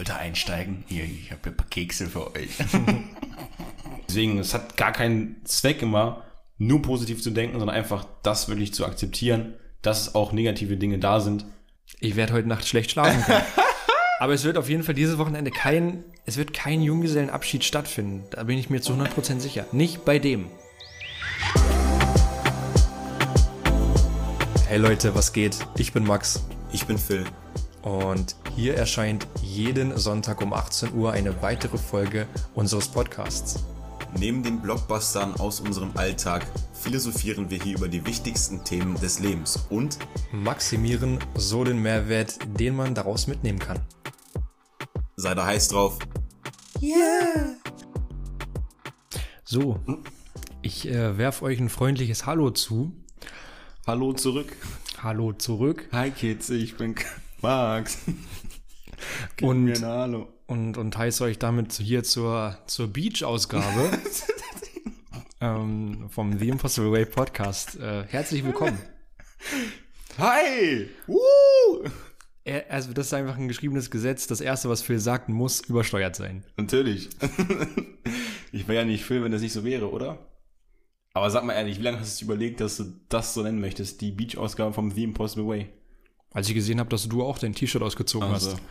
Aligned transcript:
Wollt 0.00 0.08
ihr 0.08 0.16
einsteigen? 0.16 0.82
Hier, 0.88 1.04
ich 1.04 1.30
habe 1.30 1.50
ein 1.50 1.56
paar 1.58 1.66
Kekse 1.68 2.06
für 2.06 2.34
euch. 2.34 2.48
Deswegen, 4.08 4.38
es 4.38 4.54
hat 4.54 4.78
gar 4.78 4.92
keinen 4.92 5.44
Zweck 5.44 5.82
immer, 5.82 6.24
nur 6.56 6.80
positiv 6.80 7.22
zu 7.22 7.30
denken, 7.30 7.58
sondern 7.58 7.76
einfach 7.76 8.06
das 8.22 8.48
wirklich 8.48 8.72
zu 8.72 8.86
akzeptieren, 8.86 9.56
dass 9.82 10.14
auch 10.14 10.32
negative 10.32 10.78
Dinge 10.78 10.98
da 10.98 11.20
sind. 11.20 11.44
Ich 11.98 12.16
werde 12.16 12.32
heute 12.32 12.48
Nacht 12.48 12.66
schlecht 12.66 12.92
schlafen 12.92 13.22
können. 13.24 13.44
Aber 14.20 14.32
es 14.32 14.42
wird 14.44 14.56
auf 14.56 14.70
jeden 14.70 14.84
Fall 14.84 14.94
dieses 14.94 15.18
Wochenende 15.18 15.50
kein, 15.50 16.02
es 16.24 16.38
wird 16.38 16.54
kein 16.54 16.80
Junggesellenabschied 16.80 17.62
stattfinden. 17.62 18.24
Da 18.30 18.44
bin 18.44 18.56
ich 18.56 18.70
mir 18.70 18.80
zu 18.80 18.94
100% 18.94 19.40
sicher. 19.40 19.66
Nicht 19.70 20.06
bei 20.06 20.18
dem. 20.18 20.46
Hey 24.66 24.78
Leute, 24.78 25.14
was 25.14 25.34
geht? 25.34 25.58
Ich 25.76 25.92
bin 25.92 26.04
Max. 26.04 26.42
Ich 26.72 26.86
bin 26.86 26.96
Phil. 26.96 27.26
Und 27.82 28.34
hier 28.60 28.74
erscheint 28.74 29.26
jeden 29.42 29.96
Sonntag 29.96 30.42
um 30.42 30.52
18 30.52 30.92
Uhr 30.92 31.12
eine 31.12 31.40
weitere 31.40 31.78
Folge 31.78 32.26
unseres 32.54 32.88
Podcasts. 32.88 33.64
Neben 34.18 34.42
den 34.42 34.60
Blockbustern 34.60 35.34
aus 35.36 35.60
unserem 35.60 35.96
Alltag 35.96 36.46
philosophieren 36.74 37.48
wir 37.48 37.58
hier 37.58 37.78
über 37.78 37.88
die 37.88 38.04
wichtigsten 38.04 38.62
Themen 38.62 39.00
des 39.00 39.18
Lebens 39.18 39.64
und 39.70 39.98
maximieren 40.30 41.20
so 41.36 41.64
den 41.64 41.78
Mehrwert, 41.78 42.38
den 42.60 42.76
man 42.76 42.94
daraus 42.94 43.26
mitnehmen 43.26 43.58
kann. 43.58 43.80
Sei 45.16 45.34
da 45.34 45.46
heiß 45.46 45.68
drauf. 45.68 45.98
Yeah! 46.82 47.54
So, 49.42 49.80
ich 50.60 50.86
äh, 50.86 51.16
werfe 51.16 51.46
euch 51.46 51.58
ein 51.60 51.70
freundliches 51.70 52.26
Hallo 52.26 52.50
zu. 52.50 52.92
Hallo 53.86 54.12
zurück. 54.12 54.54
Hallo 55.02 55.32
zurück. 55.32 55.88
Hi 55.92 56.10
Kids, 56.10 56.50
ich 56.50 56.76
bin 56.76 56.94
Max. 57.40 57.96
Und. 59.42 60.26
Und, 60.46 60.76
und 60.76 60.98
heiße 60.98 61.22
euch 61.22 61.38
damit 61.38 61.74
hier 61.74 62.02
zur, 62.02 62.58
zur 62.66 62.88
Beach-Ausgabe 62.88 63.90
ähm, 65.40 66.08
vom 66.10 66.38
The 66.38 66.48
Impossible 66.48 66.90
Way 66.90 67.06
Podcast. 67.06 67.78
Äh, 67.78 68.04
herzlich 68.08 68.44
willkommen. 68.44 68.78
Hi! 70.18 70.88
Uh! 71.06 71.88
Also, 72.68 72.92
das 72.92 73.06
ist 73.06 73.14
einfach 73.14 73.36
ein 73.36 73.46
geschriebenes 73.46 73.90
Gesetz. 73.90 74.26
Das 74.26 74.40
Erste, 74.40 74.68
was 74.68 74.82
Phil 74.82 74.98
sagt, 74.98 75.28
muss 75.28 75.60
übersteuert 75.60 76.16
sein. 76.16 76.42
Natürlich. 76.56 77.10
ich 78.52 78.66
wäre 78.66 78.80
ja 78.80 78.84
nicht 78.84 79.04
Phil, 79.04 79.22
wenn 79.22 79.30
das 79.30 79.42
nicht 79.42 79.52
so 79.52 79.62
wäre, 79.62 79.90
oder? 79.90 80.18
Aber 81.12 81.30
sag 81.30 81.44
mal 81.44 81.52
ehrlich, 81.52 81.78
wie 81.78 81.82
lange 81.82 82.00
hast 82.00 82.20
du 82.20 82.24
überlegt, 82.24 82.60
dass 82.60 82.76
du 82.78 82.84
das 83.08 83.34
so 83.34 83.42
nennen 83.42 83.60
möchtest? 83.60 84.00
Die 84.00 84.10
Beach-Ausgabe 84.10 84.72
vom 84.72 84.90
The 84.90 85.04
Impossible 85.04 85.46
Way? 85.46 85.68
Als 86.32 86.48
ich 86.48 86.54
gesehen 86.54 86.80
habe, 86.80 86.90
dass 86.90 87.08
du 87.08 87.22
auch 87.22 87.38
dein 87.38 87.54
T-Shirt 87.54 87.82
ausgezogen 87.82 88.28
also, 88.28 88.52
hast. 88.52 88.62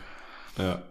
Ja. 0.58 0.82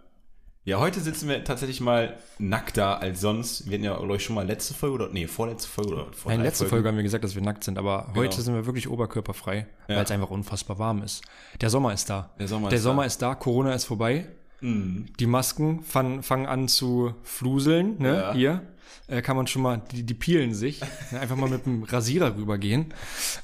Ja, 0.65 0.79
heute 0.79 0.99
sitzen 0.99 1.27
wir 1.29 1.43
tatsächlich 1.43 1.81
mal 1.81 2.17
nackter 2.37 3.01
als 3.01 3.21
sonst. 3.21 3.67
Wir 3.67 3.75
hatten 3.75 3.85
ja, 3.85 3.97
glaube 3.97 4.17
ich, 4.17 4.23
schon 4.23 4.35
mal 4.35 4.45
letzte 4.45 4.73
Folge 4.75 4.95
oder, 4.95 5.09
nee, 5.09 5.25
vorletzte 5.25 5.67
Folge 5.67 5.93
oder 5.93 6.13
vor 6.13 6.31
Nein, 6.31 6.43
letzte 6.43 6.65
Folgen. 6.65 6.69
Folge 6.69 6.87
haben 6.89 6.95
wir 6.97 7.03
gesagt, 7.03 7.23
dass 7.23 7.33
wir 7.33 7.41
nackt 7.41 7.63
sind, 7.63 7.79
aber 7.79 8.03
genau. 8.09 8.17
heute 8.17 8.41
sind 8.41 8.53
wir 8.53 8.67
wirklich 8.67 8.87
oberkörperfrei, 8.87 9.65
ja. 9.87 9.95
weil 9.95 10.03
es 10.03 10.11
einfach 10.11 10.29
unfassbar 10.29 10.77
warm 10.77 11.01
ist. 11.01 11.23
Der 11.59 11.71
Sommer 11.71 11.93
ist 11.93 12.09
da. 12.09 12.29
Der 12.37 12.47
Sommer, 12.47 12.69
Der 12.69 12.77
ist, 12.77 12.83
Sommer 12.83 13.01
da. 13.01 13.07
ist 13.07 13.21
da, 13.21 13.35
Corona 13.35 13.73
ist 13.73 13.85
vorbei. 13.85 14.27
Mhm. 14.61 15.07
Die 15.19 15.25
Masken 15.25 15.81
fangen, 15.81 16.21
fangen 16.21 16.45
an 16.45 16.67
zu 16.67 17.15
fluseln, 17.23 17.97
ne, 17.97 18.15
ja. 18.15 18.33
hier. 18.33 18.61
Äh, 19.07 19.23
kann 19.23 19.37
man 19.37 19.47
schon 19.47 19.63
mal, 19.63 19.81
die, 19.91 20.03
die 20.03 20.13
peelen 20.13 20.53
sich. 20.53 20.81
Einfach 21.19 21.35
mal 21.35 21.49
mit 21.49 21.65
dem 21.65 21.81
Rasierer 21.81 22.35
rübergehen. 22.35 22.93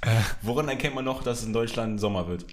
Äh, 0.01 0.09
Woran 0.43 0.67
erkennt 0.67 0.93
man 0.93 1.05
noch, 1.05 1.23
dass 1.23 1.39
es 1.39 1.45
in 1.45 1.53
Deutschland 1.53 1.99
Sommer 1.99 2.27
wird? 2.27 2.45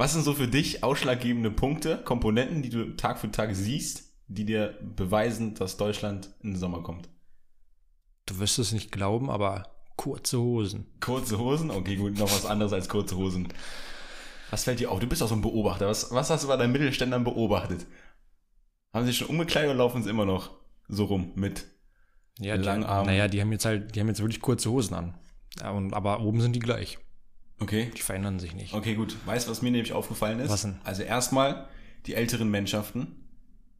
Was 0.00 0.14
sind 0.14 0.24
so 0.24 0.32
für 0.32 0.48
dich 0.48 0.82
ausschlaggebende 0.82 1.50
Punkte, 1.50 1.98
Komponenten, 1.98 2.62
die 2.62 2.70
du 2.70 2.96
Tag 2.96 3.18
für 3.18 3.30
Tag 3.30 3.54
siehst, 3.54 4.14
die 4.28 4.46
dir 4.46 4.78
beweisen, 4.96 5.52
dass 5.52 5.76
Deutschland 5.76 6.30
in 6.40 6.52
den 6.52 6.58
Sommer 6.58 6.82
kommt? 6.82 7.10
Du 8.24 8.38
wirst 8.38 8.58
es 8.58 8.72
nicht 8.72 8.92
glauben, 8.92 9.28
aber 9.28 9.68
kurze 9.96 10.40
Hosen. 10.40 10.86
Kurze 11.00 11.38
Hosen? 11.38 11.70
Okay, 11.70 11.96
gut, 11.96 12.16
noch 12.16 12.32
was 12.32 12.46
anderes 12.46 12.72
als 12.72 12.88
kurze 12.88 13.14
Hosen. 13.14 13.48
Was 14.48 14.64
fällt 14.64 14.80
dir 14.80 14.90
auf? 14.90 15.00
Du 15.00 15.06
bist 15.06 15.22
auch 15.22 15.28
so 15.28 15.34
ein 15.34 15.42
Beobachter. 15.42 15.86
Was, 15.86 16.10
was 16.10 16.30
hast 16.30 16.44
du 16.44 16.48
bei 16.48 16.56
deinen 16.56 16.72
Mittelständern 16.72 17.22
beobachtet? 17.22 17.84
Haben 18.94 19.04
sie 19.04 19.12
schon 19.12 19.28
umgekleidet 19.28 19.68
oder 19.68 19.80
laufen 19.80 20.02
sie 20.02 20.08
immer 20.08 20.24
noch 20.24 20.48
so 20.88 21.04
rum 21.04 21.32
mit 21.34 21.66
ja, 22.38 22.54
langen 22.54 22.84
Armen? 22.84 23.04
Naja, 23.04 23.28
die 23.28 23.42
haben 23.42 23.52
jetzt 23.52 23.66
halt, 23.66 23.94
die 23.94 24.00
haben 24.00 24.08
jetzt 24.08 24.20
wirklich 24.20 24.40
kurze 24.40 24.70
Hosen 24.70 24.94
an. 24.94 25.18
Und, 25.74 25.92
aber 25.92 26.20
oben 26.22 26.40
sind 26.40 26.56
die 26.56 26.60
gleich. 26.60 26.98
Okay. 27.60 27.90
Die 27.96 28.02
verändern 28.02 28.40
sich 28.40 28.54
nicht. 28.54 28.74
Okay, 28.74 28.94
gut. 28.94 29.16
Weißt 29.26 29.46
du, 29.46 29.50
was 29.50 29.62
mir 29.62 29.70
nämlich 29.70 29.92
aufgefallen 29.92 30.40
ist? 30.40 30.50
Was 30.50 30.62
denn? 30.62 30.80
Also 30.82 31.02
erstmal 31.02 31.68
die 32.06 32.14
älteren 32.14 32.50
Mannschaften. 32.50 33.16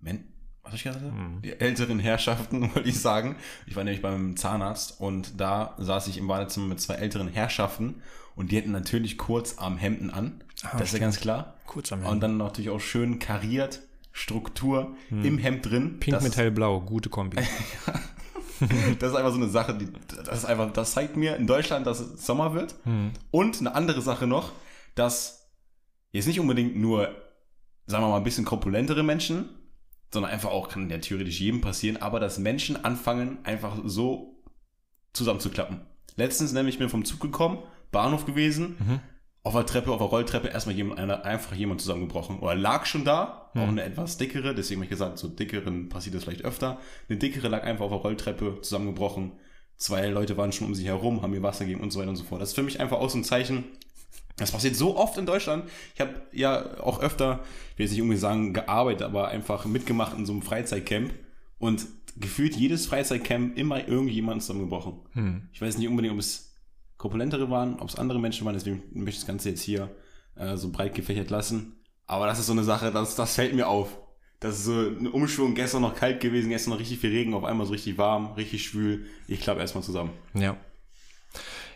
Men 0.00 0.24
was 0.62 0.74
ich 0.74 0.84
gerade 0.84 1.00
mhm. 1.00 1.42
Die 1.42 1.58
älteren 1.58 1.98
Herrschaften, 1.98 2.62
wollte 2.74 2.88
ich 2.88 3.00
sagen. 3.00 3.36
Ich 3.66 3.76
war 3.76 3.84
nämlich 3.84 4.02
beim 4.02 4.36
Zahnarzt 4.36 5.00
und 5.00 5.40
da 5.40 5.74
saß 5.78 6.08
ich 6.08 6.18
im 6.18 6.28
Badezimmer 6.28 6.66
mit 6.66 6.80
zwei 6.80 6.94
älteren 6.94 7.28
Herrschaften 7.28 8.02
und 8.36 8.52
die 8.52 8.58
hatten 8.58 8.72
natürlich 8.72 9.18
Kurzarmhemden 9.18 10.10
an. 10.10 10.44
Ah, 10.62 10.78
das 10.78 10.88
ist 10.88 10.92
ja 10.94 10.98
ganz 11.00 11.18
klar. 11.18 11.56
Kurzarmhemden. 11.66 12.12
Und 12.12 12.20
dann 12.20 12.36
natürlich 12.36 12.70
auch 12.70 12.80
schön 12.80 13.18
kariert, 13.18 13.80
Struktur 14.12 14.94
hm. 15.08 15.24
im 15.24 15.38
Hemd 15.38 15.66
drin. 15.66 15.98
Pink 15.98 16.14
das 16.14 16.22
mit 16.22 16.36
hellblau, 16.36 16.80
gute 16.80 17.08
Kombi. 17.08 17.38
das 18.98 19.10
ist 19.10 19.16
einfach 19.16 19.30
so 19.30 19.36
eine 19.36 19.48
Sache, 19.48 19.74
die, 19.74 19.88
das 20.08 20.38
ist 20.38 20.44
einfach, 20.44 20.72
das 20.72 20.92
zeigt 20.92 21.16
mir 21.16 21.36
in 21.36 21.46
Deutschland, 21.46 21.86
dass 21.86 22.00
es 22.00 22.26
Sommer 22.26 22.54
wird. 22.54 22.74
Mhm. 22.84 23.12
Und 23.30 23.60
eine 23.60 23.74
andere 23.74 24.02
Sache 24.02 24.26
noch, 24.26 24.52
dass 24.94 25.50
jetzt 26.12 26.26
nicht 26.26 26.40
unbedingt 26.40 26.76
nur, 26.76 27.14
sagen 27.86 28.04
wir 28.04 28.08
mal, 28.08 28.18
ein 28.18 28.24
bisschen 28.24 28.44
korpulentere 28.44 29.02
Menschen, 29.02 29.48
sondern 30.12 30.32
einfach 30.32 30.50
auch, 30.50 30.68
kann 30.68 30.90
ja 30.90 30.98
theoretisch 30.98 31.40
jedem 31.40 31.60
passieren, 31.60 31.96
aber 31.96 32.20
dass 32.20 32.38
Menschen 32.38 32.84
anfangen, 32.84 33.38
einfach 33.44 33.78
so 33.84 34.42
zusammenzuklappen. 35.12 35.80
Letztens 36.16 36.52
nämlich 36.52 36.78
bin 36.78 36.86
ich 36.86 36.90
vom 36.90 37.04
Zug 37.04 37.20
gekommen, 37.20 37.58
Bahnhof 37.92 38.26
gewesen, 38.26 38.76
mhm 38.78 39.00
auf 39.42 39.54
der 39.54 39.66
Treppe, 39.66 39.90
auf 39.90 39.98
der 39.98 40.06
Rolltreppe 40.06 40.48
erstmal 40.48 40.76
jemand, 40.76 41.00
einer, 41.00 41.24
einfach 41.24 41.54
jemand 41.56 41.80
zusammengebrochen. 41.80 42.40
Oder 42.40 42.54
lag 42.54 42.84
schon 42.84 43.04
da, 43.04 43.50
mhm. 43.54 43.60
auch 43.60 43.68
eine 43.68 43.82
etwas 43.82 44.18
dickere, 44.18 44.54
deswegen 44.54 44.80
habe 44.80 44.84
ich 44.84 44.90
gesagt, 44.90 45.18
so 45.18 45.28
dickeren 45.28 45.88
passiert 45.88 46.14
das 46.14 46.24
vielleicht 46.24 46.44
öfter. 46.44 46.78
Eine 47.08 47.18
dickere 47.18 47.48
lag 47.48 47.62
einfach 47.62 47.86
auf 47.86 47.90
der 47.90 48.00
Rolltreppe 48.00 48.58
zusammengebrochen. 48.60 49.32
Zwei 49.76 50.08
Leute 50.08 50.36
waren 50.36 50.52
schon 50.52 50.66
um 50.66 50.74
sich 50.74 50.86
herum, 50.86 51.22
haben 51.22 51.30
mir 51.30 51.42
Wasser 51.42 51.64
gegeben 51.64 51.82
und 51.82 51.90
so 51.90 52.00
weiter 52.00 52.10
und 52.10 52.16
so 52.16 52.24
fort. 52.24 52.42
Das 52.42 52.50
ist 52.50 52.54
für 52.54 52.62
mich 52.62 52.80
einfach 52.80 52.98
auch 52.98 53.08
so 53.08 53.16
ein 53.16 53.24
Zeichen. 53.24 53.64
Das 54.36 54.52
passiert 54.52 54.76
so 54.76 54.96
oft 54.96 55.16
in 55.16 55.24
Deutschland. 55.24 55.64
Ich 55.94 56.00
habe 56.00 56.22
ja 56.32 56.78
auch 56.80 57.00
öfter, 57.00 57.40
ich 57.72 57.78
will 57.78 57.86
jetzt 57.86 57.92
nicht 57.92 58.02
unbedingt 58.02 58.20
sagen, 58.20 58.52
gearbeitet, 58.52 59.02
aber 59.02 59.28
einfach 59.28 59.64
mitgemacht 59.64 60.16
in 60.18 60.26
so 60.26 60.32
einem 60.32 60.42
Freizeitcamp. 60.42 61.14
Und 61.58 61.86
gefühlt 62.18 62.56
jedes 62.56 62.86
Freizeitcamp 62.86 63.56
immer 63.56 63.86
irgendjemand 63.86 64.42
zusammengebrochen. 64.42 64.94
Hm. 65.12 65.48
Ich 65.52 65.60
weiß 65.60 65.78
nicht 65.78 65.88
unbedingt, 65.88 66.12
ob 66.12 66.20
es 66.20 66.49
korpulentere 67.00 67.48
waren, 67.48 67.80
ob 67.80 67.88
es 67.88 67.96
andere 67.96 68.20
Menschen 68.20 68.44
waren, 68.44 68.52
deswegen 68.52 68.82
möchte 68.92 69.10
ich 69.10 69.16
das 69.20 69.26
Ganze 69.26 69.48
jetzt 69.48 69.62
hier 69.62 69.90
äh, 70.36 70.58
so 70.58 70.70
breit 70.70 70.94
gefächert 70.94 71.30
lassen. 71.30 71.80
Aber 72.06 72.26
das 72.26 72.38
ist 72.38 72.46
so 72.46 72.52
eine 72.52 72.62
Sache, 72.62 72.92
das, 72.92 73.16
das 73.16 73.36
fällt 73.36 73.54
mir 73.54 73.68
auf. 73.68 73.96
Das 74.38 74.58
ist 74.58 74.64
so 74.64 74.72
ein 74.72 75.06
Umschwung, 75.06 75.54
gestern 75.54 75.80
noch 75.80 75.94
kalt 75.94 76.20
gewesen, 76.20 76.50
gestern 76.50 76.72
noch 76.72 76.78
richtig 76.78 76.98
viel 76.98 77.08
Regen, 77.08 77.32
auf 77.32 77.44
einmal 77.44 77.66
so 77.66 77.72
richtig 77.72 77.96
warm, 77.96 78.32
richtig 78.34 78.64
schwül. 78.64 79.06
Ich 79.28 79.40
klappe 79.40 79.60
erstmal 79.60 79.82
zusammen. 79.82 80.10
Ja. 80.34 80.58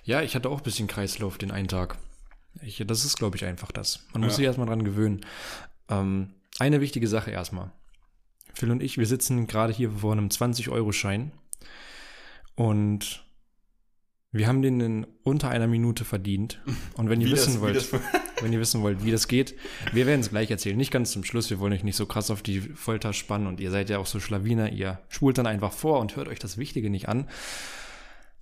Ja, 0.05 0.21
ich 0.21 0.35
hatte 0.35 0.51
auch 0.51 0.59
ein 0.59 0.62
bisschen 0.62 0.89
Kreislauf 0.89 1.39
den 1.39 1.51
einen 1.51 1.69
Tag. 1.69 1.97
Ich, 2.61 2.85
das 2.87 3.06
ist, 3.06 3.17
glaube 3.17 3.39
ich, 3.39 3.47
einfach 3.47 3.73
das. 3.73 4.05
Man 4.12 4.21
muss 4.21 4.33
ja. 4.33 4.37
sich 4.37 4.45
erstmal 4.45 4.67
dran 4.67 4.85
gewöhnen. 4.85 5.25
Ähm, 5.89 6.35
eine 6.59 6.83
wichtige 6.83 7.09
Sache 7.09 7.31
erstmal. 7.31 7.73
Phil 8.53 8.71
und 8.71 8.83
ich, 8.83 8.99
wir 8.99 9.06
sitzen 9.06 9.47
gerade 9.47 9.73
hier 9.73 9.91
vor 9.91 10.12
einem 10.12 10.29
20-Euro-Schein. 10.29 11.33
Und 12.56 13.24
wir 14.34 14.49
haben 14.49 14.62
den 14.62 14.81
in 14.81 15.06
unter 15.22 15.49
einer 15.49 15.69
Minute 15.69 16.05
verdient. 16.05 16.61
Und 16.97 17.09
wenn 17.09 17.21
ihr 17.21 17.31
wissen 17.31 17.53
das, 17.53 17.62
wollt, 17.62 18.03
wenn 18.41 18.53
ihr 18.53 18.59
wissen 18.59 18.83
wollt, 18.83 19.05
wie 19.05 19.12
das 19.12 19.28
geht, 19.28 19.55
wir 19.93 20.06
werden 20.06 20.22
es 20.22 20.31
gleich 20.31 20.50
erzählen. 20.50 20.77
Nicht 20.77 20.91
ganz 20.91 21.12
zum 21.12 21.22
Schluss. 21.22 21.50
Wir 21.50 21.61
wollen 21.61 21.72
euch 21.72 21.84
nicht 21.84 21.95
so 21.95 22.05
krass 22.05 22.33
auf 22.33 22.43
die 22.43 22.61
Folter 22.61 23.12
spannen 23.12 23.47
und 23.47 23.61
ihr 23.61 23.70
seid 23.70 23.91
ja 23.91 23.99
auch 23.99 24.06
so 24.06 24.19
Schlawiner. 24.19 24.73
Ihr 24.73 24.99
spult 25.08 25.38
dann 25.38 25.47
einfach 25.47 25.73
vor 25.73 26.00
und 26.00 26.17
hört 26.17 26.26
euch 26.26 26.41
das 26.41 26.58
Wichtige 26.58 26.91
nicht 26.91 27.08
an. 27.08 27.29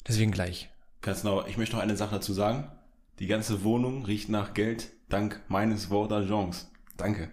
Deswegen 0.08 0.30
gleich. 0.30 0.70
Ganz 1.02 1.20
genau. 1.20 1.44
Ich 1.46 1.58
möchte 1.58 1.76
noch 1.76 1.82
eine 1.82 1.96
Sache 1.96 2.14
dazu 2.14 2.32
sagen. 2.32 2.72
Die 3.18 3.26
ganze 3.26 3.62
Wohnung 3.62 4.06
riecht 4.06 4.30
nach 4.30 4.54
Geld 4.54 4.88
dank 5.10 5.42
meines 5.48 5.86
Vordergents. 5.86 6.70
Danke. 6.96 7.28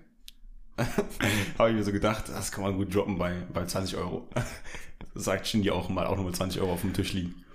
Habe 1.58 1.70
ich 1.70 1.76
mir 1.78 1.84
so 1.84 1.94
gedacht, 1.94 2.28
das 2.28 2.52
kann 2.52 2.66
man 2.66 2.76
gut 2.76 2.94
droppen 2.94 3.18
bei, 3.18 3.36
bei 3.54 3.66
20 3.66 3.96
Euro. 3.96 4.28
Sagt 5.16 5.48
Shindy 5.48 5.72
auch 5.72 5.88
mal, 5.88 6.08
auch 6.08 6.18
nochmal 6.18 6.34
20 6.34 6.60
Euro 6.60 6.74
auf 6.74 6.82
dem 6.82 6.92
Tisch 6.92 7.14
liegen 7.14 7.46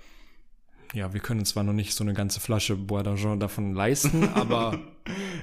ja, 0.93 1.13
wir 1.13 1.19
können 1.19 1.45
zwar 1.45 1.63
noch 1.63 1.73
nicht 1.73 1.93
so 1.93 2.03
eine 2.03 2.13
ganze 2.13 2.39
Flasche 2.39 2.75
Bois 2.75 3.01
d'Argent 3.01 3.39
davon 3.39 3.73
leisten, 3.73 4.29
aber 4.33 4.79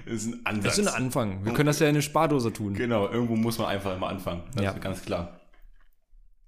ist 0.07 0.27
ein 0.27 0.47
Ansatz. 0.47 0.79
ist 0.79 0.87
ein 0.87 0.95
Anfang. 1.05 1.45
Wir 1.45 1.53
können 1.53 1.67
das 1.67 1.79
ja 1.79 1.87
in 1.87 1.95
eine 1.95 2.03
Spardose 2.03 2.53
tun. 2.53 2.75
Genau, 2.75 3.09
irgendwo 3.09 3.37
muss 3.37 3.59
man 3.59 3.69
einfach 3.69 3.95
immer 3.95 4.09
anfangen. 4.09 4.43
Das 4.55 4.65
ja. 4.65 4.71
ist 4.73 4.81
ganz 4.81 5.03
klar. 5.03 5.41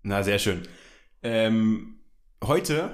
Na, 0.02 0.22
sehr 0.22 0.38
schön. 0.38 0.62
Ähm, 1.22 1.96
heute, 2.42 2.90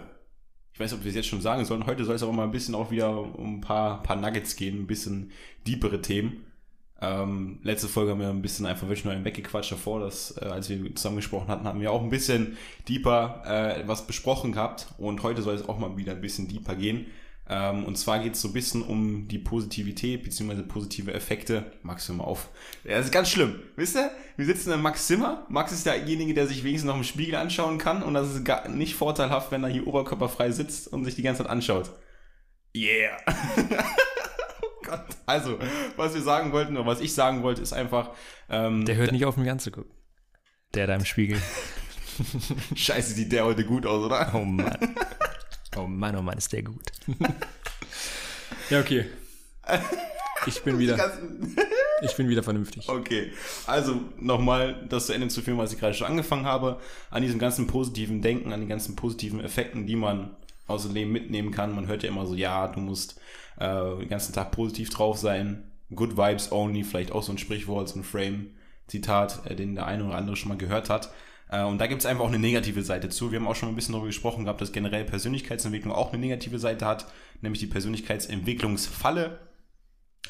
ich 0.72 0.80
weiß 0.80 0.92
nicht, 0.92 1.00
ob 1.00 1.04
wir 1.04 1.10
es 1.10 1.16
jetzt 1.16 1.28
schon 1.28 1.40
sagen 1.40 1.64
sollen, 1.64 1.86
heute 1.86 2.04
soll 2.04 2.14
es 2.14 2.22
aber 2.22 2.32
mal 2.32 2.44
ein 2.44 2.52
bisschen 2.52 2.74
auch 2.74 2.90
wieder 2.90 3.10
um 3.36 3.56
ein 3.56 3.60
paar, 3.60 4.02
paar 4.02 4.16
Nuggets 4.16 4.56
gehen, 4.56 4.82
ein 4.82 4.86
bisschen 4.86 5.32
deepere 5.66 6.00
Themen. 6.00 6.44
Ähm, 7.02 7.60
letzte 7.62 7.88
Folge 7.88 8.10
haben 8.10 8.20
wir 8.20 8.28
ein 8.28 8.42
bisschen 8.42 8.66
einfach 8.66 8.86
wirklich 8.86 9.04
nur 9.04 9.14
einen 9.14 9.24
weggequatscht 9.24 9.72
davor, 9.72 10.00
dass, 10.00 10.36
äh, 10.36 10.44
als 10.44 10.68
wir 10.68 10.94
zusammen 10.94 11.16
gesprochen 11.16 11.48
hatten, 11.48 11.64
haben 11.64 11.80
wir 11.80 11.92
auch 11.92 12.02
ein 12.02 12.10
bisschen 12.10 12.58
deeper 12.88 13.42
äh, 13.46 13.88
was 13.88 14.06
besprochen 14.06 14.52
gehabt 14.52 14.88
und 14.98 15.22
heute 15.22 15.40
soll 15.40 15.54
es 15.54 15.66
auch 15.66 15.78
mal 15.78 15.96
wieder 15.96 16.12
ein 16.12 16.20
bisschen 16.20 16.48
deeper 16.48 16.74
gehen. 16.74 17.06
Ähm, 17.48 17.84
und 17.84 17.96
zwar 17.96 18.20
geht 18.20 18.34
es 18.34 18.42
so 18.42 18.48
ein 18.48 18.52
bisschen 18.52 18.82
um 18.82 19.26
die 19.26 19.38
Positivität 19.38 20.22
bzw. 20.22 20.62
positive 20.62 21.12
Effekte. 21.12 21.72
Max, 21.82 22.06
hör 22.08 22.14
mal 22.14 22.24
auf. 22.24 22.48
Das 22.84 23.06
ist 23.06 23.12
ganz 23.12 23.30
schlimm. 23.30 23.60
Wisst 23.76 23.96
ihr? 23.96 24.10
Wir 24.36 24.46
sitzen 24.46 24.70
in 24.70 24.82
Max 24.82 25.06
Zimmer. 25.06 25.46
Max 25.48 25.72
ist 25.72 25.86
derjenige, 25.86 26.32
der 26.34 26.46
sich 26.46 26.62
wenigstens 26.62 26.88
noch 26.88 26.96
im 26.96 27.02
Spiegel 27.02 27.34
anschauen 27.34 27.78
kann 27.78 28.02
und 28.02 28.14
das 28.14 28.34
ist 28.34 28.44
gar 28.44 28.68
nicht 28.68 28.94
vorteilhaft, 28.94 29.50
wenn 29.50 29.64
er 29.64 29.70
hier 29.70 29.86
oberkörperfrei 29.86 30.50
sitzt 30.52 30.92
und 30.92 31.04
sich 31.04 31.16
die 31.16 31.22
ganze 31.22 31.42
Zeit 31.42 31.50
anschaut. 31.50 31.90
Yeah. 32.76 33.16
Gott. 34.90 35.06
Also, 35.26 35.58
was 35.96 36.14
wir 36.14 36.22
sagen 36.22 36.52
wollten, 36.52 36.76
oder 36.76 36.86
was 36.86 37.00
ich 37.00 37.14
sagen 37.14 37.42
wollte, 37.42 37.62
ist 37.62 37.72
einfach. 37.72 38.10
Ähm, 38.48 38.84
der 38.84 38.96
hört 38.96 39.12
nicht 39.12 39.24
auf, 39.24 39.36
mich 39.36 39.50
anzugucken. 39.50 39.90
Der 40.74 40.86
da 40.86 40.94
im 40.94 41.04
Spiegel. 41.04 41.40
Scheiße, 42.74 43.14
sieht 43.14 43.32
der 43.32 43.44
heute 43.44 43.64
gut 43.64 43.86
aus, 43.86 44.04
oder? 44.04 44.30
Oh 44.34 44.44
Mann. 44.44 44.94
Oh 45.76 45.86
Mann, 45.86 46.16
oh 46.16 46.22
Mann, 46.22 46.38
ist 46.38 46.52
der 46.52 46.62
gut. 46.62 46.84
ja, 48.70 48.80
okay. 48.80 49.06
Ich 50.46 50.62
bin 50.62 50.78
wieder. 50.78 51.12
Ich 52.02 52.16
bin 52.16 52.28
wieder 52.28 52.42
vernünftig. 52.42 52.88
Okay. 52.88 53.32
Also 53.66 54.00
nochmal 54.18 54.86
das 54.88 55.06
zu 55.06 55.12
Ende 55.12 55.28
zu 55.28 55.42
führen, 55.42 55.58
was 55.58 55.72
ich 55.72 55.78
gerade 55.78 55.94
schon 55.94 56.06
angefangen 56.06 56.46
habe. 56.46 56.80
An 57.10 57.22
diesem 57.22 57.38
ganzen 57.38 57.66
positiven 57.66 58.22
Denken, 58.22 58.52
an 58.52 58.60
den 58.60 58.68
ganzen 58.68 58.96
positiven 58.96 59.40
Effekten, 59.40 59.86
die 59.86 59.96
man 59.96 60.36
aus 60.66 60.84
dem 60.84 60.94
Leben 60.94 61.12
mitnehmen 61.12 61.50
kann. 61.50 61.74
Man 61.74 61.88
hört 61.88 62.02
ja 62.02 62.08
immer 62.08 62.26
so, 62.26 62.34
ja, 62.34 62.68
du 62.68 62.80
musst 62.80 63.20
äh, 63.60 63.98
den 63.98 64.08
ganzen 64.08 64.32
Tag 64.32 64.50
positiv 64.50 64.90
drauf 64.90 65.18
sein. 65.18 65.70
Good 65.94 66.16
Vibes 66.16 66.50
only, 66.50 66.82
vielleicht 66.82 67.12
auch 67.12 67.22
so 67.22 67.32
ein 67.32 67.38
Sprichwort, 67.38 67.88
so 67.88 68.00
ein 68.00 68.04
Frame-Zitat, 68.04 69.46
äh, 69.46 69.54
den 69.54 69.74
der 69.74 69.86
eine 69.86 70.04
oder 70.04 70.16
andere 70.16 70.36
schon 70.36 70.48
mal 70.48 70.58
gehört 70.58 70.90
hat. 70.90 71.12
Äh, 71.50 71.64
und 71.64 71.78
da 71.78 71.86
gibt 71.86 72.00
es 72.00 72.06
einfach 72.06 72.24
auch 72.24 72.28
eine 72.28 72.38
negative 72.38 72.82
Seite 72.82 73.08
zu. 73.08 73.30
Wir 73.30 73.38
haben 73.38 73.48
auch 73.48 73.56
schon 73.56 73.68
ein 73.68 73.74
bisschen 73.74 73.92
darüber 73.92 74.06
gesprochen 74.06 74.44
gehabt, 74.44 74.60
dass 74.60 74.72
generell 74.72 75.04
Persönlichkeitsentwicklung 75.04 75.92
auch 75.92 76.12
eine 76.12 76.20
negative 76.20 76.58
Seite 76.58 76.86
hat, 76.86 77.06
nämlich 77.42 77.60
die 77.60 77.66
Persönlichkeitsentwicklungsfalle. 77.66 79.38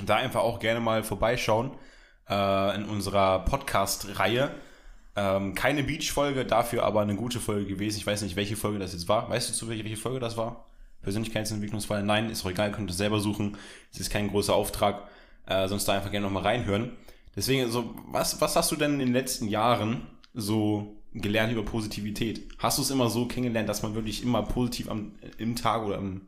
Da 0.05 0.17
einfach 0.17 0.41
auch 0.41 0.61
gerne 0.61 0.81
mal 0.81 1.03
vorbeischauen 1.03 1.73
äh, 2.29 2.75
in 2.77 2.85
unserer 2.85 3.45
Podcast-Reihe. 3.45 4.51
Ähm, 5.17 5.55
keine 5.55 5.83
Beach-Folge, 5.83 6.47
dafür 6.47 6.85
aber 6.85 7.03
eine 7.03 7.17
gute 7.17 7.41
Folge 7.41 7.67
gewesen. 7.67 7.99
Ich 7.99 8.07
weiß 8.07 8.23
nicht, 8.23 8.37
welche 8.37 8.57
Folge 8.57 8.79
das 8.79 8.93
jetzt 8.93 9.09
war. 9.09 9.29
Weißt 9.29 9.51
du 9.51 9.53
zu 9.53 9.69
welche 9.69 9.97
Folge 9.97 10.21
das 10.21 10.37
war? 10.37 10.70
Persönlichkeitsentwicklungsfalle? 11.03 12.05
Nein, 12.05 12.31
ist 12.31 12.45
auch 12.45 12.51
egal, 12.51 12.73
könnt 12.73 12.91
ihr 12.91 12.95
selber 12.95 13.21
suchen. 13.21 13.57
Es 13.93 14.01
ist 14.01 14.11
kein 14.11 14.29
großer 14.29 14.55
Auftrag. 14.55 15.09
Äh, 15.47 15.69
sonst 15.69 15.87
da 15.87 15.95
einfach 15.95 16.11
gerne 16.11 16.27
nochmal 16.27 16.45
reinhören. 16.45 16.93
Deswegen, 17.35 17.71
so, 17.71 17.95
was, 18.07 18.41
was 18.41 18.57
hast 18.57 18.71
du 18.71 18.77
denn 18.77 18.95
in 18.95 18.99
den 19.01 19.13
letzten 19.13 19.49
Jahren 19.49 20.03
so 20.35 20.97
gelernt 21.13 21.53
über 21.53 21.65
Positivität? 21.65 22.49
Hast 22.59 22.79
du 22.79 22.83
es 22.83 22.91
immer 22.91 23.09
so 23.09 23.27
kennengelernt, 23.27 23.69
dass 23.69 23.83
man 23.83 23.95
wirklich 23.95 24.23
immer 24.23 24.43
positiv 24.43 24.89
am, 24.89 25.13
im 25.39 25.57
Tag 25.57 25.85
oder 25.85 25.99
im, 25.99 26.23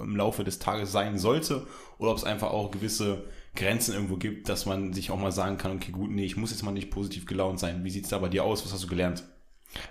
im 0.00 0.16
Laufe 0.16 0.44
des 0.44 0.58
Tages 0.58 0.92
sein 0.92 1.18
sollte? 1.18 1.66
Oder 1.98 2.10
ob 2.12 2.18
es 2.18 2.24
einfach 2.24 2.50
auch 2.50 2.70
gewisse 2.70 3.24
Grenzen 3.54 3.94
irgendwo 3.94 4.16
gibt, 4.16 4.48
dass 4.48 4.66
man 4.66 4.92
sich 4.92 5.10
auch 5.10 5.18
mal 5.18 5.32
sagen 5.32 5.58
kann, 5.58 5.76
okay, 5.76 5.90
gut, 5.90 6.10
nee, 6.10 6.24
ich 6.24 6.36
muss 6.36 6.50
jetzt 6.50 6.62
mal 6.62 6.72
nicht 6.72 6.90
positiv 6.90 7.26
gelaunt 7.26 7.58
sein. 7.58 7.82
Wie 7.84 7.90
sieht 7.90 8.04
es 8.04 8.10
da 8.10 8.18
bei 8.18 8.28
dir 8.28 8.44
aus? 8.44 8.64
Was 8.64 8.72
hast 8.72 8.84
du 8.84 8.88
gelernt? 8.88 9.24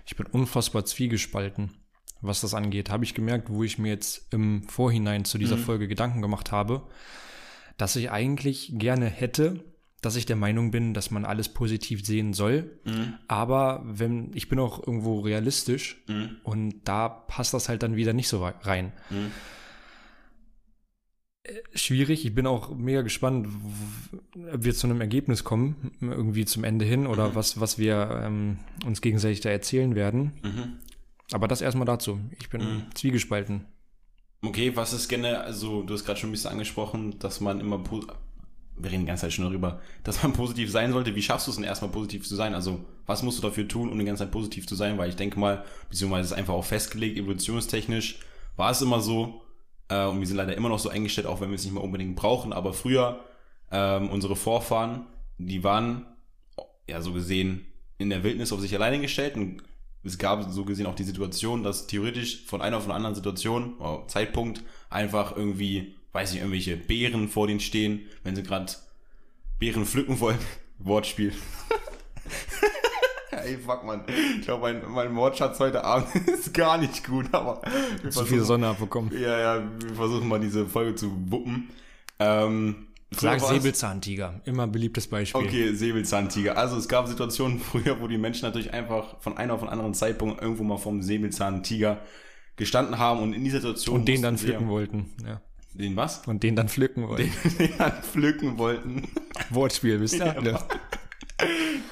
Ich 0.05 0.15
bin 0.15 0.27
unfassbar 0.27 0.85
zwiegespalten, 0.85 1.71
was 2.27 2.41
das 2.41 2.53
angeht. 2.53 2.89
Habe 2.89 3.03
ich 3.03 3.13
gemerkt, 3.13 3.49
wo 3.49 3.63
ich 3.63 3.77
mir 3.77 3.89
jetzt 3.89 4.33
im 4.33 4.63
Vorhinein 4.63 5.25
zu 5.25 5.37
dieser 5.37 5.57
mhm. 5.57 5.61
Folge 5.61 5.87
Gedanken 5.87 6.21
gemacht 6.21 6.51
habe, 6.51 6.83
dass 7.77 7.95
ich 7.95 8.11
eigentlich 8.11 8.71
gerne 8.75 9.07
hätte, 9.07 9.63
dass 10.01 10.15
ich 10.15 10.25
der 10.25 10.35
Meinung 10.35 10.71
bin, 10.71 10.93
dass 10.93 11.09
man 11.09 11.25
alles 11.25 11.49
positiv 11.49 12.05
sehen 12.05 12.33
soll. 12.33 12.79
Mhm. 12.85 13.15
Aber 13.27 13.81
wenn, 13.85 14.31
ich 14.35 14.49
bin 14.49 14.59
auch 14.59 14.85
irgendwo 14.85 15.19
realistisch 15.19 16.03
mhm. 16.07 16.37
und 16.43 16.81
da 16.83 17.09
passt 17.09 17.53
das 17.53 17.69
halt 17.69 17.81
dann 17.81 17.95
wieder 17.95 18.13
nicht 18.13 18.27
so 18.27 18.45
rein. 18.45 18.93
Mhm. 19.09 19.31
Äh, 21.43 21.53
schwierig, 21.73 22.25
ich 22.25 22.35
bin 22.35 22.47
auch 22.47 22.75
mega 22.75 23.01
gespannt, 23.01 23.47
ob 24.53 24.63
wir 24.63 24.73
zu 24.73 24.87
einem 24.87 25.01
Ergebnis 25.01 25.43
kommen, 25.43 25.91
irgendwie 26.01 26.45
zum 26.45 26.63
Ende 26.63 26.85
hin 26.85 27.07
oder 27.07 27.29
mhm. 27.29 27.35
was, 27.35 27.59
was 27.59 27.77
wir 27.77 28.21
ähm, 28.23 28.59
uns 28.85 29.01
gegenseitig 29.01 29.41
da 29.41 29.49
erzählen 29.49 29.95
werden. 29.95 30.33
Aber 31.31 31.47
das 31.47 31.61
erstmal 31.61 31.85
dazu. 31.85 32.19
Ich 32.39 32.49
bin 32.49 32.61
mhm. 32.61 32.83
zwiegespalten. 32.93 33.65
Okay, 34.43 34.75
was 34.75 34.93
ist 34.93 35.07
generell, 35.07 35.37
also 35.37 35.81
du 35.81 35.93
hast 35.93 36.05
gerade 36.05 36.19
schon 36.19 36.29
ein 36.29 36.33
bisschen 36.33 36.51
angesprochen, 36.51 37.17
dass 37.19 37.41
man 37.41 37.59
immer 37.59 37.79
wir 38.77 38.91
reden 38.91 39.03
die 39.03 39.07
ganze 39.07 39.21
Zeit 39.21 39.33
schon 39.33 39.45
darüber, 39.45 39.79
dass 40.03 40.21
man 40.23 40.33
positiv 40.33 40.71
sein 40.71 40.91
sollte. 40.91 41.15
Wie 41.15 41.21
schaffst 41.21 41.47
du 41.47 41.51
es 41.51 41.57
denn 41.57 41.65
erstmal 41.65 41.91
positiv 41.91 42.27
zu 42.27 42.35
sein? 42.35 42.53
Also, 42.53 42.83
was 43.05 43.23
musst 43.23 43.37
du 43.37 43.41
dafür 43.41 43.67
tun, 43.67 43.89
um 43.89 43.97
die 43.97 44.05
ganze 44.05 44.23
Zeit 44.23 44.31
positiv 44.31 44.67
zu 44.67 44.75
sein? 44.75 44.97
Weil 44.97 45.09
ich 45.09 45.15
denke 45.15 45.39
mal, 45.39 45.63
beziehungsweise 45.89 46.25
es 46.25 46.31
ist 46.31 46.37
einfach 46.37 46.53
auch 46.53 46.65
festgelegt, 46.65 47.17
evolutionstechnisch 47.17 48.19
war 48.57 48.71
es 48.71 48.81
immer 48.81 48.99
so. 48.99 49.41
Äh, 49.87 50.05
und 50.05 50.19
wir 50.19 50.27
sind 50.27 50.37
leider 50.37 50.55
immer 50.55 50.69
noch 50.69 50.79
so 50.79 50.89
eingestellt, 50.89 51.27
auch 51.27 51.41
wenn 51.41 51.49
wir 51.49 51.55
es 51.55 51.63
nicht 51.63 51.73
mehr 51.73 51.83
unbedingt 51.83 52.15
brauchen. 52.15 52.51
Aber 52.51 52.73
früher, 52.73 53.23
ähm, 53.71 54.09
unsere 54.09 54.35
Vorfahren, 54.35 55.05
die 55.37 55.63
waren, 55.63 56.05
ja, 56.89 57.01
so 57.01 57.13
gesehen, 57.13 57.65
in 57.97 58.09
der 58.09 58.23
Wildnis 58.23 58.51
auf 58.51 58.59
sich 58.59 58.75
alleine 58.75 58.99
gestellt. 58.99 59.35
Und 59.35 59.63
es 60.05 60.17
gab 60.17 60.49
so 60.51 60.63
gesehen 60.65 60.85
auch 60.85 60.95
die 60.95 61.03
Situation, 61.03 61.63
dass 61.63 61.87
theoretisch 61.87 62.45
von 62.45 62.61
einer 62.61 62.77
auf 62.77 62.85
eine 62.85 62.93
anderen 62.93 63.15
Situation, 63.15 63.73
oh, 63.79 64.03
Zeitpunkt, 64.07 64.63
einfach 64.89 65.35
irgendwie 65.35 65.95
weiß 66.15 66.31
nicht, 66.31 66.39
irgendwelche 66.39 66.77
Beeren 66.77 67.27
vor 67.27 67.45
denen 67.45 67.59
stehen, 67.59 68.07
wenn 68.23 68.37
sie 68.37 68.43
gerade 68.43 68.71
Beeren 69.59 69.85
pflücken 69.85 70.19
wollen. 70.21 70.39
Wortspiel. 70.79 71.33
Ey, 73.31 73.57
fuck, 73.57 73.83
man. 73.83 74.05
Ich 74.39 74.45
glaube, 74.45 74.61
mein, 74.61 74.89
mein 74.89 75.15
Wortschatz 75.15 75.59
heute 75.59 75.83
Abend 75.83 76.07
ist 76.27 76.53
gar 76.53 76.77
nicht 76.77 77.05
gut, 77.05 77.27
aber. 77.33 77.61
Zu 78.09 78.25
viel 78.25 78.41
Sonne 78.41 78.69
abbekommen. 78.69 79.11
Ja, 79.13 79.37
ja, 79.37 79.63
wir 79.77 79.95
versuchen 79.95 80.27
mal 80.29 80.39
diese 80.39 80.65
Folge 80.65 80.95
zu 80.95 81.11
wuppen. 81.29 81.69
Ähm, 82.19 82.87
Sag 83.17 83.41
Säbelzahntiger, 83.41 84.41
immer 84.45 84.67
beliebtes 84.67 85.07
Beispiel. 85.07 85.41
Okay, 85.41 85.73
Säbelzahntiger. 85.73 86.57
Also 86.57 86.77
es 86.77 86.87
gab 86.87 87.07
Situationen 87.07 87.59
früher, 87.71 87.99
wo 88.01 88.07
die 88.07 88.17
Menschen 88.17 88.45
natürlich 88.45 88.73
einfach 88.73 89.19
von 89.21 89.37
einem 89.37 89.51
auf 89.51 89.61
einen 89.61 89.71
anderen 89.71 89.93
Zeitpunkt 89.93 90.41
irgendwo 90.41 90.63
mal 90.63 90.77
vom 90.77 91.01
Säbelzahntiger 91.01 92.01
gestanden 92.55 92.97
haben 92.97 93.21
und 93.21 93.33
in 93.33 93.43
dieser 93.43 93.59
Situation. 93.59 93.97
Und 93.97 94.07
den 94.07 94.21
dann 94.21 94.37
pflücken 94.37 94.67
wollten, 94.67 95.11
ja. 95.25 95.41
Den 95.73 95.97
was? 95.97 96.25
Und 96.25 96.41
den 96.41 96.55
dann 96.55 96.69
pflücken 96.69 97.07
wollten. 97.07 97.29
Den, 97.43 97.57
den 97.57 97.77
dann 97.77 98.01
pflücken 98.01 98.57
wollten. 98.57 99.09
Wortspiel, 99.49 99.99
wisst 99.99 100.15
ihr? 100.15 100.25
Ja, 100.41 100.63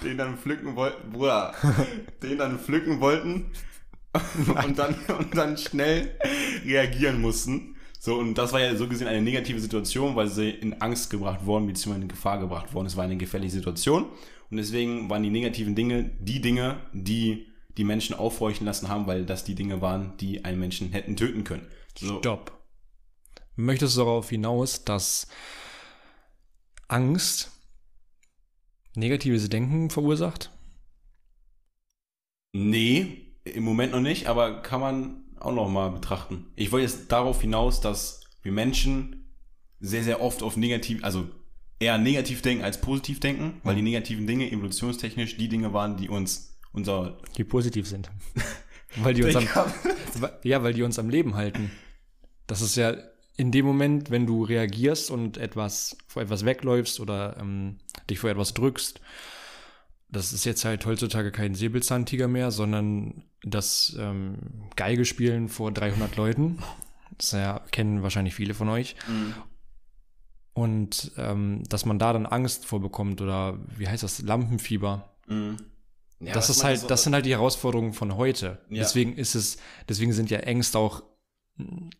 den 0.03 0.17
dann 0.17 0.37
pflücken 0.37 0.75
wollten, 0.77 1.11
Bruder. 1.11 1.53
Den 2.21 2.37
dann 2.37 2.59
pflücken 2.59 3.01
wollten 3.01 3.51
und 4.47 4.79
dann, 4.79 4.95
und 5.17 5.35
dann 5.35 5.57
schnell 5.57 6.17
reagieren 6.65 7.19
mussten. 7.19 7.72
So, 8.05 8.15
und 8.19 8.33
das 8.33 8.51
war 8.51 8.59
ja 8.59 8.75
so 8.75 8.89
gesehen 8.89 9.07
eine 9.07 9.21
negative 9.21 9.61
Situation, 9.61 10.17
weil 10.17 10.27
sie 10.27 10.49
in 10.49 10.81
Angst 10.81 11.09
gebracht 11.09 11.45
worden, 11.45 11.67
beziehungsweise 11.67 12.01
in 12.01 12.09
Gefahr 12.09 12.37
gebracht 12.37 12.73
worden. 12.73 12.87
Es 12.87 12.97
war 12.97 13.05
eine 13.05 13.15
gefährliche 13.15 13.53
Situation. 13.53 14.07
Und 14.51 14.57
deswegen 14.57 15.09
waren 15.09 15.23
die 15.23 15.29
negativen 15.29 15.73
Dinge 15.73 16.11
die 16.19 16.41
Dinge, 16.41 16.81
die 16.91 17.47
die 17.77 17.85
Menschen 17.85 18.13
aufhorchen 18.13 18.65
lassen 18.65 18.89
haben, 18.89 19.07
weil 19.07 19.25
das 19.25 19.45
die 19.45 19.55
Dinge 19.55 19.79
waren, 19.79 20.17
die 20.17 20.43
einen 20.43 20.59
Menschen 20.59 20.91
hätten 20.91 21.15
töten 21.15 21.45
können. 21.45 21.65
So. 21.97 22.19
Stopp. 22.19 22.61
Möchtest 23.55 23.95
du 23.95 24.01
darauf 24.01 24.29
hinaus, 24.29 24.83
dass 24.83 25.29
Angst 26.89 27.51
negatives 28.95 29.47
Denken 29.47 29.89
verursacht? 29.89 30.51
Nee, 32.51 33.37
im 33.45 33.63
Moment 33.63 33.93
noch 33.93 34.01
nicht, 34.01 34.27
aber 34.27 34.61
kann 34.61 34.81
man 34.81 35.22
auch 35.43 35.53
noch 35.53 35.69
mal 35.69 35.89
betrachten. 35.89 36.45
Ich 36.55 36.71
wollte 36.71 36.85
jetzt 36.85 37.11
darauf 37.11 37.41
hinaus, 37.41 37.81
dass 37.81 38.21
wir 38.41 38.51
Menschen 38.51 39.25
sehr, 39.79 40.03
sehr 40.03 40.21
oft 40.21 40.43
auf 40.43 40.57
negativ, 40.57 41.03
also 41.03 41.27
eher 41.79 41.97
negativ 41.97 42.41
denken 42.41 42.63
als 42.63 42.79
positiv 42.79 43.19
denken, 43.19 43.59
weil 43.63 43.75
die 43.75 43.81
negativen 43.81 44.25
Dinge 44.27 44.49
evolutionstechnisch 44.51 45.37
die 45.37 45.49
Dinge 45.49 45.73
waren, 45.73 45.97
die 45.97 46.09
uns 46.09 46.57
unser... 46.71 47.17
Die 47.37 47.43
positiv 47.43 47.87
sind. 47.87 48.09
weil 48.97 49.13
die 49.13 49.23
uns 49.23 49.35
am, 49.35 49.47
ja, 50.43 50.63
weil 50.63 50.73
die 50.73 50.83
uns 50.83 50.99
am 50.99 51.09
Leben 51.09 51.35
halten. 51.35 51.71
Das 52.47 52.61
ist 52.61 52.75
ja 52.75 52.95
in 53.35 53.51
dem 53.51 53.65
Moment, 53.65 54.11
wenn 54.11 54.25
du 54.25 54.43
reagierst 54.43 55.09
und 55.09 55.37
etwas 55.37 55.97
vor 56.07 56.21
etwas 56.21 56.45
wegläufst 56.45 56.99
oder 56.99 57.37
ähm, 57.39 57.77
dich 58.09 58.19
vor 58.19 58.29
etwas 58.29 58.53
drückst, 58.53 59.01
das 60.13 60.31
ist 60.31 60.45
jetzt 60.45 60.63
halt 60.63 60.85
heutzutage 60.85 61.31
kein 61.31 61.55
Säbelzahntiger 61.55 62.27
mehr, 62.27 62.51
sondern 62.51 63.23
das 63.41 63.95
ähm, 63.99 64.69
Geigespielen 64.75 65.49
vor 65.49 65.71
300 65.71 66.15
Leuten. 66.15 66.59
Das 67.17 67.31
ja, 67.31 67.61
kennen 67.71 68.03
wahrscheinlich 68.03 68.35
viele 68.35 68.53
von 68.53 68.69
euch. 68.69 68.95
Mhm. 69.07 69.33
Und 70.53 71.11
ähm, 71.17 71.63
dass 71.67 71.85
man 71.85 71.97
da 71.97 72.13
dann 72.13 72.27
Angst 72.27 72.65
vorbekommt 72.65 73.21
oder 73.21 73.59
wie 73.75 73.87
heißt 73.87 74.03
das, 74.03 74.21
Lampenfieber. 74.21 75.09
Mhm. 75.27 75.57
Ja, 76.19 76.33
das 76.33 76.49
ist 76.49 76.63
halt, 76.63 76.81
so 76.81 76.87
das 76.87 77.03
sind 77.03 77.13
halt 77.13 77.25
die 77.25 77.31
Herausforderungen 77.31 77.93
von 77.93 78.15
heute. 78.15 78.59
Ja. 78.69 78.83
Deswegen 78.83 79.15
ist 79.15 79.35
es, 79.35 79.57
deswegen 79.89 80.13
sind 80.13 80.29
ja 80.29 80.39
Ängste 80.39 80.77
auch 80.77 81.03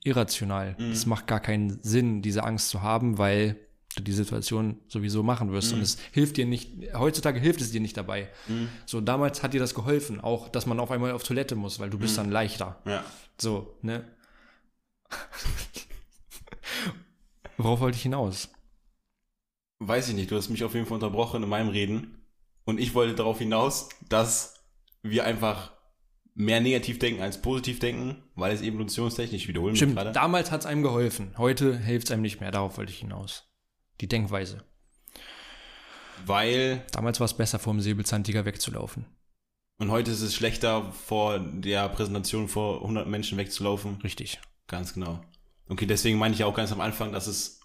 irrational. 0.04 0.76
Mhm. 0.78 0.92
Es 0.92 1.06
macht 1.06 1.28
gar 1.28 1.40
keinen 1.40 1.82
Sinn, 1.82 2.22
diese 2.22 2.44
Angst 2.44 2.70
zu 2.70 2.82
haben, 2.82 3.18
weil 3.18 3.58
du 3.96 4.04
die 4.04 4.12
Situation 4.12 4.80
sowieso 4.88 5.24
machen 5.24 5.52
wirst. 5.52 5.72
Mhm. 5.72 5.78
Und 5.78 5.84
es 5.84 5.98
hilft 6.12 6.38
dir 6.38 6.46
nicht, 6.46 6.72
heutzutage 6.94 7.40
hilft 7.40 7.62
es 7.62 7.72
dir 7.72 7.82
nicht 7.82 7.98
dabei. 7.98 8.30
Mhm. 8.48 8.70
So, 8.86 9.02
damals 9.02 9.44
hat 9.44 9.54
dir 9.54 9.60
das 9.60 9.74
geholfen, 9.74 10.22
auch, 10.22 10.50
dass 10.50 10.66
man 10.66 10.80
auf 10.80 10.92
einmal 10.92 11.12
auf 11.12 11.24
Toilette 11.24 11.56
muss, 11.56 11.80
weil 11.80 11.90
du 11.90 11.98
bist 11.98 12.14
mhm. 12.14 12.24
dann 12.24 12.32
leichter. 12.32 12.82
Ja. 12.86 13.04
So, 13.38 13.78
ne? 13.82 14.06
Worauf 17.58 17.80
wollte 17.80 17.98
ich 17.98 18.04
hinaus? 18.04 18.50
Weiß 19.80 20.10
ich 20.10 20.16
nicht, 20.16 20.32
du 20.32 20.36
hast 20.38 20.50
mich 20.50 20.64
auf 20.64 20.74
jeden 20.74 20.86
Fall 20.86 20.96
unterbrochen 20.96 21.44
in 21.44 21.50
meinem 21.50 21.70
Reden. 21.70 22.24
Und 22.66 22.80
ich 22.80 22.94
wollte 22.96 23.16
darauf 23.16 23.40
hinaus, 23.40 23.90
dass 24.08 24.64
wir 25.02 25.26
einfach 25.26 25.74
mehr 26.36 26.62
negativ 26.62 27.00
denken 27.00 27.22
als 27.22 27.42
positiv 27.42 27.80
denken, 27.80 28.24
weil 28.36 28.54
es 28.54 28.62
evolutionstechnisch 28.62 29.48
wiederholen 29.48 29.76
Stimmt, 29.76 29.96
gerade. 29.96 30.12
damals 30.12 30.52
hat 30.52 30.62
es 30.62 30.66
einem 30.66 30.84
geholfen. 30.84 31.34
Heute 31.38 31.78
hilft 31.78 32.08
es 32.08 32.12
einem 32.12 32.22
nicht 32.22 32.40
mehr. 32.40 32.52
Darauf 32.52 32.78
wollte 32.78 32.92
ich 32.92 33.00
hinaus. 33.00 33.53
Die 34.02 34.08
Denkweise. 34.08 34.64
Weil. 36.26 36.86
Damals 36.92 37.20
war 37.20 37.26
es 37.26 37.34
besser, 37.34 37.60
vor 37.60 37.74
dem 37.74 37.82
Säbelzahntiger 37.82 38.46
wegzulaufen. 38.46 39.06
Und 39.80 39.92
heute 39.92 40.12
ist 40.12 40.22
es 40.22 40.36
schlechter, 40.36 40.92
vor 40.92 41.40
der 41.40 41.90
Präsentation 41.90 42.48
vor 42.48 42.82
100 42.82 43.08
Menschen 43.08 43.38
wegzulaufen. 43.38 44.00
Richtig. 44.04 44.40
Ganz 44.68 44.94
genau. 44.94 45.22
Okay, 45.68 45.86
deswegen 45.86 46.18
meine 46.18 46.34
ich 46.34 46.40
ja 46.40 46.46
auch 46.46 46.56
ganz 46.56 46.72
am 46.72 46.82
Anfang, 46.82 47.12
dass 47.12 47.28
es 47.28 47.60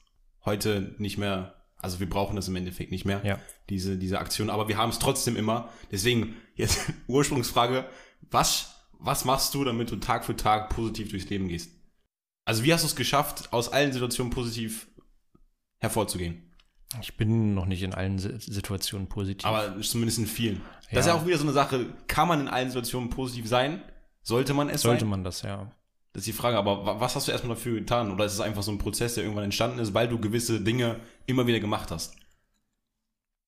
heute 0.44 0.94
nicht 0.98 1.18
mehr, 1.18 1.54
also 1.76 2.00
wir 2.00 2.08
brauchen 2.08 2.36
das 2.36 2.48
im 2.48 2.56
Endeffekt 2.56 2.90
nicht 2.90 3.04
mehr, 3.04 3.24
ja. 3.24 3.38
diese, 3.68 3.98
diese 3.98 4.18
Aktion, 4.18 4.50
aber 4.50 4.68
wir 4.68 4.76
haben 4.76 4.90
es 4.90 4.98
trotzdem 4.98 5.36
immer. 5.36 5.68
Deswegen 5.92 6.36
jetzt 6.54 6.80
Ursprungsfrage, 7.06 7.86
was, 8.30 8.74
was 8.98 9.24
machst 9.24 9.54
du, 9.54 9.64
damit 9.64 9.90
du 9.90 9.96
Tag 9.96 10.24
für 10.24 10.36
Tag 10.36 10.70
positiv 10.70 11.10
durchs 11.10 11.28
Leben 11.28 11.48
gehst? 11.48 11.70
Also 12.44 12.64
wie 12.64 12.72
hast 12.72 12.82
du 12.82 12.88
es 12.88 12.96
geschafft, 12.96 13.52
aus 13.52 13.70
allen 13.70 13.92
Situationen 13.92 14.32
positiv 14.32 14.87
hervorzugehen? 15.80 16.42
Ich 17.00 17.16
bin 17.16 17.54
noch 17.54 17.66
nicht 17.66 17.82
in 17.82 17.92
allen 17.92 18.18
Situationen 18.18 19.08
positiv. 19.08 19.44
Aber 19.44 19.78
zumindest 19.80 20.18
in 20.18 20.26
vielen. 20.26 20.56
Ja. 20.56 20.62
Das 20.92 21.00
ist 21.00 21.06
ja 21.08 21.14
auch 21.14 21.26
wieder 21.26 21.36
so 21.36 21.44
eine 21.44 21.52
Sache, 21.52 21.86
kann 22.06 22.28
man 22.28 22.40
in 22.40 22.48
allen 22.48 22.68
Situationen 22.68 23.10
positiv 23.10 23.46
sein? 23.46 23.82
Sollte 24.22 24.54
man 24.54 24.70
es 24.70 24.82
Sollte 24.82 25.00
sein? 25.00 25.10
man 25.10 25.24
das, 25.24 25.42
ja. 25.42 25.70
Das 26.12 26.22
ist 26.22 26.26
die 26.26 26.32
Frage, 26.32 26.56
aber 26.56 26.98
was 26.98 27.14
hast 27.14 27.28
du 27.28 27.32
erstmal 27.32 27.54
dafür 27.54 27.78
getan? 27.78 28.10
Oder 28.10 28.24
ist 28.24 28.32
es 28.32 28.40
einfach 28.40 28.62
so 28.62 28.72
ein 28.72 28.78
Prozess, 28.78 29.14
der 29.14 29.24
irgendwann 29.24 29.44
entstanden 29.44 29.78
ist, 29.78 29.92
weil 29.92 30.08
du 30.08 30.18
gewisse 30.18 30.60
Dinge 30.60 30.98
immer 31.26 31.46
wieder 31.46 31.60
gemacht 31.60 31.90
hast? 31.90 32.16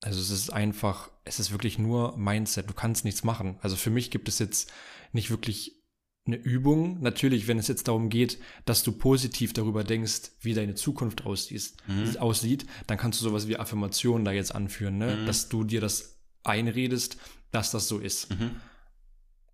Also 0.03 0.21
es 0.21 0.31
ist 0.31 0.51
einfach, 0.51 1.11
es 1.25 1.41
ist 1.41 1.51
wirklich 1.51 1.79
nur 1.79 2.17
Mindset. 2.17 2.69
Du 2.69 2.75
kannst 2.75 3.05
nichts 3.05 3.25
machen. 3.25 3.59
Also 3.63 3.77
für 3.77 3.91
mich 3.91 4.11
gibt 4.11 4.29
es 4.29 4.39
jetzt 4.39 4.71
nicht 5.13 5.31
wirklich 5.31 5.80
eine 6.27 6.37
Übung. 6.37 7.01
Natürlich, 7.01 7.49
wenn 7.49 7.59
es 7.59 7.69
jetzt 7.69 7.89
darum 7.89 8.09
geht, 8.09 8.39
dass 8.65 8.83
du 8.83 8.93
positiv 8.93 9.53
darüber 9.53 9.85
denkst, 9.85 10.33
wie 10.41 10.55
deine 10.55 10.75
Zukunft 10.75 11.27
aussieht, 11.27 11.73
mhm. 11.87 12.17
aussieht 12.19 12.67
dann 12.87 12.99
kannst 12.99 13.21
du 13.21 13.25
sowas 13.25 13.49
wie 13.49 13.57
Affirmationen 13.57 14.25
da 14.25 14.33
jetzt 14.33 14.55
anführen, 14.55 14.99
ne? 14.99 15.17
Mhm. 15.17 15.27
dass 15.27 15.49
du 15.49 15.65
dir 15.65 15.81
das 15.81 16.21
einredest, 16.45 17.19
dass 17.51 17.71
das 17.71 17.89
so 17.89 17.99
ist. 17.99 18.31
Mhm. 18.31 18.57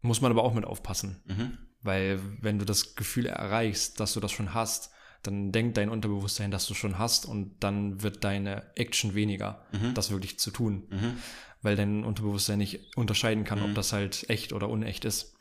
Muss 0.03 0.21
man 0.21 0.31
aber 0.31 0.45
auch 0.45 0.55
mit 0.55 0.65
aufpassen. 0.65 1.23
Mhm. 1.27 1.59
Weil 1.83 2.21
wenn 2.41 2.59
du 2.59 2.65
das 2.65 2.95
Gefühl 2.95 3.27
erreichst, 3.27 4.01
dass 4.01 4.13
du 4.13 4.21
das 4.21 4.33
schon 4.33 4.55
hast, 4.55 4.91
dann 5.23 5.51
denkt 5.53 5.77
dein 5.77 5.89
Unterbewusstsein, 5.89 6.51
dass 6.51 6.67
du 6.67 6.75
schon 6.75 6.99
hast 6.99 7.27
und 7.27 7.57
dann 7.61 8.03
wird 8.03 8.23
deine 8.23 8.65
Action 8.77 9.15
weniger, 9.15 9.67
mhm. 9.73 9.95
das 9.95 10.11
wirklich 10.11 10.39
zu 10.39 10.51
tun. 10.51 10.85
Mhm. 10.91 11.19
Weil 11.63 11.75
dein 11.75 12.05
Unterbewusstsein 12.05 12.59
nicht 12.59 12.97
unterscheiden 12.97 13.45
kann, 13.45 13.63
ob 13.63 13.75
das 13.75 13.93
halt 13.93 14.29
echt 14.29 14.53
oder 14.53 14.69
unecht 14.69 15.05
ist. 15.05 15.35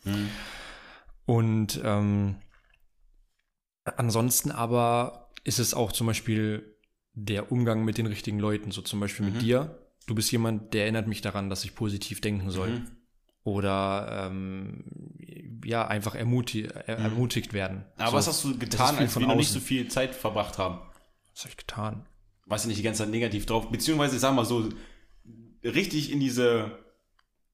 Und 1.25 1.82
ähm, 1.84 2.36
ansonsten 3.84 4.51
aber 4.51 5.32
ist 5.44 5.60
es 5.60 5.74
auch 5.74 5.91
zum 5.91 6.08
Beispiel 6.08 6.75
der 7.13 7.51
Umgang 7.51 7.84
mit 7.84 7.98
den 7.98 8.08
richtigen 8.08 8.39
Leuten, 8.39 8.72
so 8.72 8.82
zum 8.82 9.00
Beispiel 9.00 9.25
mit 9.25 9.36
mhm. 9.36 9.39
dir. 9.39 9.79
Du 10.08 10.15
bist 10.15 10.32
jemand, 10.32 10.74
der 10.74 10.84
erinnert 10.84 11.08
mich 11.08 11.22
daran, 11.22 11.50
dass 11.50 11.63
ich 11.63 11.75
positiv 11.75 12.22
denken 12.22 12.51
soll. 12.51 12.70
Mhm. 12.70 12.91
Oder 13.44 14.27
ähm, 14.27 14.84
ja, 15.63 15.88
einfach 15.88 16.15
ermutig, 16.15 16.70
er, 16.88 16.98
mhm. 16.98 17.05
ermutigt 17.05 17.53
werden. 17.53 17.86
Aber 17.98 18.12
so, 18.12 18.17
was 18.17 18.27
hast 18.27 18.44
du 18.44 18.58
getan, 18.58 18.98
als 18.98 19.17
wir 19.17 19.25
noch 19.25 19.36
nicht 19.36 19.51
so 19.51 19.60
viel 19.60 19.88
Zeit 19.88 20.15
verbracht 20.15 20.58
haben? 20.58 20.79
Was 21.34 21.41
habe 21.41 21.51
ich 21.51 21.58
getan? 21.58 22.08
Weißt 22.48 22.65
du 22.65 22.70
nicht 22.70 22.79
die 22.79 22.84
ganze 22.84 23.03
Zeit 23.03 23.12
negativ 23.12 23.46
drauf? 23.46 23.70
Beziehungsweise, 23.70 24.15
ich 24.15 24.22
sag 24.22 24.36
mal 24.36 24.46
so, 24.46 24.70
richtig 25.63 26.12
in 26.12 26.20
diese, 26.20 26.84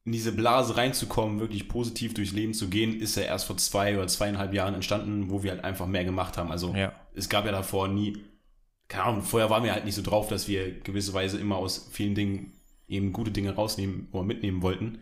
in 0.04 0.12
diese 0.12 0.32
Blase 0.32 0.78
reinzukommen, 0.78 1.40
wirklich 1.40 1.68
positiv 1.68 2.14
durchs 2.14 2.32
Leben 2.32 2.54
zu 2.54 2.70
gehen, 2.70 3.00
ist 3.00 3.16
ja 3.16 3.24
erst 3.24 3.46
vor 3.46 3.58
zwei 3.58 3.96
oder 3.96 4.08
zweieinhalb 4.08 4.54
Jahren 4.54 4.74
entstanden, 4.74 5.30
wo 5.30 5.44
wir 5.44 5.52
halt 5.52 5.64
einfach 5.64 5.86
mehr 5.86 6.06
gemacht 6.06 6.38
haben. 6.38 6.52
Also 6.52 6.74
ja. 6.74 6.92
es 7.14 7.30
gab 7.30 7.46
ja 7.46 7.52
davor 7.52 7.88
nie, 7.88 8.18
keine 8.88 9.04
Ahnung, 9.04 9.22
vorher 9.22 9.50
waren 9.50 9.64
wir 9.64 9.74
halt 9.74 9.86
nicht 9.86 9.96
so 9.96 10.02
drauf, 10.02 10.28
dass 10.28 10.48
wir 10.48 10.80
gewisse 10.80 11.14
Weise 11.14 11.38
immer 11.38 11.58
aus 11.58 11.90
vielen 11.92 12.16
Dingen 12.16 12.54
eben 12.88 13.14
gute 13.14 13.32
Dinge 13.32 13.54
rausnehmen 13.56 14.08
oder 14.12 14.24
mitnehmen 14.24 14.62
wollten. 14.64 15.00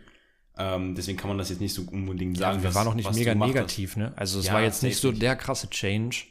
Ähm, 0.58 0.94
deswegen 0.94 1.16
kann 1.16 1.28
man 1.28 1.38
das 1.38 1.48
jetzt 1.48 1.60
nicht 1.60 1.74
so 1.74 1.82
unbedingt 1.90 2.36
sagen. 2.36 2.58
Ja, 2.58 2.64
wir 2.64 2.74
waren 2.74 2.88
auch 2.88 2.94
nicht 2.94 3.10
mega 3.14 3.34
negativ, 3.34 3.96
ne? 3.96 4.12
Also 4.16 4.38
es 4.38 4.46
ja, 4.46 4.52
war 4.52 4.62
jetzt 4.62 4.82
nicht 4.82 4.98
so 4.98 5.10
der 5.10 5.34
krasse 5.34 5.70
Change. 5.70 6.24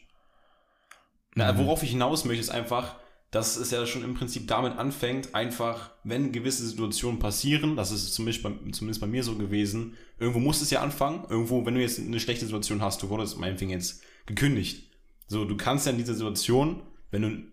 Na, 1.35 1.51
mhm. 1.51 1.57
worauf 1.57 1.81
ich 1.81 1.89
hinaus 1.89 2.25
möchte, 2.25 2.41
ist 2.41 2.49
einfach, 2.49 2.95
dass 3.31 3.57
es 3.57 3.69
ja 3.69 3.85
schon 3.85 4.03
im 4.03 4.15
Prinzip 4.15 4.47
damit 4.47 4.77
anfängt, 4.77 5.35
einfach, 5.35 5.91
wenn 6.03 6.31
gewisse 6.31 6.67
Situationen 6.67 7.19
passieren, 7.19 7.75
das 7.75 7.91
ist 7.91 8.13
zumindest 8.13 8.43
bei, 8.43 8.51
zumindest 8.71 9.01
bei 9.01 9.07
mir 9.07 9.23
so 9.23 9.35
gewesen, 9.35 9.95
irgendwo 10.17 10.39
muss 10.39 10.61
es 10.61 10.71
ja 10.71 10.81
anfangen, 10.81 11.25
irgendwo, 11.29 11.65
wenn 11.65 11.75
du 11.75 11.81
jetzt 11.81 11.99
eine 11.99 12.19
schlechte 12.19 12.45
Situation 12.45 12.81
hast, 12.81 13.03
du 13.03 13.09
wurdest 13.09 13.37
meinetwegen 13.37 13.71
jetzt 13.71 14.01
gekündigt. 14.25 14.91
So, 15.27 15.45
du 15.45 15.55
kannst 15.57 15.85
ja 15.85 15.91
in 15.91 15.99
dieser 15.99 16.15
Situation, 16.15 16.81
wenn 17.11 17.21
du, 17.21 17.43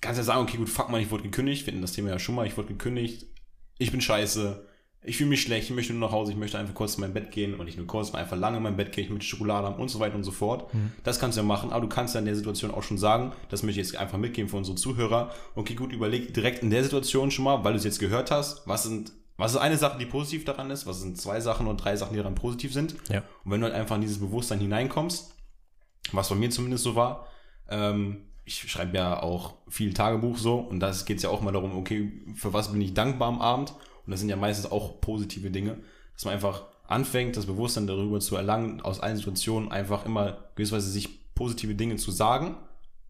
kannst 0.00 0.18
ja 0.18 0.24
sagen, 0.24 0.42
okay, 0.42 0.58
gut, 0.58 0.68
fuck 0.68 0.90
mal, 0.90 1.00
ich 1.00 1.10
wurde 1.10 1.24
gekündigt, 1.24 1.66
wir 1.66 1.72
hatten 1.72 1.82
das 1.82 1.92
Thema 1.92 2.10
ja 2.10 2.20
schon 2.20 2.36
mal, 2.36 2.46
ich 2.46 2.56
wurde 2.56 2.68
gekündigt, 2.68 3.26
ich 3.78 3.90
bin 3.90 4.00
scheiße, 4.00 4.64
ich 5.02 5.16
fühle 5.16 5.30
mich 5.30 5.40
schlecht, 5.40 5.70
ich 5.70 5.74
möchte 5.74 5.94
nur 5.94 6.08
nach 6.08 6.14
Hause, 6.14 6.32
ich 6.32 6.38
möchte 6.38 6.58
einfach 6.58 6.74
kurz 6.74 6.96
in 6.96 7.00
mein 7.00 7.14
Bett 7.14 7.30
gehen 7.30 7.54
und 7.54 7.64
nicht 7.64 7.78
nur 7.78 7.86
kurz, 7.86 8.08
sondern 8.08 8.22
einfach 8.22 8.36
lange 8.36 8.58
in 8.58 8.62
mein 8.62 8.76
Bett 8.76 8.92
gehen, 8.92 9.04
ich 9.04 9.10
möchte 9.10 9.26
Schokolade 9.26 9.66
haben 9.66 9.80
und 9.80 9.88
so 9.88 9.98
weiter 9.98 10.14
und 10.14 10.24
so 10.24 10.30
fort. 10.30 10.72
Mhm. 10.74 10.92
Das 11.04 11.18
kannst 11.18 11.38
du 11.38 11.40
ja 11.42 11.46
machen, 11.46 11.72
aber 11.72 11.80
du 11.80 11.88
kannst 11.88 12.14
ja 12.14 12.18
in 12.18 12.26
der 12.26 12.36
Situation 12.36 12.70
auch 12.70 12.82
schon 12.82 12.98
sagen, 12.98 13.32
das 13.48 13.62
möchte 13.62 13.80
ich 13.80 13.86
jetzt 13.86 13.96
einfach 13.96 14.18
mitgeben 14.18 14.50
für 14.50 14.58
unsere 14.58 14.76
Zuhörer. 14.76 15.32
Okay, 15.54 15.74
gut, 15.74 15.92
überleg 15.92 16.34
direkt 16.34 16.62
in 16.62 16.68
der 16.68 16.84
Situation 16.84 17.30
schon 17.30 17.46
mal, 17.46 17.64
weil 17.64 17.72
du 17.72 17.78
es 17.78 17.84
jetzt 17.84 17.98
gehört 17.98 18.30
hast, 18.30 18.68
was 18.68 18.82
sind, 18.82 19.12
was 19.38 19.52
ist 19.52 19.58
eine 19.58 19.78
Sache, 19.78 19.98
die 19.98 20.04
positiv 20.04 20.44
daran 20.44 20.70
ist, 20.70 20.86
was 20.86 21.00
sind 21.00 21.18
zwei 21.18 21.40
Sachen 21.40 21.66
und 21.66 21.78
drei 21.78 21.96
Sachen, 21.96 22.12
die 22.12 22.18
daran 22.18 22.34
positiv 22.34 22.74
sind. 22.74 22.94
Ja. 23.08 23.22
Und 23.44 23.52
wenn 23.52 23.60
du 23.60 23.66
halt 23.68 23.76
einfach 23.76 23.96
in 23.96 24.02
dieses 24.02 24.18
Bewusstsein 24.18 24.60
hineinkommst, 24.60 25.34
was 26.12 26.28
bei 26.28 26.34
mir 26.34 26.50
zumindest 26.50 26.84
so 26.84 26.94
war, 26.94 27.26
ähm, 27.70 28.26
ich 28.44 28.70
schreibe 28.70 28.96
ja 28.96 29.22
auch 29.22 29.54
viel 29.68 29.94
Tagebuch 29.94 30.36
so 30.36 30.58
und 30.58 30.80
da 30.80 30.92
geht 31.06 31.18
es 31.18 31.22
ja 31.22 31.30
auch 31.30 31.40
mal 31.40 31.52
darum, 31.52 31.74
okay, 31.76 32.12
für 32.34 32.52
was 32.52 32.72
bin 32.72 32.82
ich 32.82 32.92
dankbar 32.92 33.28
am 33.28 33.40
Abend 33.40 33.72
und 34.04 34.10
das 34.10 34.20
sind 34.20 34.28
ja 34.28 34.36
meistens 34.36 34.70
auch 34.70 35.00
positive 35.00 35.50
Dinge, 35.50 35.78
dass 36.14 36.24
man 36.24 36.34
einfach 36.34 36.64
anfängt, 36.86 37.36
das 37.36 37.46
Bewusstsein 37.46 37.86
darüber 37.86 38.20
zu 38.20 38.36
erlangen, 38.36 38.80
aus 38.80 39.00
allen 39.00 39.16
Situationen 39.16 39.70
einfach 39.70 40.04
immer 40.04 40.38
gewisserweise 40.54 40.90
sich 40.90 41.34
positive 41.34 41.74
Dinge 41.74 41.96
zu 41.96 42.10
sagen, 42.10 42.56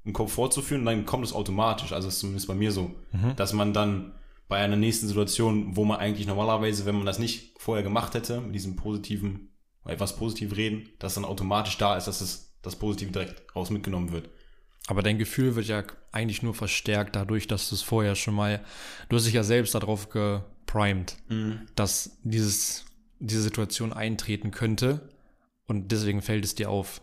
im 0.04 0.12
Kopf 0.12 0.32
vorzuführen 0.32 0.84
dann 0.84 1.06
kommt 1.06 1.24
es 1.24 1.32
automatisch. 1.32 1.92
Also 1.92 2.08
ist 2.08 2.20
zumindest 2.20 2.48
bei 2.48 2.54
mir 2.54 2.72
so, 2.72 2.94
mhm. 3.12 3.36
dass 3.36 3.52
man 3.52 3.72
dann 3.72 4.12
bei 4.48 4.58
einer 4.58 4.76
nächsten 4.76 5.06
Situation, 5.06 5.76
wo 5.76 5.84
man 5.84 5.98
eigentlich 5.98 6.26
normalerweise, 6.26 6.84
wenn 6.84 6.96
man 6.96 7.06
das 7.06 7.18
nicht 7.18 7.54
vorher 7.58 7.84
gemacht 7.84 8.14
hätte, 8.14 8.40
mit 8.40 8.54
diesem 8.54 8.76
positiven, 8.76 9.50
etwas 9.84 10.16
positiv 10.16 10.56
reden, 10.56 10.88
dass 10.98 11.14
dann 11.14 11.24
automatisch 11.24 11.78
da 11.78 11.96
ist, 11.96 12.06
dass 12.06 12.20
es 12.20 12.54
das 12.62 12.76
Positive 12.76 13.12
direkt 13.12 13.54
raus 13.54 13.70
mitgenommen 13.70 14.12
wird. 14.12 14.28
Aber 14.88 15.02
dein 15.02 15.18
Gefühl 15.18 15.54
wird 15.54 15.66
ja 15.66 15.84
eigentlich 16.10 16.42
nur 16.42 16.54
verstärkt 16.54 17.14
dadurch, 17.16 17.46
dass 17.46 17.68
du 17.68 17.76
es 17.76 17.82
vorher 17.82 18.16
schon 18.16 18.34
mal, 18.34 18.60
du 19.08 19.16
hast 19.16 19.26
dich 19.26 19.34
ja 19.34 19.44
selbst 19.44 19.74
darauf 19.74 20.10
ge, 20.10 20.40
primed, 20.70 21.16
mhm. 21.28 21.66
dass 21.74 22.18
dieses, 22.22 22.84
diese 23.18 23.42
Situation 23.42 23.92
eintreten 23.92 24.52
könnte 24.52 25.08
und 25.66 25.90
deswegen 25.90 26.22
fällt 26.22 26.44
es 26.44 26.54
dir 26.54 26.70
auf. 26.70 27.02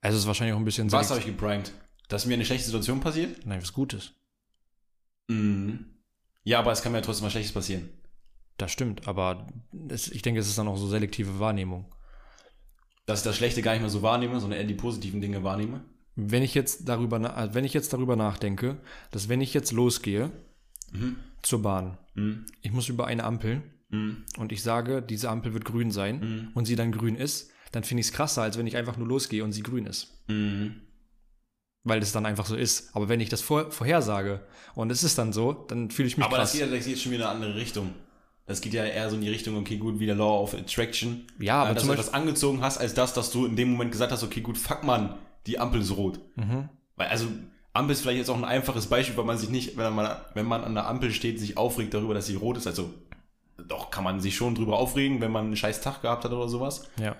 Also 0.00 0.16
es 0.16 0.22
ist 0.24 0.26
wahrscheinlich 0.26 0.54
auch 0.54 0.58
ein 0.58 0.64
bisschen... 0.64 0.90
Was 0.90 1.10
habe 1.10 1.20
ich 1.20 1.26
geprimed? 1.26 1.72
Dass 2.08 2.26
mir 2.26 2.34
eine 2.34 2.44
schlechte 2.44 2.66
Situation 2.66 3.00
passiert? 3.00 3.46
Nein, 3.46 3.62
was 3.62 3.72
Gutes. 3.72 4.12
Mhm. 5.28 5.86
Ja, 6.42 6.58
aber 6.58 6.72
es 6.72 6.82
kann 6.82 6.92
mir 6.92 6.98
ja 6.98 7.04
trotzdem 7.04 7.26
was 7.26 7.32
Schlechtes 7.32 7.54
passieren. 7.54 7.88
Das 8.58 8.72
stimmt, 8.72 9.06
aber 9.06 9.46
es, 9.88 10.08
ich 10.08 10.22
denke, 10.22 10.40
es 10.40 10.48
ist 10.48 10.58
dann 10.58 10.68
auch 10.68 10.76
so 10.76 10.88
selektive 10.88 11.38
Wahrnehmung. 11.38 11.86
Dass 13.06 13.20
ich 13.20 13.24
das 13.24 13.36
Schlechte 13.36 13.62
gar 13.62 13.72
nicht 13.72 13.80
mehr 13.80 13.90
so 13.90 14.02
wahrnehme, 14.02 14.40
sondern 14.40 14.58
eher 14.58 14.66
die 14.66 14.74
positiven 14.74 15.20
Dinge 15.20 15.44
wahrnehme? 15.44 15.84
Wenn 16.16 16.42
ich 16.42 16.54
jetzt 16.54 16.88
darüber, 16.88 17.50
wenn 17.52 17.64
ich 17.64 17.74
jetzt 17.74 17.92
darüber 17.92 18.16
nachdenke, 18.16 18.80
dass 19.10 19.28
wenn 19.28 19.40
ich 19.40 19.54
jetzt 19.54 19.72
losgehe 19.72 20.30
mhm. 20.92 21.16
zur 21.42 21.62
Bahn 21.62 21.98
Mhm. 22.14 22.46
Ich 22.62 22.72
muss 22.72 22.88
über 22.88 23.06
eine 23.06 23.24
Ampel 23.24 23.62
mhm. 23.90 24.24
und 24.38 24.52
ich 24.52 24.62
sage, 24.62 25.02
diese 25.02 25.28
Ampel 25.30 25.52
wird 25.52 25.64
grün 25.64 25.90
sein 25.90 26.20
mhm. 26.20 26.48
und 26.54 26.64
sie 26.64 26.76
dann 26.76 26.92
grün 26.92 27.16
ist, 27.16 27.50
dann 27.72 27.84
finde 27.84 28.00
ich 28.00 28.08
es 28.08 28.12
krasser, 28.12 28.42
als 28.42 28.56
wenn 28.56 28.66
ich 28.66 28.76
einfach 28.76 28.96
nur 28.96 29.08
losgehe 29.08 29.42
und 29.42 29.52
sie 29.52 29.62
grün 29.62 29.86
ist. 29.86 30.22
Mhm. 30.28 30.80
Weil 31.82 32.00
es 32.00 32.12
dann 32.12 32.24
einfach 32.24 32.46
so 32.46 32.56
ist. 32.56 32.96
Aber 32.96 33.08
wenn 33.08 33.20
ich 33.20 33.28
das 33.28 33.42
vor, 33.42 33.70
vorhersage 33.70 34.46
und 34.74 34.90
es 34.90 35.02
ist 35.02 35.18
dann 35.18 35.32
so, 35.32 35.52
dann 35.52 35.90
fühle 35.90 36.08
ich 36.08 36.16
mich 36.16 36.24
Aber 36.24 36.36
krass. 36.36 36.52
das 36.52 36.60
geht, 36.60 36.72
das 36.72 36.86
geht 36.86 36.98
schon 36.98 37.12
wieder 37.12 37.24
in 37.24 37.30
eine 37.30 37.34
andere 37.34 37.54
Richtung. 37.56 37.90
Das 38.46 38.60
geht 38.60 38.74
ja 38.74 38.84
eher 38.84 39.08
so 39.08 39.16
in 39.16 39.22
die 39.22 39.30
Richtung, 39.30 39.56
okay, 39.56 39.78
gut, 39.78 39.98
wie 39.98 40.06
der 40.06 40.14
Law 40.14 40.42
of 40.42 40.54
Attraction. 40.54 41.26
Ja, 41.40 41.62
aber 41.62 41.70
äh, 41.70 41.74
dass 41.74 41.82
zum 41.82 41.88
du 41.88 41.94
etwas 41.94 42.12
angezogen 42.12 42.60
hast, 42.60 42.78
als 42.78 42.94
das, 42.94 43.14
dass 43.14 43.30
du 43.30 43.46
in 43.46 43.56
dem 43.56 43.72
Moment 43.72 43.90
gesagt 43.90 44.12
hast, 44.12 44.22
okay, 44.22 44.42
gut, 44.42 44.58
fuck 44.58 44.84
man, 44.84 45.14
die 45.46 45.58
Ampel 45.58 45.80
ist 45.80 45.96
rot. 45.96 46.20
Mhm. 46.36 46.68
Weil, 46.96 47.08
also, 47.08 47.26
Ampel 47.74 47.92
ist 47.92 48.02
vielleicht 48.02 48.18
jetzt 48.18 48.30
auch 48.30 48.36
ein 48.36 48.44
einfaches 48.44 48.86
Beispiel, 48.86 49.16
weil 49.16 49.24
man 49.24 49.36
sich 49.36 49.50
nicht, 49.50 49.76
wenn 49.76 49.94
man, 49.94 50.16
wenn 50.32 50.46
man 50.46 50.64
an 50.64 50.74
der 50.74 50.86
Ampel 50.86 51.10
steht, 51.10 51.40
sich 51.40 51.56
aufregt 51.56 51.92
darüber, 51.92 52.14
dass 52.14 52.26
sie 52.26 52.36
rot 52.36 52.56
ist. 52.56 52.66
Also 52.66 52.94
doch 53.68 53.90
kann 53.90 54.04
man 54.04 54.20
sich 54.20 54.36
schon 54.36 54.54
drüber 54.54 54.78
aufregen, 54.78 55.20
wenn 55.20 55.32
man 55.32 55.46
einen 55.46 55.56
scheiß 55.56 55.80
Tag 55.80 56.02
gehabt 56.02 56.24
hat 56.24 56.32
oder 56.32 56.48
sowas. 56.48 56.88
Ja. 57.00 57.16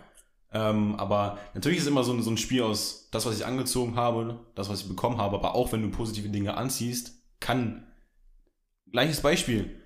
Ähm, 0.52 0.94
aber 0.94 1.38
natürlich 1.54 1.78
ist 1.78 1.84
es 1.84 1.90
immer 1.90 2.04
so 2.04 2.12
ein, 2.12 2.23
so 2.23 2.30
ein 2.30 2.38
Spiel 2.38 2.62
aus 2.62 3.08
das, 3.11 3.26
was 3.26 3.37
ich 3.37 3.44
angezogen 3.44 3.96
habe, 3.96 4.38
das, 4.54 4.68
was 4.68 4.82
ich 4.82 4.88
bekommen 4.88 5.18
habe, 5.18 5.37
aber 5.37 5.56
auch 5.56 5.73
wenn 5.73 5.82
du 5.82 5.90
positive 5.90 6.28
Dinge 6.28 6.56
anziehst, 6.56 7.14
kann. 7.40 7.88
Gleiches 8.92 9.20
Beispiel, 9.20 9.80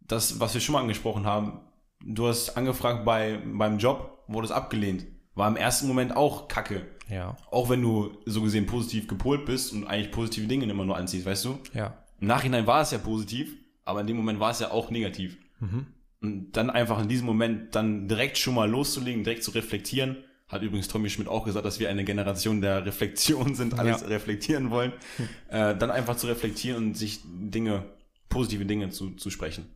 das, 0.00 0.38
was 0.38 0.52
wir 0.52 0.60
schon 0.60 0.74
mal 0.74 0.82
angesprochen 0.82 1.24
haben. 1.24 1.60
Du 2.04 2.28
hast 2.28 2.58
angefragt 2.58 3.06
bei, 3.06 3.40
beim 3.44 3.78
Job, 3.78 4.24
wurde 4.28 4.46
es 4.46 4.52
abgelehnt. 4.52 5.06
War 5.34 5.48
im 5.48 5.56
ersten 5.56 5.88
Moment 5.88 6.14
auch 6.14 6.48
kacke. 6.48 6.86
Ja. 7.10 7.36
Auch 7.50 7.68
wenn 7.68 7.82
du 7.82 8.12
so 8.26 8.42
gesehen 8.42 8.66
positiv 8.66 9.08
gepolt 9.08 9.44
bist 9.44 9.72
und 9.72 9.86
eigentlich 9.86 10.10
positive 10.12 10.46
Dinge 10.46 10.64
immer 10.64 10.84
nur 10.84 10.96
anziehst, 10.96 11.26
weißt 11.26 11.44
du? 11.44 11.58
Ja. 11.74 11.98
Im 12.20 12.26
Nachhinein 12.28 12.66
war 12.66 12.82
es 12.82 12.90
ja 12.90 12.98
positiv, 12.98 13.56
aber 13.84 14.00
in 14.02 14.06
dem 14.06 14.16
Moment 14.16 14.40
war 14.40 14.50
es 14.50 14.60
ja 14.60 14.70
auch 14.70 14.90
negativ. 14.90 15.36
Mhm. 15.58 15.86
Und 16.22 16.52
dann 16.52 16.68
einfach 16.70 17.00
in 17.00 17.08
diesem 17.08 17.26
Moment 17.26 17.74
dann 17.74 18.06
direkt 18.06 18.36
schon 18.38 18.54
mal 18.54 18.68
loszulegen, 18.70 19.24
direkt 19.24 19.42
zu 19.42 19.50
reflektieren. 19.52 20.18
Hat 20.48 20.62
übrigens 20.62 20.88
Tommy 20.88 21.08
Schmidt 21.08 21.28
auch 21.28 21.44
gesagt, 21.44 21.64
dass 21.64 21.80
wir 21.80 21.88
eine 21.88 22.04
Generation 22.04 22.60
der 22.60 22.84
Reflexion 22.84 23.54
sind, 23.60 23.78
alles 23.78 24.02
Ja. 24.02 24.08
reflektieren 24.08 24.70
wollen. 24.70 24.92
Äh, 25.48 25.76
dann 25.76 25.90
einfach 25.90 26.14
zu 26.16 26.28
reflektieren 26.28 26.76
und 26.88 26.94
sich 26.96 27.20
Dinge, 27.24 27.84
positive 28.28 28.64
Dinge 28.64 28.90
zu, 28.90 29.10
zu 29.16 29.30
sprechen. 29.30 29.66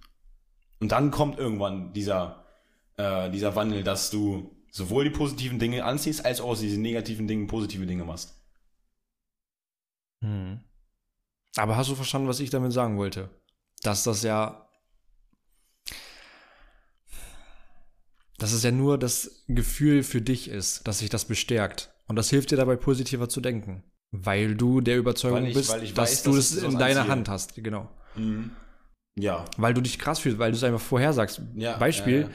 Und 0.81 0.93
dann 0.93 1.11
kommt 1.11 1.37
irgendwann 1.39 1.93
dieser, 1.93 2.45
äh, 2.97 3.29
dieser 3.31 3.57
Wandel, 3.57 3.83
dass 3.83 4.11
du 4.11 4.55
sowohl 4.75 5.05
die 5.05 5.11
positiven 5.11 5.59
Dinge 5.61 5.85
anziehst, 5.85 6.25
als 6.25 6.41
auch 6.41 6.49
aus 6.49 6.61
diesen 6.61 6.83
negativen 6.83 7.29
Dingen 7.29 7.47
positive 7.47 7.87
Dinge 7.87 8.05
machst. 8.05 8.35
Hm. 10.23 10.61
Aber 11.57 11.77
hast 11.77 11.91
du 11.91 11.95
verstanden, 11.95 12.27
was 12.27 12.41
ich 12.41 12.51
damit 12.51 12.73
sagen 12.73 12.97
wollte? 12.99 13.31
Dass 13.83 14.03
das 14.03 14.23
ja. 14.25 14.69
Dass 18.39 18.53
es 18.53 18.65
ja 18.65 18.73
nur 18.73 18.99
das 18.99 19.45
Gefühl 19.47 20.03
für 20.03 20.21
dich 20.21 20.49
ist, 20.49 20.87
dass 20.89 20.99
sich 20.99 21.09
das 21.09 21.25
bestärkt. 21.27 21.95
Und 22.09 22.17
das 22.17 22.31
hilft 22.31 22.51
dir 22.51 22.57
dabei, 22.57 22.75
positiver 22.77 23.29
zu 23.29 23.41
denken. 23.41 23.85
Weil 24.11 24.57
du 24.57 24.81
der 24.81 24.99
Überzeugung 24.99 25.45
ich- 25.47 25.55
bist, 25.55 25.71
dass 25.73 25.97
weiß, 25.97 26.23
du 26.25 26.35
dass 26.35 26.51
es 26.51 26.57
ich 26.59 26.65
in 26.65 26.79
deiner 26.79 27.01
anziehe. 27.03 27.13
Hand 27.13 27.29
hast. 27.29 27.55
Genau. 27.55 27.89
Ja. 29.15 29.45
Weil 29.57 29.75
du 29.75 29.81
dich 29.81 30.01
krass 30.01 30.19
fühlst, 30.19 30.39
weil 30.41 30.51
du 30.51 30.57
es 30.57 30.65
einfach 30.65 30.81
vorhersagst. 30.81 31.41
Ja, 31.55 31.77
Beispiel, 31.79 32.29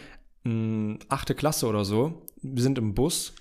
ja, 0.46 0.52
mh, 0.52 1.00
achte 1.10 1.36
Klasse 1.36 1.68
oder 1.68 1.84
so, 1.84 2.26
wir 2.42 2.62
sind 2.64 2.78
im 2.78 2.94
Bus 2.94 3.34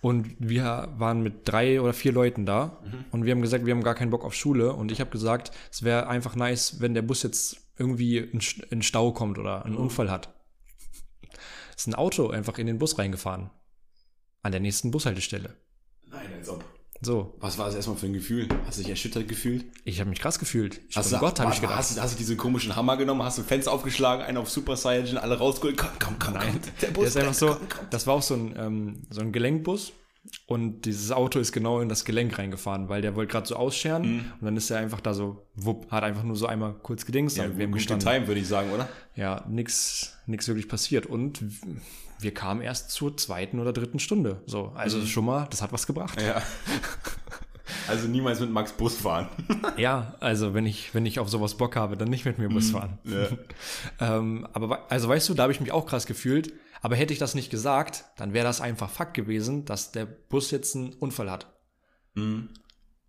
und 0.00 0.34
wir 0.38 0.92
waren 0.98 1.22
mit 1.22 1.48
drei 1.48 1.80
oder 1.80 1.92
vier 1.92 2.12
Leuten 2.12 2.46
da 2.46 2.80
Mhm. 2.84 3.04
und 3.10 3.24
wir 3.24 3.32
haben 3.32 3.42
gesagt, 3.42 3.66
wir 3.66 3.74
haben 3.74 3.82
gar 3.82 3.94
keinen 3.94 4.10
Bock 4.10 4.24
auf 4.24 4.34
Schule 4.34 4.72
und 4.72 4.92
ich 4.92 5.00
habe 5.00 5.10
gesagt, 5.10 5.50
es 5.72 5.82
wäre 5.82 6.06
einfach 6.08 6.36
nice, 6.36 6.80
wenn 6.80 6.94
der 6.94 7.02
Bus 7.02 7.22
jetzt 7.22 7.58
irgendwie 7.78 8.18
in, 8.18 8.82
Stau 8.82 9.12
kommt 9.12 9.38
oder 9.38 9.64
einen 9.64 9.74
Mhm. 9.74 9.80
Unfall 9.82 10.10
hat. 10.10 10.32
Ist 11.76 11.86
ein 11.88 11.94
Auto 11.94 12.30
einfach 12.30 12.58
in 12.58 12.66
den 12.66 12.78
Bus 12.78 12.98
reingefahren. 12.98 13.50
An 14.42 14.52
der 14.52 14.60
nächsten 14.60 14.90
Bushaltestelle. 14.90 15.56
Nein, 16.08 16.26
als 16.38 16.48
ob. 16.48 16.64
So, 17.02 17.34
Was 17.40 17.58
war 17.58 17.66
das 17.66 17.74
erstmal 17.74 17.96
für 17.96 18.06
ein 18.06 18.12
Gefühl? 18.14 18.48
Hast 18.66 18.78
du 18.78 18.82
dich 18.82 18.90
erschüttert 18.90 19.28
gefühlt? 19.28 19.64
ich 19.84 20.00
habe 20.00 20.08
mich 20.10 20.18
krass 20.18 20.38
gefühlt. 20.38 20.80
Ich 20.88 20.96
Hast 20.96 21.12
du, 21.12 21.18
Gott, 21.18 21.38
habe 21.40 21.52
ich 21.52 21.60
gedacht. 21.60 21.76
Hast, 21.76 21.96
du- 21.96 22.00
hast 22.00 22.14
du 22.14 22.18
diesen 22.18 22.36
komischen 22.36 22.74
Hammer 22.74 22.96
genommen, 22.96 23.22
hast 23.22 23.36
du 23.38 23.42
Fenster 23.42 23.70
aufgeschlagen, 23.72 24.24
einen 24.24 24.38
auf 24.38 24.48
Super 24.50 24.76
Saiyan, 24.76 25.18
alle 25.18 25.36
rausgeholt, 25.38 25.76
komm, 25.76 25.90
komm, 25.98 26.18
komm, 26.18 26.34
Nein, 26.34 26.60
komm, 26.80 26.94
der 26.94 27.02
ist 27.04 27.16
einfach 27.16 27.34
so, 27.34 27.48
komm, 27.48 27.58
komm. 27.68 27.86
das 27.90 28.06
war 28.06 28.14
auch 28.14 28.22
so 28.22 28.34
ein, 28.34 28.54
ähm, 28.58 29.02
so 29.10 29.20
ein 29.20 29.30
Gelenkbus 29.32 29.92
und 30.46 30.86
dieses 30.86 31.12
Auto 31.12 31.38
ist 31.38 31.52
genau 31.52 31.80
in 31.80 31.88
das 31.88 32.04
Gelenk 32.04 32.36
reingefahren, 32.38 32.88
weil 32.88 33.02
der 33.02 33.14
wollte 33.14 33.30
gerade 33.30 33.46
so 33.46 33.56
ausscheren 33.56 34.02
und 34.40 34.44
dann 34.44 34.56
ist 34.56 34.70
er 34.70 34.78
einfach 34.78 35.00
da 35.00 35.12
so, 35.14 35.46
wupp, 35.54 35.90
hat 35.92 36.02
einfach 36.02 36.24
nur 36.24 36.34
so 36.36 36.46
einmal 36.46 36.74
kurz 36.82 37.04
gedingst, 37.04 37.36
Ja, 37.36 37.46
gut 37.46 37.72
gestanden. 37.72 38.04
getimed, 38.06 38.26
würde 38.28 38.40
ich 38.40 38.48
sagen, 38.48 38.70
oder? 38.72 38.88
Ja, 39.14 39.44
nix, 39.48 40.14
nix 40.26 40.48
wirklich 40.48 40.68
passiert 40.68 41.06
und 41.06 41.40
wir 42.18 42.34
kamen 42.34 42.60
erst 42.60 42.90
zur 42.90 43.16
zweiten 43.16 43.60
oder 43.60 43.72
dritten 43.72 43.98
Stunde, 43.98 44.42
so, 44.46 44.72
also 44.74 45.04
schon 45.06 45.24
mal, 45.24 45.46
das 45.50 45.62
hat 45.62 45.72
was 45.72 45.86
gebracht. 45.86 46.20
Ja. 46.20 46.42
Also 47.88 48.06
niemals 48.08 48.40
mit 48.40 48.50
Max 48.50 48.72
Bus 48.72 48.96
fahren. 48.96 49.28
Ja, 49.76 50.14
also 50.20 50.54
wenn 50.54 50.66
ich, 50.66 50.94
wenn 50.94 51.04
ich 51.04 51.18
auf 51.18 51.28
sowas 51.28 51.56
Bock 51.56 51.76
habe, 51.76 51.96
dann 51.96 52.08
nicht 52.08 52.24
mit 52.24 52.38
mir 52.38 52.48
Bus 52.48 52.70
fahren. 52.70 52.98
Ja. 53.04 53.28
Ähm, 54.18 54.46
aber 54.52 54.90
also 54.90 55.08
weißt 55.08 55.28
du, 55.28 55.34
da 55.34 55.44
habe 55.44 55.52
ich 55.52 55.60
mich 55.60 55.72
auch 55.72 55.86
krass 55.86 56.06
gefühlt. 56.06 56.52
Aber 56.80 56.94
hätte 56.94 57.12
ich 57.12 57.18
das 57.18 57.34
nicht 57.34 57.50
gesagt, 57.50 58.04
dann 58.16 58.32
wäre 58.32 58.44
das 58.44 58.60
einfach 58.60 58.90
Fakt 58.90 59.14
gewesen, 59.14 59.64
dass 59.64 59.92
der 59.92 60.06
Bus 60.06 60.50
jetzt 60.50 60.76
einen 60.76 60.92
Unfall 60.94 61.30
hat. 61.30 61.46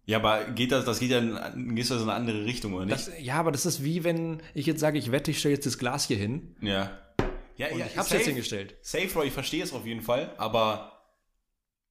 Ja, 0.06 0.18
aber 0.18 0.46
geht 0.46 0.72
das, 0.72 0.86
das 0.86 1.00
geht 1.00 1.12
ja 1.12 1.20
in, 1.20 1.76
geht 1.76 1.90
das 1.90 2.02
in 2.02 2.04
eine 2.04 2.14
andere 2.14 2.46
Richtung, 2.46 2.74
oder 2.74 2.86
nicht? 2.86 2.98
Das, 2.98 3.12
ja, 3.20 3.36
aber 3.36 3.52
das 3.52 3.66
ist 3.66 3.84
wie 3.84 4.04
wenn 4.04 4.42
ich 4.54 4.66
jetzt 4.66 4.80
sage, 4.80 4.98
ich 4.98 5.12
wette, 5.12 5.32
ich 5.32 5.40
stelle 5.40 5.56
jetzt 5.56 5.66
das 5.66 5.78
Glas 5.78 6.06
hier 6.06 6.18
hin 6.18 6.56
ja. 6.62 6.90
Ja, 7.58 7.68
und 7.72 7.80
ja, 7.80 7.86
ich 7.88 7.98
hab's 7.98 8.10
safe- 8.10 8.18
jetzt 8.20 8.28
hingestellt. 8.28 8.76
Safe, 8.82 9.08
Roy, 9.16 9.28
ich 9.28 9.34
verstehe 9.34 9.64
es 9.64 9.74
auf 9.74 9.86
jeden 9.86 10.02
Fall, 10.02 10.34
aber 10.38 10.94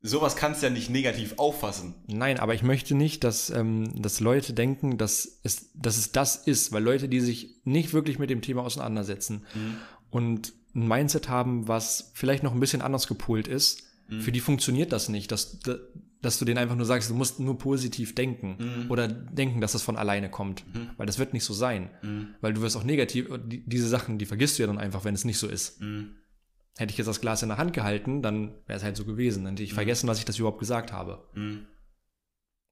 sowas 0.01 0.37
kannst 0.37 0.63
du 0.63 0.67
ja 0.67 0.73
nicht 0.73 0.91
negativ 0.91 1.35
auffassen. 1.39 1.95
Nein, 2.07 2.39
aber 2.39 2.55
ich 2.55 2.63
möchte 2.63 2.95
nicht, 2.95 3.25
dass, 3.25 3.51
ähm, 3.51 4.01
dass 4.01 4.21
Leute 4.21 4.53
denken, 4.53 4.99
dass 4.99 5.41
es, 5.43 5.71
dass 5.75 5.97
es 5.97 6.13
das 6.13 6.37
ist, 6.37 6.71
weil 6.73 6.83
Leute, 6.83 7.09
die 7.09 7.21
sich 7.21 7.61
nicht 7.65 7.93
wirklich 7.93 8.19
mit 8.19 8.31
dem 8.31 8.43
Thema 8.43 8.63
auseinandersetzen 8.63 9.45
und 10.11 10.53
ein 10.75 10.87
Mindset 10.87 11.29
haben, 11.29 11.67
was 11.67 12.13
vielleicht 12.15 12.43
noch 12.43 12.53
ein 12.53 12.61
bisschen 12.61 12.83
anders 12.83 13.07
gepolt 13.09 13.49
ist, 13.49 13.83
für 14.21 14.31
die 14.31 14.39
funktioniert 14.41 14.93
das 14.93 15.09
nicht, 15.09 15.33
dass, 15.33 15.59
dass 16.23 16.39
du 16.39 16.45
denen 16.45 16.59
einfach 16.59 16.77
nur 16.77 16.87
sagst, 16.87 17.11
du 17.11 17.15
musst 17.15 17.39
nur 17.41 17.59
positiv 17.59 18.15
denken 18.15 18.87
oder 18.89 19.07
denken, 19.09 19.61
dass 19.61 19.73
das 19.73 19.83
von 19.83 19.97
alleine 19.97 20.31
kommt, 20.31 20.65
weil 20.97 21.07
das 21.07 21.19
wird 21.19 21.33
nicht 21.33 21.45
so 21.45 21.55
sein, 21.55 21.91
weil 22.41 22.53
du 22.55 22.63
wirst 22.63 22.77
auch 22.77 22.85
negativ, 22.85 23.29
die, 23.47 23.63
diese 23.67 23.89
Sachen, 23.89 24.19
die 24.19 24.27
vergisst 24.27 24.59
du 24.59 24.63
ja 24.63 24.67
dann 24.67 24.79
einfach, 24.79 25.05
wenn 25.05 25.15
es 25.15 25.25
nicht 25.25 25.39
so 25.39 25.47
ist. 25.47 25.81
Hätte 26.79 26.91
ich 26.93 26.99
jetzt 26.99 27.07
das 27.07 27.21
Glas 27.21 27.43
in 27.43 27.49
der 27.49 27.59
Hand 27.59 27.73
gehalten, 27.73 28.21
dann 28.23 28.55
wäre 28.67 28.77
es 28.79 28.83
halt 28.85 28.97
so 28.97 29.05
gewesen. 29.05 29.45
Dann 29.45 29.55
hätte 29.55 29.63
ich 29.63 29.73
vergessen, 29.75 30.09
was 30.09 30.19
ich 30.19 30.25
das 30.25 30.39
überhaupt 30.39 30.59
gesagt 30.59 30.93
habe. 30.93 31.27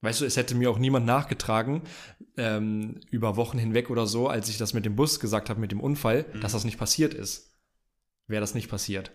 Weißt 0.03 0.21
du, 0.21 0.27
es 0.27 0.37
hätte 0.37 0.55
mir 0.55 0.71
auch 0.71 0.79
niemand 0.79 1.07
nachgetragen, 1.07 1.83
ähm, 2.37 3.01
über 3.11 3.37
Wochen 3.37 3.57
hinweg 3.57 3.89
oder 3.89 4.07
so, 4.07 4.29
als 4.29 4.51
ich 4.51 4.59
das 4.59 4.75
mit 4.75 4.85
dem 4.85 4.97
Bus 4.97 5.21
gesagt 5.21 5.49
habe, 5.49 5.59
mit 5.61 5.73
dem 5.73 5.81
Unfall, 5.81 6.25
dass 6.43 6.53
das 6.53 6.65
nicht 6.65 6.77
passiert 6.79 7.15
ist. 7.15 7.57
Wäre 8.27 8.41
das 8.43 8.55
nicht 8.55 8.69
passiert. 8.69 9.13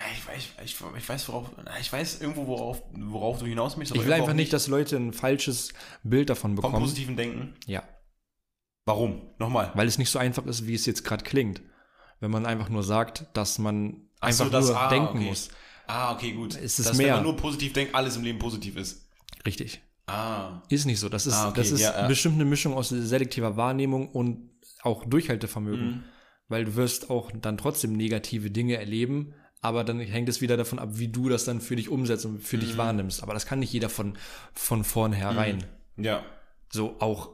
Ich 0.00 0.28
weiß, 0.28 0.42
ich, 0.64 0.76
ich 0.96 1.08
weiß, 1.08 1.28
worauf, 1.28 1.50
ich 1.80 1.92
weiß 1.92 2.20
irgendwo, 2.20 2.46
worauf, 2.46 2.82
worauf 2.92 3.40
du 3.40 3.46
hinaus 3.46 3.76
möchtest. 3.76 4.00
Ich 4.00 4.06
will 4.06 4.12
einfach 4.12 4.32
nicht, 4.32 4.52
dass 4.52 4.68
Leute 4.68 4.96
ein 4.96 5.12
falsches 5.12 5.72
Bild 6.04 6.30
davon 6.30 6.50
vom 6.52 6.56
bekommen. 6.56 6.78
positiven 6.84 7.16
Denken. 7.16 7.54
Ja, 7.66 7.82
Warum? 8.84 9.22
Nochmal. 9.38 9.72
weil 9.74 9.88
es 9.88 9.98
nicht 9.98 10.10
so 10.10 10.18
einfach 10.20 10.46
ist, 10.46 10.66
wie 10.66 10.74
es 10.74 10.86
jetzt 10.86 11.04
gerade 11.04 11.24
klingt. 11.24 11.62
Wenn 12.20 12.30
man 12.30 12.46
einfach 12.46 12.68
nur 12.68 12.82
sagt, 12.84 13.26
dass 13.34 13.58
man 13.58 14.08
Ach 14.20 14.30
so, 14.32 14.44
einfach 14.44 14.58
das- 14.58 14.68
nur 14.68 14.78
ah, 14.80 14.88
denken 14.88 15.18
okay. 15.18 15.26
muss. 15.28 15.48
Ah, 15.88 16.12
okay, 16.14 16.32
gut. 16.32 16.54
Es 16.54 16.78
ist 16.78 16.88
dass, 16.90 16.96
mehr. 16.96 17.08
wenn 17.08 17.14
man 17.16 17.22
nur 17.24 17.36
positiv 17.36 17.72
denkt, 17.72 17.94
alles 17.94 18.16
im 18.16 18.22
Leben 18.22 18.38
positiv 18.38 18.76
ist. 18.76 19.08
Richtig. 19.44 19.80
Ah. 20.06 20.62
Ist 20.68 20.84
nicht 20.86 21.00
so. 21.00 21.08
Das 21.08 21.26
ist, 21.26 21.34
Ah, 21.34 21.48
okay, 21.48 21.56
das 21.60 21.70
ist 21.70 21.80
ja, 21.80 22.02
ja. 22.02 22.06
bestimmt 22.08 22.36
eine 22.36 22.44
Mischung 22.44 22.74
aus 22.74 22.88
selektiver 22.90 23.56
Wahrnehmung 23.56 24.08
und 24.10 24.50
auch 24.82 25.04
Durchhaltevermögen. 25.06 25.86
Mhm. 25.86 26.04
Weil 26.48 26.64
du 26.66 26.76
wirst 26.76 27.10
auch 27.10 27.30
dann 27.32 27.58
trotzdem 27.58 27.92
negative 27.94 28.50
Dinge 28.50 28.76
erleben, 28.78 29.34
aber 29.60 29.84
dann 29.84 29.98
hängt 30.00 30.28
es 30.28 30.40
wieder 30.40 30.56
davon 30.56 30.78
ab, 30.78 30.90
wie 30.92 31.08
du 31.08 31.28
das 31.28 31.44
dann 31.44 31.60
für 31.60 31.76
dich 31.76 31.88
umsetzt 31.88 32.24
und 32.26 32.40
für 32.40 32.56
Mhm. 32.56 32.60
dich 32.60 32.76
wahrnimmst. 32.76 33.22
Aber 33.22 33.34
das 33.34 33.46
kann 33.46 33.58
nicht 33.58 33.72
jeder 33.72 33.88
von, 33.88 34.16
von 34.54 34.84
vornherein. 34.84 35.64
Ja. 35.96 36.22
So 36.70 36.96
auch, 37.00 37.30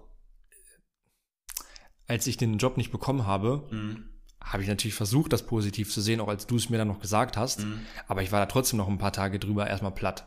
als 2.06 2.26
ich 2.26 2.36
den 2.36 2.58
Job 2.58 2.76
nicht 2.76 2.92
bekommen 2.92 3.26
habe, 3.26 3.66
Mhm. 3.70 4.08
habe 4.42 4.62
ich 4.62 4.68
natürlich 4.68 4.94
versucht, 4.94 5.32
das 5.32 5.46
positiv 5.46 5.90
zu 5.90 6.00
sehen, 6.00 6.20
auch 6.20 6.28
als 6.28 6.46
du 6.46 6.56
es 6.56 6.68
mir 6.68 6.76
dann 6.78 6.88
noch 6.88 7.00
gesagt 7.00 7.36
hast. 7.36 7.60
Mhm. 7.60 7.80
Aber 8.08 8.22
ich 8.22 8.30
war 8.32 8.40
da 8.40 8.46
trotzdem 8.46 8.76
noch 8.78 8.88
ein 8.88 8.98
paar 8.98 9.12
Tage 9.12 9.38
drüber 9.38 9.66
erstmal 9.66 9.92
platt. 9.94 10.26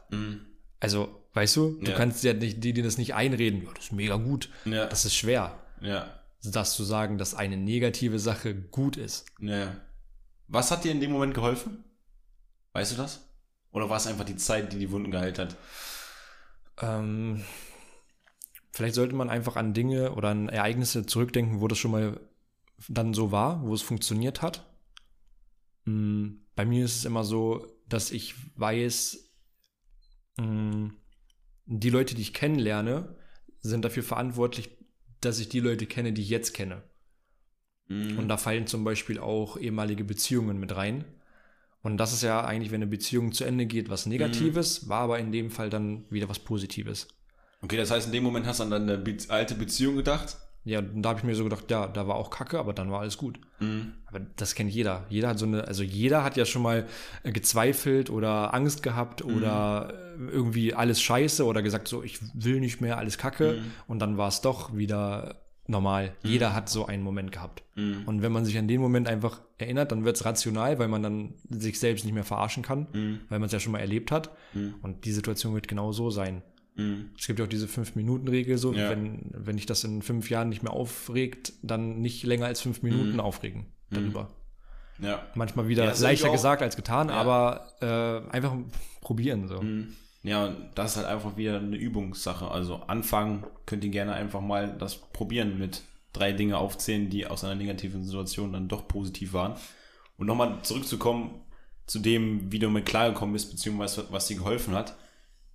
Also, 0.79 1.23
weißt 1.33 1.55
du, 1.55 1.79
du 1.81 1.91
Ja. 1.91 1.97
kannst 1.97 2.23
ja 2.23 2.33
nicht, 2.33 2.63
die 2.63 2.73
das 2.73 2.97
nicht 2.97 3.13
einreden, 3.15 3.63
ja, 3.63 3.69
das 3.75 3.85
ist 3.85 3.91
mega 3.91 4.15
gut. 4.17 4.49
Ja. 4.65 4.85
Das 4.87 5.05
ist 5.05 5.15
schwer, 5.15 5.57
Ja. 5.81 6.07
das 6.43 6.75
zu 6.75 6.83
sagen, 6.83 7.17
dass 7.17 7.35
eine 7.35 7.57
negative 7.57 8.17
Sache 8.19 8.55
gut 8.55 8.97
ist. 8.97 9.25
Ja. 9.39 9.75
Was 10.47 10.71
hat 10.71 10.83
dir 10.83 10.91
in 10.91 10.99
dem 11.01 11.11
Moment 11.11 11.33
geholfen? 11.33 11.83
Weißt 12.77 12.91
du 12.91 12.97
das? 12.97 13.27
Oder 13.71 13.89
war 13.89 13.97
es 13.97 14.05
einfach 14.05 14.23
die 14.23 14.35
Zeit, 14.35 14.71
die 14.71 14.77
die 14.77 14.91
Wunden 14.91 15.09
geheilt 15.09 15.39
hat? 15.39 15.57
Ähm, 16.79 17.43
vielleicht 18.71 18.93
sollte 18.93 19.15
man 19.15 19.31
einfach 19.31 19.55
an 19.55 19.73
Dinge 19.73 20.11
oder 20.11 20.29
an 20.29 20.47
Ereignisse 20.47 21.07
zurückdenken, 21.07 21.59
wo 21.59 21.67
das 21.67 21.79
schon 21.79 21.89
mal 21.89 22.19
dann 22.87 23.15
so 23.15 23.31
war, 23.31 23.63
wo 23.63 23.73
es 23.73 23.81
funktioniert 23.81 24.43
hat. 24.43 24.63
Mm, 25.85 26.33
Bei 26.55 26.65
mir 26.65 26.85
ist 26.85 26.97
es 26.97 27.05
immer 27.05 27.23
so, 27.23 27.65
dass 27.89 28.11
ich 28.11 28.35
weiß, 28.59 29.27
mm, 30.37 30.89
die 31.65 31.89
Leute, 31.89 32.13
die 32.13 32.21
ich 32.21 32.35
kennenlerne, 32.35 33.15
sind 33.59 33.85
dafür 33.85 34.03
verantwortlich, 34.03 34.69
dass 35.19 35.39
ich 35.39 35.49
die 35.49 35.61
Leute 35.61 35.87
kenne, 35.87 36.13
die 36.13 36.21
ich 36.21 36.29
jetzt 36.29 36.53
kenne. 36.53 36.83
Mhm. 37.87 38.19
Und 38.19 38.27
da 38.27 38.37
fallen 38.37 38.67
zum 38.67 38.83
Beispiel 38.83 39.17
auch 39.17 39.57
ehemalige 39.57 40.03
Beziehungen 40.03 40.59
mit 40.59 40.75
rein. 40.75 41.16
Und 41.87 41.97
das 41.97 42.11
ist 42.11 42.21
ja 42.21 42.43
eigentlich, 42.43 42.71
wenn 42.71 42.81
eine 42.81 42.87
Beziehung 42.87 43.31
zu 43.31 43.45
Ende 43.45 43.65
geht, 43.65 43.89
was 43.89 44.05
Negatives, 44.05 44.83
Mhm. 44.83 44.89
war 44.89 44.99
aber 45.01 45.19
in 45.19 45.31
dem 45.31 45.49
Fall 45.51 45.69
dann 45.69 46.03
wieder 46.09 46.27
was 46.27 46.39
Positives. 46.39 47.07
Okay, 47.61 47.77
das 47.77 47.91
heißt, 47.91 48.07
in 48.07 48.11
dem 48.13 48.23
Moment 48.23 48.45
hast 48.45 48.59
du 48.59 48.63
an 48.65 48.71
deine 48.71 48.97
Be 48.97 49.15
alte 49.29 49.55
Beziehung 49.55 49.95
gedacht? 49.95 50.35
Ja, 50.65 50.79
und 50.79 51.01
da 51.01 51.09
habe 51.09 51.19
ich 51.19 51.23
mir 51.23 51.33
so 51.33 51.45
gedacht, 51.45 51.71
ja, 51.71 51.87
da 51.87 52.05
war 52.09 52.15
auch 52.15 52.29
Kacke, 52.29 52.59
aber 52.59 52.73
dann 52.73 52.91
war 52.91 52.99
alles 52.99 53.17
gut. 53.17 53.39
Mhm. 53.61 53.93
Aber 54.05 54.19
das 54.35 54.53
kennt 54.53 54.69
jeder. 54.69 55.05
Jeder 55.09 55.29
hat 55.29 55.39
so 55.39 55.45
eine, 55.45 55.65
also 55.65 55.81
jeder 55.81 56.25
hat 56.25 56.35
ja 56.35 56.43
schon 56.45 56.61
mal 56.61 56.85
äh, 57.23 57.31
gezweifelt 57.31 58.09
oder 58.09 58.53
Angst 58.53 58.83
gehabt 58.83 59.23
oder 59.23 59.93
äh, 60.19 60.29
irgendwie 60.29 60.73
alles 60.73 61.01
scheiße 61.01 61.45
oder 61.45 61.61
gesagt 61.61 61.87
so, 61.87 62.03
ich 62.03 62.19
will 62.33 62.59
nicht 62.59 62.81
mehr, 62.81 62.97
alles 62.97 63.17
Kacke. 63.17 63.61
Und 63.87 63.99
dann 63.99 64.17
war 64.17 64.27
es 64.27 64.41
doch 64.41 64.75
wieder 64.75 65.35
normal. 65.67 66.13
Jeder 66.23 66.53
hat 66.53 66.69
so 66.69 66.85
einen 66.85 67.03
Moment 67.03 67.31
gehabt. 67.31 67.63
Mhm. 67.75 68.03
Und 68.05 68.21
wenn 68.21 68.31
man 68.31 68.45
sich 68.45 68.57
an 68.57 68.67
den 68.67 68.81
Moment 68.81 69.07
einfach 69.07 69.41
erinnert, 69.57 69.91
dann 69.91 70.05
wird 70.05 70.15
es 70.15 70.25
rational, 70.25 70.79
weil 70.79 70.87
man 70.87 71.03
dann 71.03 71.33
sich 71.49 71.79
selbst 71.79 72.05
nicht 72.05 72.13
mehr 72.13 72.23
verarschen 72.23 72.63
kann, 72.63 72.87
Mhm. 72.93 73.19
weil 73.29 73.39
man 73.39 73.47
es 73.47 73.53
ja 73.53 73.59
schon 73.59 73.71
mal 73.73 73.79
erlebt 73.79 74.11
hat. 74.11 74.31
Und 74.81 75.05
die 75.05 75.11
Situation 75.11 75.53
wird 75.53 75.67
genau 75.67 75.91
so 75.91 76.09
sein. 76.09 76.41
Mhm. 76.75 77.09
Es 77.17 77.25
gibt 77.27 77.39
ja 77.39 77.45
auch 77.45 77.49
diese 77.49 77.67
Fünf-Minuten-Regel, 77.67 78.57
so, 78.57 78.73
Ja. 78.73 78.89
wenn, 78.91 79.31
wenn 79.33 79.57
dich 79.57 79.65
das 79.65 79.83
in 79.83 80.01
fünf 80.01 80.29
Jahren 80.29 80.49
nicht 80.49 80.63
mehr 80.63 80.73
aufregt, 80.73 81.53
dann 81.63 81.99
nicht 82.01 82.23
länger 82.23 82.45
als 82.45 82.61
fünf 82.61 82.81
Minuten 82.83 83.13
Mhm. 83.13 83.19
aufregen 83.19 83.65
darüber. 83.89 84.29
Ja. 84.99 85.21
Manchmal 85.35 85.67
wieder 85.67 85.85
Ja, 85.85 85.93
leichter 85.99 86.31
gesagt 86.31 86.61
als 86.61 86.75
getan, 86.75 87.09
aber 87.09 87.67
äh, 87.81 88.29
einfach 88.31 88.55
probieren 89.01 89.47
so. 89.47 89.61
Ja, 90.27 90.49
das 90.75 90.91
ist 90.91 90.97
halt 90.97 91.07
einfach 91.07 91.37
wieder 91.37 91.57
eine 91.57 91.77
Übungssache. 91.77 92.51
Also 92.51 92.81
anfangen 92.87 93.47
könnt 93.65 93.85
ihr 93.85 93.91
gerne 93.91 94.11
einfach 94.11 94.41
mal 94.41 94.75
das 94.77 94.97
probieren 94.97 95.57
mit 95.57 95.83
drei 96.11 96.33
Dinge 96.33 96.57
aufzählen, 96.57 97.09
die 97.09 97.27
aus 97.27 97.45
einer 97.45 97.55
negativen 97.55 98.03
Situation 98.03 98.51
dann 98.51 98.67
doch 98.67 98.89
positiv 98.89 99.31
waren. 99.31 99.55
Und 100.17 100.27
nochmal 100.27 100.61
zurückzukommen 100.63 101.45
zu 101.85 101.99
dem, 101.99 102.51
wie 102.51 102.59
du 102.59 102.69
mit 102.69 102.85
klargekommen 102.85 103.31
bist, 103.31 103.51
beziehungsweise 103.51 104.05
was 104.11 104.27
dir 104.27 104.35
geholfen 104.35 104.73
hat. 104.73 104.97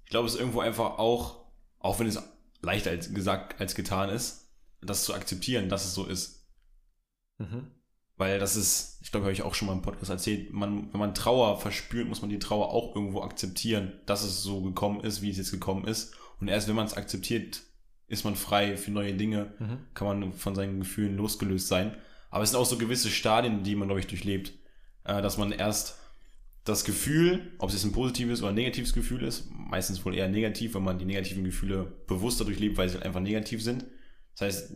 Ich 0.04 0.10
glaube, 0.10 0.26
es 0.26 0.34
ist 0.34 0.40
irgendwo 0.40 0.60
einfach 0.60 0.98
auch, 0.98 1.44
auch 1.78 2.00
wenn 2.00 2.06
es 2.06 2.22
leichter 2.62 2.92
als 2.92 3.12
gesagt 3.12 3.60
als 3.60 3.74
getan 3.74 4.08
ist, 4.08 4.54
das 4.80 5.04
zu 5.04 5.12
akzeptieren, 5.12 5.68
dass 5.68 5.84
es 5.84 5.92
so 5.92 6.06
ist. 6.06 6.48
Mhm. 7.36 7.72
Weil 8.22 8.38
das 8.38 8.54
ist, 8.54 8.98
ich 9.02 9.10
glaube, 9.10 9.24
habe 9.24 9.32
ich 9.32 9.42
auch 9.42 9.54
schon 9.56 9.66
mal 9.66 9.74
im 9.74 9.82
Podcast 9.82 10.10
erzählt, 10.10 10.52
man, 10.52 10.92
wenn 10.92 11.00
man 11.00 11.12
Trauer 11.12 11.58
verspürt, 11.60 12.08
muss 12.08 12.20
man 12.22 12.30
die 12.30 12.38
Trauer 12.38 12.70
auch 12.70 12.94
irgendwo 12.94 13.20
akzeptieren, 13.22 13.94
dass 14.06 14.22
es 14.22 14.42
so 14.44 14.60
gekommen 14.62 15.00
ist, 15.00 15.22
wie 15.22 15.30
es 15.30 15.38
jetzt 15.38 15.50
gekommen 15.50 15.86
ist. 15.88 16.14
Und 16.40 16.46
erst 16.46 16.68
wenn 16.68 16.76
man 16.76 16.86
es 16.86 16.94
akzeptiert, 16.94 17.62
ist 18.06 18.24
man 18.24 18.36
frei 18.36 18.76
für 18.76 18.92
neue 18.92 19.14
Dinge, 19.14 19.54
Mhm. 19.58 19.78
kann 19.94 20.06
man 20.20 20.32
von 20.32 20.54
seinen 20.54 20.78
Gefühlen 20.78 21.16
losgelöst 21.16 21.66
sein. 21.66 21.96
Aber 22.30 22.44
es 22.44 22.50
sind 22.50 22.60
auch 22.60 22.64
so 22.66 22.78
gewisse 22.78 23.10
Stadien, 23.10 23.64
die 23.64 23.74
man, 23.74 23.88
glaube 23.88 24.00
ich, 24.00 24.06
durchlebt. 24.06 24.52
Äh, 25.04 25.20
dass 25.20 25.36
man 25.36 25.50
erst 25.50 25.98
das 26.64 26.84
Gefühl, 26.84 27.52
ob 27.58 27.70
es 27.70 27.74
jetzt 27.74 27.84
ein 27.84 27.92
positives 27.92 28.40
oder 28.40 28.50
ein 28.50 28.54
negatives 28.54 28.92
Gefühl 28.92 29.24
ist, 29.24 29.48
meistens 29.50 30.04
wohl 30.04 30.14
eher 30.14 30.28
negativ, 30.28 30.74
wenn 30.74 30.84
man 30.84 30.98
die 30.98 31.04
negativen 31.06 31.42
Gefühle 31.42 31.92
bewusster 32.06 32.44
durchlebt, 32.44 32.76
weil 32.76 32.88
sie 32.88 32.94
halt 32.94 33.04
einfach 33.04 33.20
negativ 33.20 33.62
sind. 33.64 33.84
Das 34.36 34.42
heißt, 34.42 34.72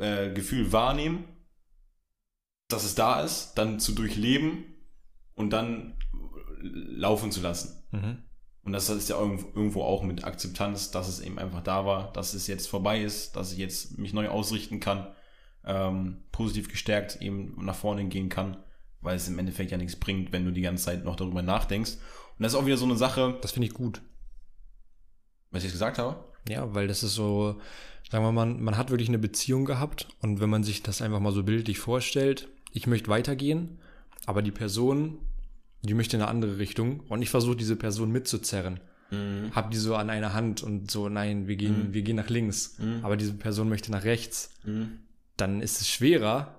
äh, 0.00 0.32
Gefühl 0.34 0.70
wahrnehmen, 0.70 1.24
dass 2.72 2.84
es 2.84 2.94
da 2.94 3.22
ist, 3.22 3.54
dann 3.54 3.78
zu 3.80 3.92
durchleben 3.92 4.64
und 5.34 5.50
dann 5.50 5.94
laufen 6.62 7.30
zu 7.32 7.40
lassen. 7.40 7.82
Mhm. 7.90 8.18
Und 8.62 8.72
das 8.72 8.90
ist 8.90 9.08
ja 9.08 9.18
irgendwo 9.18 9.82
auch 9.82 10.02
mit 10.02 10.24
Akzeptanz, 10.24 10.90
dass 10.90 11.08
es 11.08 11.20
eben 11.20 11.38
einfach 11.38 11.62
da 11.62 11.86
war, 11.86 12.12
dass 12.12 12.34
es 12.34 12.46
jetzt 12.46 12.68
vorbei 12.68 13.00
ist, 13.02 13.34
dass 13.36 13.52
ich 13.52 13.58
jetzt 13.58 13.98
mich 13.98 14.12
neu 14.12 14.28
ausrichten 14.28 14.80
kann, 14.80 15.06
ähm, 15.64 16.18
positiv 16.30 16.68
gestärkt 16.68 17.20
eben 17.22 17.64
nach 17.64 17.74
vorne 17.74 18.04
gehen 18.06 18.28
kann, 18.28 18.58
weil 19.00 19.16
es 19.16 19.28
im 19.28 19.38
Endeffekt 19.38 19.70
ja 19.70 19.78
nichts 19.78 19.96
bringt, 19.96 20.32
wenn 20.32 20.44
du 20.44 20.52
die 20.52 20.60
ganze 20.60 20.84
Zeit 20.84 21.04
noch 21.04 21.16
darüber 21.16 21.42
nachdenkst. 21.42 21.92
Und 21.92 22.42
das 22.42 22.52
ist 22.52 22.58
auch 22.58 22.66
wieder 22.66 22.76
so 22.76 22.84
eine 22.84 22.96
Sache, 22.96 23.38
Das 23.40 23.52
finde 23.52 23.68
ich 23.68 23.74
gut. 23.74 24.02
was 25.50 25.60
ich 25.62 25.64
jetzt 25.64 25.74
gesagt 25.74 25.98
habe. 25.98 26.22
Ja, 26.48 26.72
weil 26.74 26.86
das 26.86 27.02
ist 27.02 27.14
so, 27.14 27.60
sagen 28.10 28.24
wir 28.24 28.32
mal, 28.32 28.46
man 28.46 28.76
hat 28.76 28.90
wirklich 28.90 29.08
eine 29.08 29.18
Beziehung 29.18 29.64
gehabt 29.64 30.08
und 30.20 30.40
wenn 30.40 30.50
man 30.50 30.64
sich 30.64 30.82
das 30.82 31.02
einfach 31.02 31.20
mal 31.20 31.32
so 31.32 31.42
bildlich 31.42 31.78
vorstellt, 31.78 32.48
ich 32.72 32.86
möchte 32.86 33.08
weitergehen, 33.08 33.78
aber 34.26 34.42
die 34.42 34.50
Person, 34.50 35.18
die 35.82 35.94
möchte 35.94 36.16
in 36.16 36.22
eine 36.22 36.30
andere 36.30 36.58
Richtung 36.58 37.00
und 37.08 37.22
ich 37.22 37.30
versuche 37.30 37.56
diese 37.56 37.76
Person 37.76 38.10
mitzuzerren. 38.12 38.80
Mhm. 39.10 39.50
Hab 39.54 39.70
die 39.70 39.76
so 39.76 39.96
an 39.96 40.10
einer 40.10 40.34
Hand 40.34 40.62
und 40.62 40.90
so, 40.90 41.08
nein, 41.08 41.48
wir 41.48 41.56
gehen, 41.56 41.92
wir 41.92 42.02
gehen 42.02 42.16
nach 42.16 42.28
links, 42.28 42.78
Mhm. 42.78 43.00
aber 43.04 43.16
diese 43.16 43.32
Person 43.34 43.68
möchte 43.68 43.90
nach 43.90 44.04
rechts. 44.04 44.50
Mhm. 44.64 44.98
Dann 45.36 45.60
ist 45.62 45.80
es 45.80 45.88
schwerer, 45.88 46.54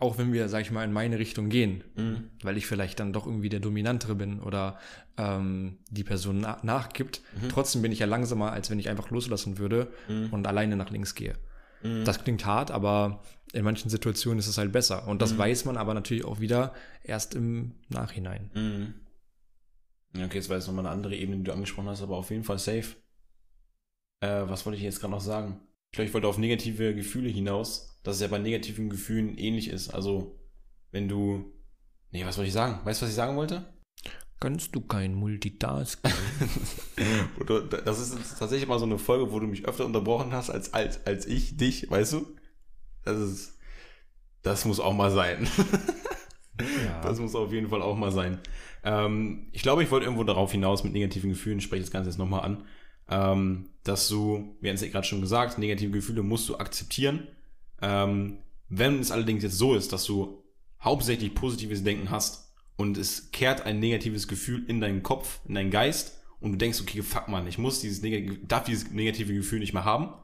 auch 0.00 0.18
wenn 0.18 0.32
wir, 0.32 0.48
sag 0.48 0.62
ich 0.62 0.70
mal, 0.70 0.84
in 0.84 0.92
meine 0.92 1.18
Richtung 1.18 1.48
gehen, 1.48 1.84
Mhm. 1.96 2.24
weil 2.42 2.56
ich 2.56 2.66
vielleicht 2.66 3.00
dann 3.00 3.12
doch 3.12 3.26
irgendwie 3.26 3.48
der 3.48 3.60
Dominantere 3.60 4.14
bin 4.14 4.40
oder 4.40 4.78
ähm, 5.16 5.78
die 5.90 6.04
Person 6.04 6.40
na 6.40 6.58
nachgibt. 6.62 7.22
Mhm. 7.40 7.48
Trotzdem 7.48 7.80
bin 7.82 7.92
ich 7.92 8.00
ja 8.00 8.06
langsamer, 8.06 8.52
als 8.52 8.68
wenn 8.70 8.78
ich 8.80 8.88
einfach 8.90 9.10
loslassen 9.10 9.58
würde 9.58 9.92
und 10.30 10.46
alleine 10.46 10.76
nach 10.76 10.90
links 10.90 11.14
gehe. 11.14 11.34
Mhm. 11.84 12.04
Das 12.04 12.24
klingt 12.24 12.44
hart, 12.44 12.70
aber 12.70 13.22
in 13.52 13.64
manchen 13.64 13.88
Situationen 13.88 14.40
ist 14.40 14.48
es 14.48 14.58
halt 14.58 14.72
besser. 14.72 15.06
Und 15.06 15.22
das 15.22 15.38
weiß 15.38 15.64
man 15.64 15.76
aber 15.76 15.94
natürlich 15.94 16.24
auch 16.24 16.40
wieder 16.40 16.74
erst 17.04 17.36
im 17.36 17.76
Nachhinein. 17.88 18.50
Mhm. 18.54 18.94
Okay, 20.16 20.36
jetzt 20.36 20.48
war 20.48 20.56
jetzt 20.56 20.66
nochmal 20.66 20.86
eine 20.86 20.94
andere 20.94 21.14
Ebene, 21.14 21.38
die 21.38 21.44
du 21.44 21.52
angesprochen 21.52 21.88
hast, 21.88 22.02
aber 22.02 22.16
auf 22.16 22.30
jeden 22.30 22.44
Fall 22.44 22.58
safe. 22.58 22.96
Äh, 24.20 24.48
was 24.48 24.64
wollte 24.64 24.76
ich 24.76 24.82
jetzt 24.82 25.00
gerade 25.00 25.12
noch 25.12 25.20
sagen? 25.20 25.60
Ich 25.90 25.96
glaube, 25.96 26.08
ich 26.08 26.14
wollte 26.14 26.28
auf 26.28 26.38
negative 26.38 26.94
Gefühle 26.94 27.28
hinaus, 27.28 28.00
dass 28.02 28.16
es 28.16 28.22
ja 28.22 28.28
bei 28.28 28.38
negativen 28.38 28.90
Gefühlen 28.90 29.36
ähnlich 29.38 29.68
ist. 29.68 29.90
Also, 29.90 30.38
wenn 30.90 31.08
du. 31.08 31.52
Nee, 32.10 32.24
was 32.24 32.36
wollte 32.36 32.48
ich 32.48 32.54
sagen? 32.54 32.80
Weißt 32.84 33.00
du, 33.00 33.04
was 33.04 33.10
ich 33.10 33.16
sagen 33.16 33.36
wollte? 33.36 33.64
Kannst 34.44 34.74
du 34.74 34.82
kein 34.82 35.14
Multitasking? 35.14 36.12
Oder 37.40 37.62
das 37.62 37.98
ist 37.98 38.38
tatsächlich 38.38 38.68
mal 38.68 38.78
so 38.78 38.84
eine 38.84 38.98
Folge, 38.98 39.32
wo 39.32 39.40
du 39.40 39.46
mich 39.46 39.64
öfter 39.64 39.86
unterbrochen 39.86 40.34
hast 40.34 40.50
als, 40.50 40.74
als, 40.74 41.06
als 41.06 41.24
ich 41.24 41.56
dich, 41.56 41.90
weißt 41.90 42.12
du? 42.12 42.26
Das 43.06 43.18
ist. 43.18 43.58
Das 44.42 44.66
muss 44.66 44.80
auch 44.80 44.92
mal 44.92 45.10
sein. 45.10 45.48
ja. 46.60 47.00
Das 47.02 47.20
muss 47.20 47.34
auf 47.34 47.54
jeden 47.54 47.70
Fall 47.70 47.80
auch 47.80 47.96
mal 47.96 48.12
sein. 48.12 48.38
Ähm, 48.82 49.46
ich 49.52 49.62
glaube, 49.62 49.82
ich 49.82 49.90
wollte 49.90 50.04
irgendwo 50.04 50.24
darauf 50.24 50.52
hinaus 50.52 50.84
mit 50.84 50.92
negativen 50.92 51.30
Gefühlen, 51.30 51.56
ich 51.56 51.64
spreche 51.64 51.80
das 51.80 51.90
Ganze 51.90 52.10
jetzt 52.10 52.18
nochmal 52.18 52.42
an, 52.42 52.64
ähm, 53.08 53.70
dass 53.82 54.08
du, 54.08 54.58
wir 54.60 54.68
haben 54.68 54.74
es 54.74 54.82
ja 54.82 54.88
gerade 54.88 55.06
schon 55.06 55.22
gesagt, 55.22 55.56
negative 55.56 55.90
Gefühle 55.90 56.22
musst 56.22 56.50
du 56.50 56.58
akzeptieren. 56.58 57.28
Ähm, 57.80 58.40
wenn 58.68 59.00
es 59.00 59.10
allerdings 59.10 59.42
jetzt 59.42 59.56
so 59.56 59.74
ist, 59.74 59.90
dass 59.94 60.04
du 60.04 60.44
hauptsächlich 60.82 61.34
positives 61.34 61.82
Denken 61.82 62.10
hast 62.10 62.43
und 62.76 62.96
es 62.96 63.30
kehrt 63.30 63.62
ein 63.62 63.78
negatives 63.78 64.28
Gefühl 64.28 64.64
in 64.68 64.80
deinen 64.80 65.02
Kopf, 65.02 65.40
in 65.46 65.54
deinen 65.54 65.70
Geist 65.70 66.20
und 66.40 66.52
du 66.52 66.58
denkst, 66.58 66.80
okay, 66.80 67.02
fuck 67.02 67.28
man, 67.28 67.46
ich 67.46 67.58
muss 67.58 67.80
dieses 67.80 68.02
negative, 68.02 68.38
darf 68.46 68.64
dieses 68.64 68.90
negative 68.90 69.32
Gefühl 69.32 69.60
nicht 69.60 69.72
mehr 69.72 69.84
haben, 69.84 70.14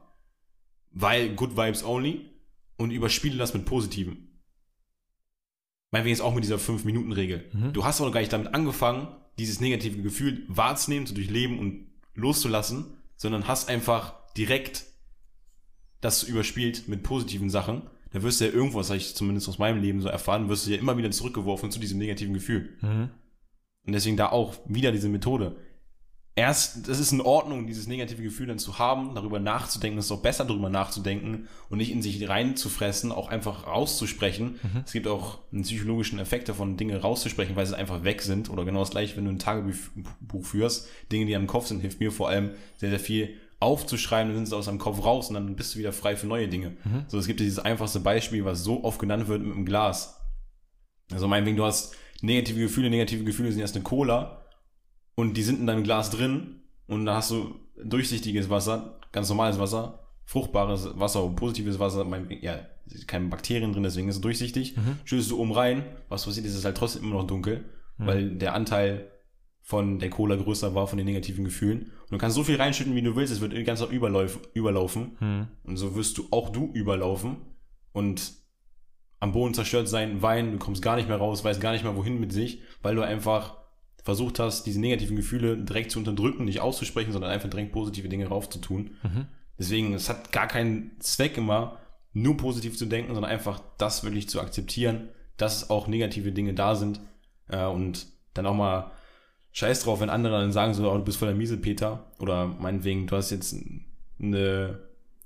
weil 0.91 1.33
good 1.35 1.55
vibes 1.55 1.83
only 1.83 2.29
und 2.77 2.91
überspiele 2.91 3.37
das 3.37 3.53
mit 3.53 3.65
positiven. 3.65 4.39
Meinetwegen 5.91 6.15
jetzt 6.15 6.21
auch 6.21 6.33
mit 6.33 6.43
dieser 6.43 6.57
5-Minuten-Regel. 6.57 7.49
Mhm. 7.53 7.73
Du 7.73 7.83
hast 7.83 7.99
aber 7.99 8.09
noch 8.09 8.13
gar 8.13 8.21
nicht 8.21 8.31
damit 8.31 8.53
angefangen, 8.53 9.07
dieses 9.37 9.59
negative 9.59 10.01
Gefühl 10.01 10.45
wahrzunehmen, 10.47 11.05
zu 11.05 11.13
durchleben 11.13 11.59
und 11.59 11.91
loszulassen, 12.13 12.97
sondern 13.15 13.47
hast 13.47 13.69
einfach 13.69 14.31
direkt 14.33 14.85
das 15.99 16.23
überspielt 16.23 16.87
mit 16.87 17.03
positiven 17.03 17.49
Sachen. 17.49 17.89
Da 18.11 18.21
wirst 18.21 18.41
du 18.41 18.45
ja 18.45 18.51
irgendwas, 18.51 18.89
habe 18.89 18.97
ich 18.97 19.15
zumindest 19.15 19.47
aus 19.47 19.57
meinem 19.57 19.81
Leben 19.81 20.01
so 20.01 20.09
erfahren, 20.09 20.49
wirst 20.49 20.67
du 20.67 20.71
ja 20.71 20.77
immer 20.77 20.97
wieder 20.97 21.11
zurückgeworfen 21.11 21.71
zu 21.71 21.79
diesem 21.79 21.97
negativen 21.97 22.33
Gefühl. 22.33 22.69
Mhm. 22.81 23.09
Und 23.85 23.93
deswegen 23.93 24.17
da 24.17 24.29
auch 24.29 24.55
wieder 24.65 24.91
diese 24.91 25.09
Methode. 25.09 25.55
Erst, 26.33 26.87
es 26.87 26.99
ist 26.99 27.11
in 27.11 27.19
Ordnung, 27.19 27.67
dieses 27.67 27.87
negative 27.87 28.23
Gefühl 28.23 28.47
dann 28.47 28.57
zu 28.57 28.79
haben, 28.79 29.15
darüber 29.15 29.39
nachzudenken, 29.39 29.99
es 29.99 30.05
ist 30.05 30.11
auch 30.13 30.21
besser, 30.21 30.45
darüber 30.45 30.69
nachzudenken 30.69 31.49
und 31.69 31.77
nicht 31.77 31.91
in 31.91 32.01
sich 32.01 32.27
reinzufressen, 32.27 33.11
auch 33.11 33.27
einfach 33.27 33.67
rauszusprechen. 33.67 34.57
Es 34.85 34.93
gibt 34.93 35.07
auch 35.07 35.39
einen 35.51 35.63
psychologischen 35.63 36.19
Effekt 36.19 36.47
davon, 36.47 36.77
Dinge 36.77 37.01
rauszusprechen, 37.01 37.57
weil 37.57 37.65
sie 37.65 37.77
einfach 37.77 38.05
weg 38.05 38.21
sind. 38.21 38.49
Oder 38.49 38.63
genau 38.63 38.79
das 38.79 38.91
gleiche, 38.91 39.17
wenn 39.17 39.25
du 39.25 39.31
ein 39.31 39.39
Tagebuch 39.39 40.45
führst, 40.45 40.87
Dinge, 41.11 41.25
die 41.25 41.35
am 41.35 41.47
Kopf 41.47 41.67
sind, 41.67 41.81
hilft 41.81 41.99
mir 41.99 42.13
vor 42.13 42.29
allem 42.29 42.51
sehr, 42.77 42.91
sehr 42.91 42.99
viel 42.99 43.35
aufzuschreiben, 43.61 44.29
dann 44.29 44.37
sind 44.37 44.47
sie 44.47 44.55
aus 44.57 44.65
deinem 44.65 44.79
Kopf 44.79 45.03
raus 45.05 45.29
und 45.29 45.35
dann 45.35 45.55
bist 45.55 45.75
du 45.75 45.79
wieder 45.79 45.93
frei 45.93 46.15
für 46.15 46.27
neue 46.27 46.47
Dinge. 46.47 46.75
So, 47.07 47.17
es 47.17 47.27
gibt 47.27 47.39
dieses 47.39 47.59
einfachste 47.59 47.99
Beispiel, 47.99 48.43
was 48.43 48.63
so 48.63 48.83
oft 48.83 48.99
genannt 48.99 49.27
wird 49.27 49.41
mit 49.41 49.53
einem 49.53 49.65
Glas. 49.65 50.19
Also 51.11 51.27
meinetwegen, 51.27 51.57
du 51.57 51.65
hast 51.65 51.95
negative 52.21 52.59
Gefühle, 52.59 52.89
negative 52.89 53.23
Gefühle 53.23 53.51
sind 53.51 53.61
erst 53.61 53.75
eine 53.75 53.83
Cola 53.83 54.41
und 55.15 55.35
die 55.37 55.43
sind 55.43 55.59
in 55.59 55.67
deinem 55.67 55.83
Glas 55.83 56.09
drin 56.09 56.61
und 56.87 57.05
da 57.05 57.15
hast 57.15 57.31
du 57.31 57.55
durchsichtiges 57.83 58.49
Wasser, 58.49 58.99
ganz 59.11 59.29
normales 59.29 59.59
Wasser, 59.59 59.99
fruchtbares 60.25 60.89
Wasser, 60.99 61.27
positives 61.29 61.79
Wasser, 61.79 62.03
mein, 62.03 62.27
ja, 62.41 62.59
keine 63.07 63.27
Bakterien 63.27 63.73
drin, 63.73 63.83
deswegen 63.83 64.07
ist 64.09 64.15
es 64.15 64.21
durchsichtig. 64.21 64.75
Schüttest 65.05 65.31
du 65.31 65.39
oben 65.39 65.51
rein, 65.51 65.83
was 66.09 66.25
passiert 66.25 66.45
ist, 66.45 66.55
ist 66.55 66.65
halt 66.65 66.77
trotzdem 66.77 67.03
immer 67.03 67.15
noch 67.15 67.27
dunkel, 67.27 67.65
weil 67.97 68.31
der 68.37 68.55
Anteil 68.55 69.11
von 69.61 69.99
der 69.99 70.09
Cola 70.09 70.35
größer 70.35 70.73
war, 70.75 70.87
von 70.87 70.97
den 70.97 71.05
negativen 71.05 71.43
Gefühlen. 71.43 71.91
Und 72.01 72.11
du 72.11 72.17
kannst 72.17 72.35
so 72.35 72.43
viel 72.43 72.55
reinschütten, 72.55 72.95
wie 72.95 73.01
du 73.01 73.15
willst, 73.15 73.31
es 73.31 73.41
wird 73.41 73.53
die 73.53 73.63
ganze 73.63 73.83
Zeit 73.83 73.93
überlauf, 73.93 74.39
überlaufen. 74.53 75.17
Mhm. 75.19 75.47
Und 75.63 75.77
so 75.77 75.95
wirst 75.95 76.17
du 76.17 76.27
auch 76.31 76.49
du 76.49 76.71
überlaufen 76.73 77.37
und 77.93 78.33
am 79.19 79.33
Boden 79.33 79.53
zerstört 79.53 79.87
sein, 79.87 80.21
weinen, 80.23 80.53
du 80.53 80.57
kommst 80.57 80.81
gar 80.81 80.95
nicht 80.95 81.07
mehr 81.07 81.17
raus, 81.17 81.43
weißt 81.43 81.61
gar 81.61 81.73
nicht 81.73 81.83
mehr 81.83 81.95
wohin 81.95 82.19
mit 82.19 82.33
sich, 82.33 82.63
weil 82.81 82.95
du 82.95 83.03
einfach 83.03 83.57
versucht 84.03 84.39
hast, 84.39 84.63
diese 84.63 84.81
negativen 84.81 85.15
Gefühle 85.15 85.57
direkt 85.57 85.91
zu 85.91 85.99
unterdrücken, 85.99 86.45
nicht 86.45 86.59
auszusprechen, 86.59 87.11
sondern 87.11 87.29
einfach 87.29 87.49
direkt 87.49 87.71
positive 87.71 88.09
Dinge 88.09 88.27
raufzutun. 88.27 88.95
Mhm. 89.03 89.27
Deswegen, 89.59 89.93
es 89.93 90.09
hat 90.09 90.31
gar 90.31 90.47
keinen 90.47 90.99
Zweck 90.99 91.37
immer, 91.37 91.77
nur 92.13 92.35
positiv 92.35 92.77
zu 92.77 92.87
denken, 92.87 93.13
sondern 93.13 93.31
einfach 93.31 93.61
das 93.77 94.03
wirklich 94.03 94.27
zu 94.27 94.41
akzeptieren, 94.41 95.09
dass 95.37 95.69
auch 95.69 95.87
negative 95.87 96.31
Dinge 96.31 96.55
da 96.55 96.75
sind 96.75 96.99
äh, 97.47 97.65
und 97.65 98.07
dann 98.33 98.47
auch 98.47 98.55
mal 98.55 98.91
scheiß 99.51 99.83
drauf, 99.83 99.99
wenn 99.99 100.09
andere 100.09 100.39
dann 100.39 100.51
sagen 100.51 100.73
so, 100.73 100.89
oh, 100.89 100.97
du 100.97 101.03
bist 101.03 101.17
voll 101.17 101.27
der 101.27 101.37
miese 101.37 101.57
Peter 101.57 102.05
oder 102.19 102.47
meinetwegen, 102.47 103.07
du 103.07 103.15
hast 103.15 103.31
jetzt 103.31 103.55
eine, 104.19 104.79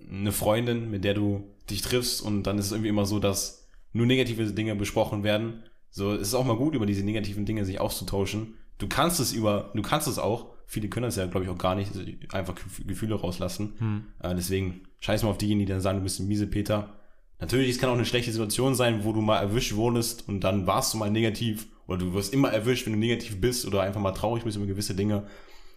eine 0.09 0.31
Freundin, 0.31 0.89
mit 0.89 1.03
der 1.03 1.13
du 1.13 1.43
dich 1.69 1.81
triffst 1.81 2.21
und 2.21 2.43
dann 2.43 2.57
ist 2.57 2.67
es 2.67 2.71
irgendwie 2.71 2.89
immer 2.89 3.05
so, 3.05 3.19
dass 3.19 3.67
nur 3.93 4.05
negative 4.05 4.45
Dinge 4.51 4.75
besprochen 4.75 5.23
werden. 5.23 5.63
So, 5.89 6.13
es 6.13 6.29
ist 6.29 6.33
auch 6.33 6.45
mal 6.45 6.57
gut, 6.57 6.75
über 6.75 6.85
diese 6.85 7.03
negativen 7.03 7.45
Dinge 7.45 7.65
sich 7.65 7.79
auszutauschen. 7.79 8.55
Du 8.77 8.87
kannst 8.87 9.19
es 9.19 9.31
über, 9.31 9.71
du 9.73 9.81
kannst 9.81 10.07
es 10.07 10.19
auch. 10.19 10.53
Viele 10.67 10.89
können 10.89 11.05
das 11.05 11.15
ja, 11.15 11.27
glaube 11.27 11.45
ich, 11.45 11.49
auch 11.49 11.57
gar 11.57 11.75
nicht, 11.75 11.91
einfach 12.33 12.55
Gefühle 12.85 13.15
rauslassen. 13.15 13.75
Hm. 13.77 14.03
Äh, 14.19 14.35
deswegen 14.35 14.81
scheiß 14.99 15.23
mal 15.23 15.29
auf 15.29 15.37
diejenigen, 15.37 15.67
die 15.67 15.71
dann 15.71 15.81
sagen, 15.81 15.99
du 15.99 16.03
bist 16.03 16.19
ein 16.19 16.27
miese 16.27 16.47
Peter. 16.47 16.99
Natürlich, 17.39 17.69
es 17.69 17.77
kann 17.79 17.89
auch 17.89 17.95
eine 17.95 18.05
schlechte 18.05 18.31
Situation 18.31 18.75
sein, 18.75 19.03
wo 19.03 19.13
du 19.13 19.21
mal 19.21 19.39
erwischt 19.39 19.75
wurdest 19.75 20.27
und 20.27 20.41
dann 20.41 20.67
warst 20.67 20.93
du 20.93 20.97
mal 20.97 21.11
negativ 21.11 21.67
oder 21.87 21.99
du 21.99 22.13
wirst 22.13 22.33
immer 22.33 22.49
erwischt, 22.51 22.85
wenn 22.85 22.93
du 22.93 22.99
negativ 22.99 23.39
bist 23.41 23.65
oder 23.65 23.81
einfach 23.81 24.01
mal 24.01 24.11
traurig 24.13 24.43
bist 24.43 24.57
über 24.57 24.65
gewisse 24.65 24.95
Dinge. 24.95 25.27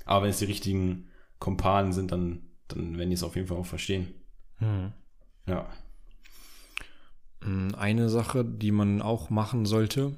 Aber 0.05 0.23
wenn 0.25 0.31
es 0.31 0.39
die 0.39 0.47
richtigen 0.47 1.09
Kompanen 1.39 1.93
sind, 1.93 2.13
dann, 2.13 2.43
dann 2.69 2.97
werden 2.99 3.11
die 3.11 3.15
es 3.15 3.23
auf 3.23 3.37
jeden 3.37 3.47
Fall 3.49 3.59
auch 3.59 3.67
verstehen. 3.67 4.09
Hm. 4.57 4.93
Ja. 5.47 5.67
Mm, 7.41 7.75
Eine 7.77 8.09
Sache, 8.09 8.45
die 8.45 8.71
man 8.73 9.03
auch 9.03 9.31
machen 9.31 9.67
sollte, 9.67 10.17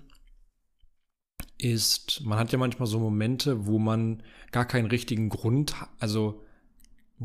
ist, 1.59 2.22
man 2.24 2.38
hat 2.38 2.53
ja 2.53 2.59
manchmal 2.59 2.87
so 2.87 2.98
Momente, 2.98 3.66
wo 3.66 3.79
man 3.79 4.22
gar 4.50 4.64
keinen 4.64 4.87
richtigen 4.87 5.29
Grund, 5.29 5.74
also 5.98 6.42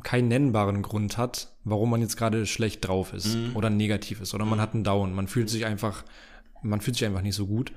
keinen 0.03 0.27
nennbaren 0.27 0.81
Grund 0.81 1.17
hat, 1.17 1.55
warum 1.63 1.89
man 1.91 2.01
jetzt 2.01 2.17
gerade 2.17 2.45
schlecht 2.45 2.85
drauf 2.85 3.13
ist 3.13 3.35
Mhm. 3.35 3.55
oder 3.55 3.69
negativ 3.69 4.19
ist 4.19 4.33
oder 4.33 4.43
man 4.43 4.59
hat 4.59 4.73
einen 4.73 4.83
Down, 4.83 5.13
man 5.13 5.29
fühlt 5.29 5.49
sich 5.49 5.65
einfach, 5.65 6.03
man 6.61 6.81
fühlt 6.81 6.97
sich 6.97 7.05
einfach 7.05 7.21
nicht 7.21 7.35
so 7.35 7.47
gut. 7.47 7.71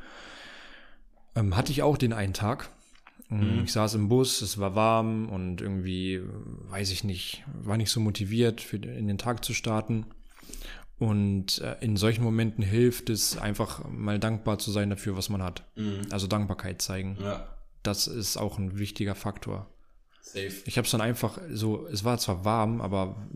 Ähm, 1.35 1.57
hatte 1.57 1.73
ich 1.73 1.83
auch 1.83 1.97
den 1.97 2.13
einen 2.13 2.35
Tag. 2.35 2.71
Mhm. 3.29 3.63
Ich 3.65 3.73
saß 3.73 3.95
im 3.95 4.09
Bus, 4.09 4.41
es 4.41 4.59
war 4.59 4.75
warm 4.75 5.29
und 5.29 5.61
irgendwie, 5.61 6.15
äh, 6.15 6.25
weiß 6.71 6.91
ich 6.91 7.05
nicht, 7.05 7.45
war 7.53 7.77
nicht 7.77 7.91
so 7.91 8.01
motiviert, 8.01 8.61
für, 8.61 8.77
in 8.77 9.07
den 9.07 9.19
Tag 9.19 9.45
zu 9.45 9.53
starten. 9.55 10.07
Und 10.99 11.61
äh, 11.61 11.77
in 11.81 11.97
solchen 11.97 12.25
Momenten 12.25 12.65
hilft 12.65 13.09
es 13.11 13.39
einfach 13.39 13.89
mal 13.89 14.19
dankbar 14.19 14.59
zu 14.59 14.73
sein 14.73 14.91
dafür, 14.91 15.17
was 15.17 15.29
man 15.29 15.43
hat. 15.43 15.65
Mhm. 15.77 16.07
Also 16.11 16.27
Dankbarkeit 16.27 16.83
zeigen. 16.83 17.19
Ja. 17.21 17.47
Das 17.83 18.07
ist 18.07 18.37
auch 18.37 18.59
ein 18.59 18.79
wichtiger 18.79 19.15
Faktor. 19.15 19.71
Safe. 20.21 20.53
Ich 20.67 20.77
habe 20.77 20.87
es 20.87 20.91
dann 20.91 21.01
einfach 21.01 21.39
so, 21.51 21.87
es 21.87 22.05
war 22.05 22.19
zwar 22.19 22.45
warm, 22.45 22.81
aber 22.81 23.29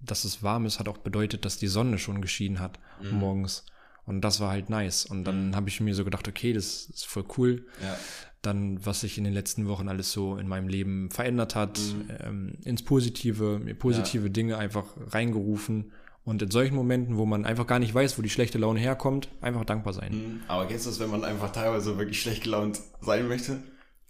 dass 0.00 0.24
es 0.24 0.42
warm 0.42 0.66
ist, 0.66 0.78
hat 0.78 0.88
auch 0.88 0.98
bedeutet, 0.98 1.44
dass 1.44 1.58
die 1.58 1.68
Sonne 1.68 1.98
schon 1.98 2.20
geschienen 2.20 2.60
hat 2.60 2.78
morgens. 3.10 3.64
Und 4.08 4.22
das 4.22 4.40
war 4.40 4.50
halt 4.50 4.70
nice. 4.70 5.04
Und 5.04 5.24
dann 5.24 5.54
habe 5.54 5.68
ich 5.68 5.80
mir 5.80 5.94
so 5.94 6.02
gedacht, 6.02 6.26
okay, 6.26 6.52
das 6.54 6.86
ist 6.86 7.06
voll 7.06 7.24
cool. 7.36 7.66
Ja. 7.82 7.96
Dann, 8.40 8.84
was 8.86 9.00
sich 9.00 9.18
in 9.18 9.24
den 9.24 9.34
letzten 9.34 9.68
Wochen 9.68 9.88
alles 9.88 10.12
so 10.12 10.36
in 10.36 10.48
meinem 10.48 10.68
Leben 10.68 11.10
verändert 11.10 11.54
hat, 11.54 11.78
ähm, 12.24 12.54
ins 12.64 12.82
Positive, 12.82 13.58
mir 13.58 13.74
positive 13.74 14.30
Dinge 14.30 14.56
einfach 14.56 14.86
reingerufen. 15.08 15.92
Und 16.24 16.40
in 16.42 16.50
solchen 16.50 16.74
Momenten, 16.74 17.16
wo 17.16 17.26
man 17.26 17.44
einfach 17.44 17.66
gar 17.66 17.78
nicht 17.78 17.94
weiß, 17.94 18.18
wo 18.18 18.22
die 18.22 18.30
schlechte 18.30 18.58
Laune 18.58 18.80
herkommt, 18.80 19.28
einfach 19.40 19.64
dankbar 19.64 19.92
sein. 19.92 20.12
Mhm. 20.12 20.40
Aber 20.48 20.66
kennst 20.66 20.86
du 20.86 20.90
das, 20.90 21.00
wenn 21.00 21.10
man 21.10 21.24
einfach 21.24 21.52
teilweise 21.52 21.98
wirklich 21.98 22.20
schlecht 22.20 22.44
gelaunt 22.44 22.80
sein 23.00 23.28
möchte? 23.28 23.62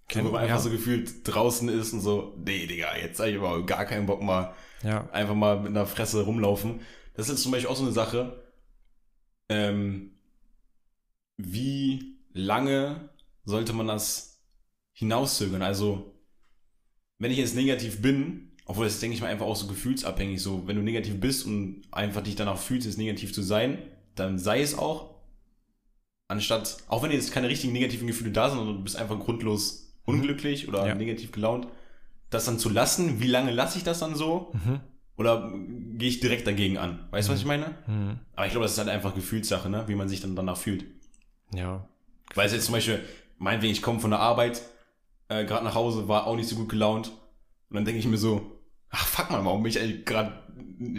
Kenn- 0.08 0.24
wo 0.24 0.30
man 0.30 0.42
einfach 0.42 0.56
ja. 0.56 0.62
so 0.62 0.70
gefühlt 0.70 1.10
draußen 1.24 1.68
ist 1.68 1.92
und 1.92 2.00
so, 2.00 2.34
nee, 2.44 2.66
Digga, 2.66 2.96
jetzt 2.96 3.18
habe 3.20 3.30
ich 3.30 3.38
aber 3.38 3.64
gar 3.66 3.84
keinen 3.84 4.06
Bock 4.06 4.22
mal 4.22 4.54
Ja, 4.82 5.08
einfach 5.10 5.34
mal 5.34 5.58
mit 5.58 5.68
einer 5.68 5.86
Fresse 5.86 6.22
rumlaufen. 6.22 6.80
Das 7.14 7.28
ist 7.28 7.42
zum 7.42 7.52
Beispiel 7.52 7.68
auch 7.70 7.76
so 7.76 7.82
eine 7.82 7.92
Sache, 7.92 8.47
ähm, 9.48 10.12
wie 11.36 12.16
lange 12.32 13.10
sollte 13.44 13.72
man 13.72 13.86
das 13.86 14.40
hinauszögern? 14.92 15.62
Also, 15.62 16.14
wenn 17.18 17.30
ich 17.30 17.38
jetzt 17.38 17.54
negativ 17.54 18.02
bin, 18.02 18.52
obwohl 18.64 18.84
das 18.84 18.94
ist, 18.94 19.02
denke 19.02 19.14
ich 19.16 19.22
mal 19.22 19.28
einfach 19.28 19.46
auch 19.46 19.56
so 19.56 19.66
gefühlsabhängig, 19.66 20.42
so, 20.42 20.66
wenn 20.66 20.76
du 20.76 20.82
negativ 20.82 21.18
bist 21.20 21.46
und 21.46 21.82
einfach 21.90 22.22
dich 22.22 22.36
danach 22.36 22.58
fühlst, 22.58 22.86
jetzt 22.86 22.98
negativ 22.98 23.32
zu 23.32 23.42
sein, 23.42 23.78
dann 24.14 24.38
sei 24.38 24.60
es 24.60 24.76
auch, 24.76 25.14
anstatt, 26.28 26.76
auch 26.88 27.02
wenn 27.02 27.10
jetzt 27.10 27.32
keine 27.32 27.48
richtigen 27.48 27.72
negativen 27.72 28.06
Gefühle 28.06 28.30
da 28.32 28.48
sind, 28.50 28.58
sondern 28.58 28.76
du 28.76 28.82
bist 28.84 28.96
einfach 28.96 29.18
grundlos 29.18 29.94
unglücklich 30.04 30.68
oder 30.68 30.86
Ja. 30.86 30.94
negativ 30.94 31.32
gelaunt, 31.32 31.68
das 32.30 32.44
dann 32.44 32.58
zu 32.58 32.68
lassen, 32.68 33.20
wie 33.20 33.26
lange 33.26 33.52
lasse 33.52 33.78
ich 33.78 33.84
das 33.84 34.00
dann 34.00 34.14
so? 34.14 34.52
Mhm. 34.52 34.80
Oder 35.18 35.52
gehe 35.94 36.08
ich 36.08 36.20
direkt 36.20 36.46
dagegen 36.46 36.78
an? 36.78 37.06
Weißt 37.10 37.28
du, 37.28 37.32
was 37.32 37.40
ich 37.40 37.44
meine? 37.46 37.74
Mhm. 37.86 38.20
Aber 38.36 38.46
ich 38.46 38.52
glaube, 38.52 38.64
das 38.64 38.72
ist 38.72 38.78
halt 38.78 38.88
einfach 38.88 39.14
Gefühlssache, 39.14 39.68
ne? 39.68 39.84
wie 39.88 39.94
man 39.96 40.08
sich 40.08 40.20
dann 40.20 40.36
danach 40.36 40.56
fühlt. 40.56 40.84
ja, 41.52 41.86
Weil 42.34 42.46
es 42.46 42.52
jetzt 42.52 42.66
zum 42.66 42.74
Beispiel, 42.74 43.00
meinetwegen, 43.38 43.72
ich 43.72 43.82
komme 43.82 43.98
von 44.00 44.10
der 44.10 44.20
Arbeit, 44.20 44.62
äh, 45.28 45.44
gerade 45.44 45.64
nach 45.64 45.74
Hause, 45.74 46.08
war 46.08 46.26
auch 46.26 46.36
nicht 46.36 46.48
so 46.48 46.56
gut 46.56 46.68
gelaunt. 46.68 47.08
Und 47.68 47.74
dann 47.76 47.84
denke 47.84 47.98
ich 47.98 48.06
mir 48.06 48.16
so, 48.16 48.60
ach 48.90 49.06
fuck 49.06 49.30
mal, 49.30 49.44
warum 49.44 49.62
bin 49.62 49.70
ich 49.70 49.80
eigentlich 49.80 50.04
gerade 50.06 50.32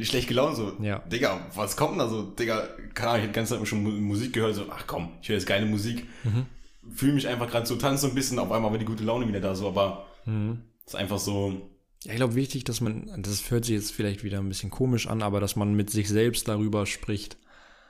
schlecht 0.03 0.27
gelaunt? 0.27 0.55
So, 0.57 0.73
Ja. 0.81 0.99
Digga, 0.99 1.47
was 1.55 1.77
kommt 1.77 1.93
denn 1.93 1.99
da 1.99 2.07
so? 2.09 2.23
Digga, 2.23 2.67
keine 2.93 3.11
Ahnung, 3.11 3.21
ich 3.21 3.27
hab 3.27 3.33
die 3.33 3.37
ganze 3.39 3.57
Zeit 3.57 3.67
schon 3.67 3.81
Mu- 3.83 3.89
Musik 3.91 4.33
gehört, 4.33 4.53
so, 4.55 4.65
ach 4.69 4.85
komm, 4.85 5.13
ich 5.21 5.29
höre 5.29 5.35
jetzt 5.37 5.47
geile 5.47 5.65
Musik. 5.65 6.05
Mhm. 6.25 6.45
Fühle 6.93 7.13
mich 7.13 7.27
einfach 7.27 7.49
gerade 7.49 7.65
so, 7.65 7.75
tanze 7.77 8.07
ein 8.07 8.15
bisschen, 8.15 8.37
auf 8.37 8.51
einmal 8.51 8.69
war 8.71 8.77
die 8.77 8.85
gute 8.85 9.03
Laune 9.05 9.27
wieder 9.27 9.39
da, 9.39 9.55
so, 9.55 9.67
aber 9.69 10.05
Mhm. 10.25 10.63
ist 10.85 10.95
einfach 10.95 11.19
so, 11.19 11.68
Ja, 12.05 12.11
ich 12.11 12.17
glaube, 12.17 12.35
wichtig, 12.35 12.63
dass 12.63 12.79
man, 12.81 13.11
das 13.21 13.51
hört 13.51 13.65
sich 13.65 13.75
jetzt 13.75 13.91
vielleicht 13.91 14.23
wieder 14.23 14.39
ein 14.39 14.47
bisschen 14.47 14.69
komisch 14.69 15.07
an, 15.07 15.21
aber 15.21 15.39
dass 15.39 15.55
man 15.55 15.73
mit 15.73 15.89
sich 15.89 16.07
selbst 16.07 16.47
darüber 16.47 16.85
spricht. 16.85 17.37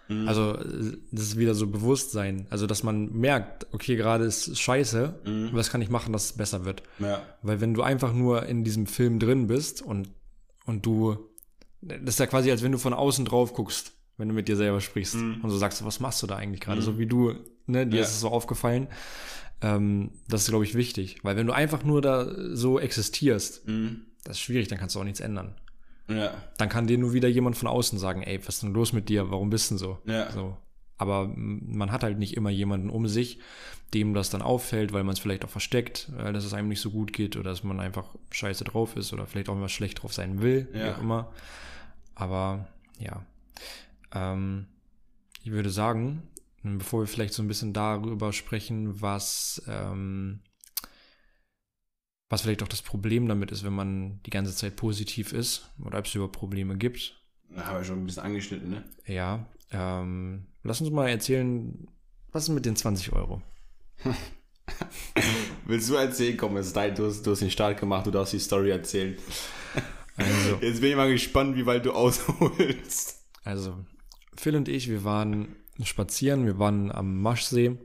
Mhm. 0.08 0.28
Also, 0.28 0.54
das 1.12 1.22
ist 1.24 1.38
wieder 1.38 1.54
so 1.54 1.68
Bewusstsein. 1.68 2.48
Also, 2.50 2.66
dass 2.66 2.82
man 2.82 3.12
merkt, 3.14 3.68
okay, 3.72 3.96
gerade 3.96 4.26
ist 4.26 4.58
scheiße, 4.60 5.20
Mhm. 5.26 5.50
was 5.54 5.70
kann 5.70 5.82
ich 5.84 5.90
machen, 5.90 6.12
dass 6.14 6.26
es 6.26 6.34
besser 6.34 6.66
wird? 6.66 6.82
ja, 6.98 7.22
Weil 7.44 7.62
wenn 7.62 7.76
du 7.76 7.84
einfach 7.84 8.14
nur 8.14 8.48
in 8.48 8.64
diesem 8.64 8.88
Film 8.88 9.20
drin 9.20 9.46
bist 9.46 9.84
und, 9.84 10.10
und 10.66 10.86
du, 10.88 11.18
das 11.82 12.16
ist 12.16 12.20
ja 12.20 12.26
quasi, 12.26 12.50
als 12.50 12.64
wenn 12.64 12.72
du 12.72 12.80
von 12.80 12.94
außen 12.96 13.26
drauf 13.26 13.54
guckst, 13.54 13.92
wenn 14.20 14.28
du 14.28 14.34
mit 14.36 14.48
dir 14.48 14.56
selber 14.56 14.80
sprichst 14.82 15.16
Mhm. 15.16 15.40
und 15.42 15.50
so 15.50 15.58
sagst, 15.58 15.84
was 15.86 16.00
machst 16.00 16.22
du 16.22 16.28
da 16.28 16.36
eigentlich 16.36 16.62
gerade? 16.62 16.82
So 16.82 17.00
wie 17.00 17.08
du, 17.08 17.34
ne, 17.66 17.88
dir 17.88 17.98
Ja. 17.98 18.04
ist 18.04 18.10
es 18.12 18.20
so 18.20 18.30
aufgefallen. 18.30 18.88
Ähm, 19.62 20.12
das 20.28 20.44
ist, 20.44 20.50
glaube 20.50 20.64
ich, 20.66 20.76
wichtig. 20.76 21.18
Weil 21.24 21.36
wenn 21.36 21.48
du 21.48 21.54
einfach 21.54 21.84
nur 21.84 22.02
da 22.02 22.28
so 22.56 22.80
existierst, 22.80 23.68
mhm. 23.68 24.02
das 24.24 24.38
ist 24.38 24.42
schwierig, 24.42 24.68
dann 24.68 24.78
kannst 24.78 24.96
du 24.96 25.00
auch 25.00 25.04
nichts 25.04 25.20
ändern. 25.20 25.56
ja, 26.08 26.32
Dann 26.58 26.70
kann 26.70 26.88
dir 26.88 26.98
nur 26.98 27.14
wieder 27.14 27.28
jemand 27.28 27.56
von 27.58 27.68
außen 27.68 28.00
sagen, 28.00 28.24
ey, 28.24 28.40
was 28.46 28.56
ist 28.56 28.64
denn 28.64 28.74
los 28.74 28.94
mit 28.94 29.10
dir? 29.10 29.30
Warum 29.32 29.50
bist 29.50 29.70
du 29.70 29.76
denn 29.76 29.80
so? 29.80 29.98
Ja. 30.06 30.32
so. 30.32 30.58
Aber 30.98 31.32
man 31.36 31.92
hat 31.94 32.04
halt 32.04 32.18
nicht 32.20 32.36
immer 32.36 32.50
jemanden 32.50 32.90
um 32.90 33.08
sich, 33.08 33.40
dem 33.94 34.14
das 34.14 34.30
dann 34.30 34.42
auffällt, 34.42 34.92
weil 34.92 35.04
man 35.06 35.14
es 35.14 35.20
vielleicht 35.20 35.46
auch 35.46 35.50
versteckt, 35.50 36.12
weil 36.18 36.34
dass 36.34 36.44
es 36.46 36.54
einem 36.54 36.68
nicht 36.68 36.82
so 36.82 36.92
gut 36.92 37.14
geht 37.14 37.38
oder 37.38 37.50
dass 37.52 37.64
man 37.64 37.80
einfach 37.80 38.16
scheiße 38.32 38.64
drauf 38.66 38.96
ist 38.98 39.14
oder 39.14 39.26
vielleicht 39.26 39.48
auch 39.50 39.54
immer 39.56 39.70
schlecht 39.70 40.02
drauf 40.04 40.14
sein 40.14 40.42
will, 40.42 40.68
wie 40.74 40.80
Ja. 40.80 40.96
auch 40.96 41.00
immer. 41.02 41.32
Aber 42.16 42.68
ja, 43.00 43.24
ähm, 44.14 44.68
ich 45.44 45.52
würde 45.52 45.70
sagen, 45.70 46.24
bevor 46.64 47.02
wir 47.02 47.08
vielleicht 47.08 47.34
so 47.34 47.42
ein 47.42 47.48
bisschen 47.48 47.74
darüber 47.74 48.34
sprechen, 48.34 49.02
was, 49.02 49.62
ähm, 49.68 50.42
was 52.30 52.42
vielleicht 52.42 52.64
auch 52.64 52.68
das 52.68 52.82
Problem 52.82 53.28
damit 53.28 53.52
ist, 53.52 53.64
wenn 53.64 53.74
man 53.74 54.22
die 54.24 54.30
ganze 54.30 54.56
Zeit 54.56 54.76
positiv 54.76 55.34
ist 55.34 55.70
oder 55.84 56.00
ob 56.00 56.06
es 56.06 56.16
überhaupt 56.16 56.36
Probleme 56.36 56.78
gibt. 56.78 57.20
da 57.56 57.66
haben 57.66 57.78
wir 57.78 57.84
schon 57.84 58.00
ein 58.00 58.06
bisschen 58.06 58.24
angeschnitten, 58.24 58.70
ne? 58.70 58.84
Ja, 59.06 59.48
ähm, 59.72 60.46
lass 60.64 60.82
uns 60.82 60.92
mal 60.92 61.08
erzählen, 61.10 61.88
was 62.32 62.44
ist 62.44 62.50
mit 62.50 62.66
den 62.66 62.76
20 62.76 63.14
Euro? 63.14 63.42
Willst 65.66 65.90
du 65.90 65.96
erzählen? 65.96 66.38
Komm, 66.38 66.58
es 66.58 66.68
ist 66.68 66.76
dein, 66.76 66.96
du 66.96 67.06
hast, 67.08 67.24
du 67.26 67.32
hast 67.32 67.42
den 67.42 67.52
Start 67.52 67.80
gemacht, 67.80 68.06
du 68.06 68.12
darfst 68.12 68.34
die 68.34 68.40
Story 68.40 68.70
erzählen. 68.72 69.18
Also, 70.18 70.58
Jetzt 70.62 70.82
bin 70.82 70.92
ich 70.92 70.96
mal 70.96 71.10
gespannt, 71.12 71.56
wie 71.56 71.66
weit 71.66 71.86
du 71.86 71.92
ausholst. 71.94 73.26
also 73.44 73.78
Phil 74.40 74.56
und 74.56 74.70
ich, 74.70 74.90
wir 74.90 75.04
waren 75.04 75.56
spazieren, 75.84 76.46
wir 76.46 76.60
waren 76.60 76.92
am 76.92 77.22
Maschsee, 77.22 77.78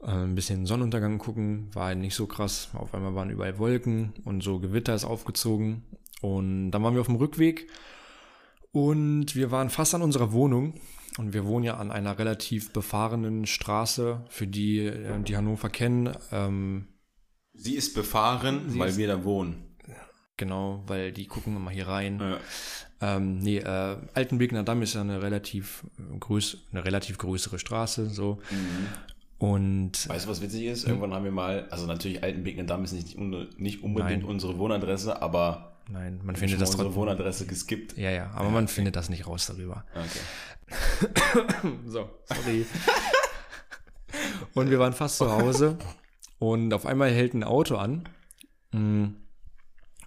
äh, 0.00 0.06
ein 0.06 0.34
bisschen 0.36 0.64
Sonnenuntergang 0.66 1.18
gucken, 1.18 1.68
war 1.74 1.94
nicht 1.94 2.14
so 2.14 2.26
krass. 2.26 2.68
Auf 2.74 2.94
einmal 2.94 3.14
waren 3.16 3.30
überall 3.30 3.58
Wolken 3.58 4.12
und 4.24 4.42
so 4.42 4.60
Gewitter 4.60 4.94
ist 4.94 5.04
aufgezogen. 5.04 5.82
Und 6.20 6.70
dann 6.70 6.82
waren 6.82 6.94
wir 6.94 7.00
auf 7.00 7.08
dem 7.08 7.16
Rückweg 7.16 7.68
und 8.72 9.34
wir 9.34 9.50
waren 9.50 9.70
fast 9.70 9.94
an 9.94 10.02
unserer 10.02 10.32
Wohnung. 10.32 10.74
Und 11.18 11.32
wir 11.32 11.46
wohnen 11.46 11.64
ja 11.64 11.78
an 11.78 11.90
einer 11.90 12.18
relativ 12.18 12.72
befahrenen 12.74 13.46
Straße, 13.46 14.22
für 14.28 14.46
die, 14.46 14.80
äh, 14.86 15.18
die 15.22 15.36
Hannover 15.36 15.70
kennen. 15.70 16.12
Ähm, 16.30 16.88
Sie 17.54 17.74
ist 17.74 17.94
befahren, 17.94 18.68
Sie 18.68 18.78
weil 18.78 18.90
ist- 18.90 18.98
wir 18.98 19.06
da 19.08 19.24
wohnen. 19.24 19.64
Genau, 20.36 20.82
weil 20.86 21.12
die 21.12 21.26
gucken 21.26 21.56
immer 21.56 21.70
hier 21.70 21.88
rein. 21.88 22.20
Ja. 22.20 22.38
Ähm, 23.00 23.38
nee, 23.38 23.58
äh, 23.58 23.96
Altenbegner 24.14 24.62
Damm 24.62 24.82
ist 24.82 24.94
ja 24.94 25.02
eine 25.02 25.22
relativ, 25.22 25.84
größ 26.18 26.58
eine 26.72 26.84
relativ 26.84 27.18
größere 27.18 27.58
Straße, 27.58 28.08
so. 28.08 28.38
Und 29.38 30.08
Weißt 30.08 30.24
du, 30.24 30.30
was 30.30 30.40
witzig 30.40 30.64
ist? 30.64 30.86
Irgendwann 30.86 31.12
haben 31.12 31.24
wir 31.24 31.30
mal, 31.30 31.66
also 31.70 31.86
natürlich 31.86 32.22
Altenbeek 32.22 32.66
Damm 32.66 32.84
ist 32.84 32.92
nicht, 32.92 33.18
nicht 33.18 33.82
unbedingt 33.82 34.22
Nein. 34.22 34.30
unsere 34.30 34.56
Wohnadresse, 34.58 35.20
aber 35.20 35.76
nein, 35.90 36.20
man 36.24 36.36
findet 36.36 36.60
das 36.60 36.70
unsere 36.70 36.84
trotzdem. 36.84 37.02
Wohnadresse 37.02 37.46
geskippt. 37.46 37.98
Ja, 37.98 38.10
ja, 38.10 38.30
aber 38.34 38.48
man 38.48 38.66
findet 38.66 38.96
das 38.96 39.10
nicht 39.10 39.26
raus 39.26 39.46
darüber. 39.46 39.84
Okay. 39.94 40.20
So, 41.86 42.08
sorry. 42.24 42.66
und 44.54 44.70
wir 44.70 44.78
waren 44.80 44.92
fast 44.94 45.18
zu 45.18 45.30
Hause 45.30 45.78
und 46.38 46.72
auf 46.72 46.86
einmal 46.86 47.10
hält 47.10 47.34
ein 47.34 47.44
Auto 47.44 47.76
an. 47.76 48.08
Mm. 48.72 49.06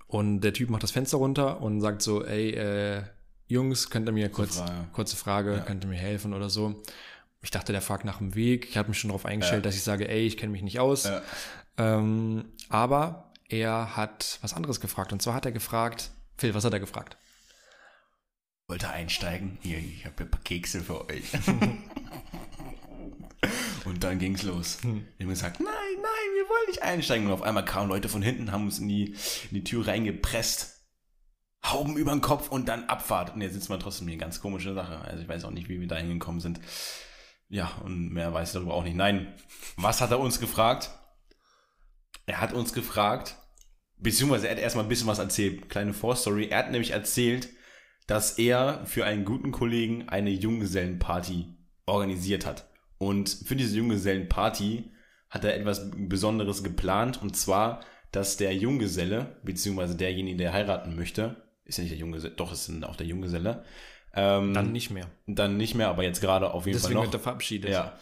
Und 0.10 0.42
der 0.42 0.54
Typ 0.54 0.70
macht 0.72 0.82
das 0.84 0.90
Fenster 0.92 1.18
runter 1.18 1.62
und 1.62 1.82
sagt 1.82 2.02
so, 2.02 2.26
ey, 2.26 2.50
äh, 2.50 3.04
Jungs, 3.48 3.90
könnt 3.92 4.10
ihr 4.10 4.12
mir 4.12 4.30
kurz, 4.30 4.58
Frage. 4.58 4.88
kurze 4.92 5.16
Frage, 5.16 5.54
Ja. 5.54 5.60
könnt 5.60 5.84
ihr 5.86 5.88
mir 5.88 5.98
helfen 5.98 6.34
oder 6.34 6.50
so. 6.50 6.82
Ich 7.42 7.52
dachte, 7.52 7.72
der 7.72 7.82
fragt 7.82 8.06
nach 8.06 8.18
dem 8.18 8.34
Weg. 8.36 8.68
Ich 8.70 8.78
hatte 8.78 8.90
mich 8.90 9.00
schon 9.00 9.10
darauf 9.10 9.26
eingestellt, 9.26 9.64
Ja. 9.64 9.70
dass 9.70 9.76
ich 9.76 9.84
sage, 9.84 10.10
ey, 10.10 10.26
ich 10.26 10.36
kenne 10.38 10.52
mich 10.52 10.62
nicht 10.64 10.80
aus. 10.80 11.04
Ja. 11.06 11.22
Ähm, 11.78 12.46
aber 12.70 13.32
er 13.50 13.96
hat 13.96 14.40
was 14.42 14.54
anderes 14.56 14.82
gefragt. 14.82 15.14
Und 15.14 15.22
zwar 15.22 15.36
hat 15.36 15.46
er 15.46 15.52
gefragt, 15.52 16.10
Phil, 16.38 16.54
was 16.56 16.66
hat 16.66 16.74
er 16.74 16.80
gefragt? 16.80 17.18
Wollte 18.68 18.90
einsteigen? 18.90 19.58
Hier, 19.62 19.78
ich 19.78 20.06
habe 20.06 20.24
ein 20.24 20.32
paar 20.32 20.42
Kekse 20.42 20.82
für 20.82 21.08
euch. 21.08 21.24
und 23.86 24.04
dann 24.04 24.20
ging's 24.20 24.44
los. 24.44 24.80
Wir 24.84 24.92
haben 24.92 25.30
gesagt, 25.30 25.60
nein, 25.60 25.70
nein, 25.70 26.36
wir 26.36 26.50
wollen 26.50 26.68
nicht 26.68 26.84
einsteigen. 26.84 27.28
Und 27.28 27.34
auf 27.34 27.42
einmal 27.42 27.66
kamen 27.66 27.90
Leute 27.90 28.10
von 28.10 28.22
hinten, 28.22 28.52
haben 28.52 28.66
uns 28.66 28.80
in 28.80 28.88
die, 28.88 29.16
in 29.50 29.54
die 29.54 29.64
Tür 29.64 29.88
reingepresst. 29.88 30.76
Hauben 31.66 31.98
über 31.98 32.12
den 32.12 32.22
Kopf 32.22 32.50
und 32.50 32.70
dann 32.70 32.86
Abfahrt. 32.86 33.36
Und 33.36 33.42
jetzt 33.42 33.54
sitzt 33.54 33.70
man 33.70 33.80
trotzdem 33.80 34.08
hier. 34.08 34.18
Ganz 34.18 34.40
komische 34.42 34.74
Sache. 34.74 35.00
Also 35.00 35.22
ich 35.22 35.28
weiß 35.28 35.44
auch 35.44 35.52
nicht, 35.52 35.68
wie 35.70 35.80
wir 35.80 35.88
da 35.88 35.98
hingekommen 35.98 36.40
sind. 36.40 36.62
Ja, 37.50 37.72
und 37.84 38.14
mehr 38.14 38.34
weiß 38.34 38.50
ich 38.50 38.54
darüber 38.54 38.76
auch 38.76 38.84
nicht. 38.84 38.96
Nein. 38.96 39.34
Was 39.76 40.02
hat 40.02 40.12
er 40.12 40.20
uns 40.20 40.40
gefragt? 40.40 40.92
Er 42.26 42.40
hat 42.40 42.54
uns 42.54 42.74
gefragt, 42.74 43.36
beziehungsweise 43.98 44.48
er 44.48 44.56
hat 44.56 44.62
erstmal 44.62 44.86
ein 44.86 44.90
bisschen 44.90 45.08
was 45.08 45.20
erzählt. 45.20 45.68
Kleine 45.68 45.94
Vorstory. 45.94 46.48
Er 46.48 46.60
hat 46.60 46.72
nämlich 46.72 46.92
erzählt, 46.92 47.50
dass 48.06 48.38
er 48.38 48.86
für 48.86 49.06
einen 49.06 49.26
guten 49.26 49.52
Kollegen 49.52 50.08
eine 50.10 50.30
Junggesellenparty 50.30 51.58
organisiert 51.86 52.46
hat. 52.46 52.69
Und 53.00 53.30
für 53.46 53.56
diese 53.56 53.76
Junggesellenparty 53.78 54.92
hat 55.30 55.44
er 55.44 55.56
etwas 55.56 55.90
Besonderes 55.96 56.64
geplant. 56.64 57.22
Und 57.22 57.36
zwar, 57.36 57.80
dass 58.12 58.38
der 58.38 58.56
Junggeselle, 58.56 59.38
beziehungsweise 59.44 59.96
derjenige, 59.96 60.38
der 60.38 60.54
heiraten 60.54 60.96
möchte, 60.96 61.38
ist 61.66 61.78
ja 61.78 61.84
nicht 61.84 61.92
der 61.94 62.00
Junggeselle, 62.00 62.34
doch, 62.36 62.52
ist 62.52 62.72
auch 62.84 62.96
der 62.96 63.08
Junggeselle, 63.08 63.64
ähm, 64.16 64.54
Dann 64.54 64.72
nicht 64.72 64.90
mehr. 64.90 65.06
dann 65.28 65.58
nicht 65.58 65.76
mehr, 65.76 65.88
aber 65.90 66.04
jetzt 66.04 66.20
gerade 66.20 66.52
auf 66.52 66.66
jeden 66.66 66.78
Deswegen 66.78 66.96
Fall 66.96 67.04
wird 67.04 67.14
er 67.14 67.18
noch. 67.18 67.24
verabschiedet. 67.24 67.70
Ja, 67.72 67.94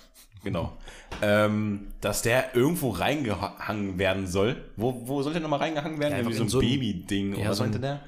genau. 0.44 0.78
ähm, 1.22 1.88
dass 2.00 2.22
der 2.22 2.56
irgendwo 2.56 2.90
reingehangen 2.92 4.00
werden 4.00 4.26
soll. 4.26 4.56
Wo, 4.78 5.06
wo 5.08 5.22
soll 5.22 5.34
der 5.34 5.42
nochmal 5.42 5.60
reingehangen 5.60 6.00
werden? 6.00 6.14
Ja, 6.14 6.20
Irgendwie 6.20 6.38
so 6.38 6.44
ein 6.44 6.50
so 6.50 6.60
Baby-Ding. 6.62 7.36
ja, 7.36 7.42
oder 7.42 7.54
so 7.56 7.64
meinte 7.64 7.80
der? 7.82 8.00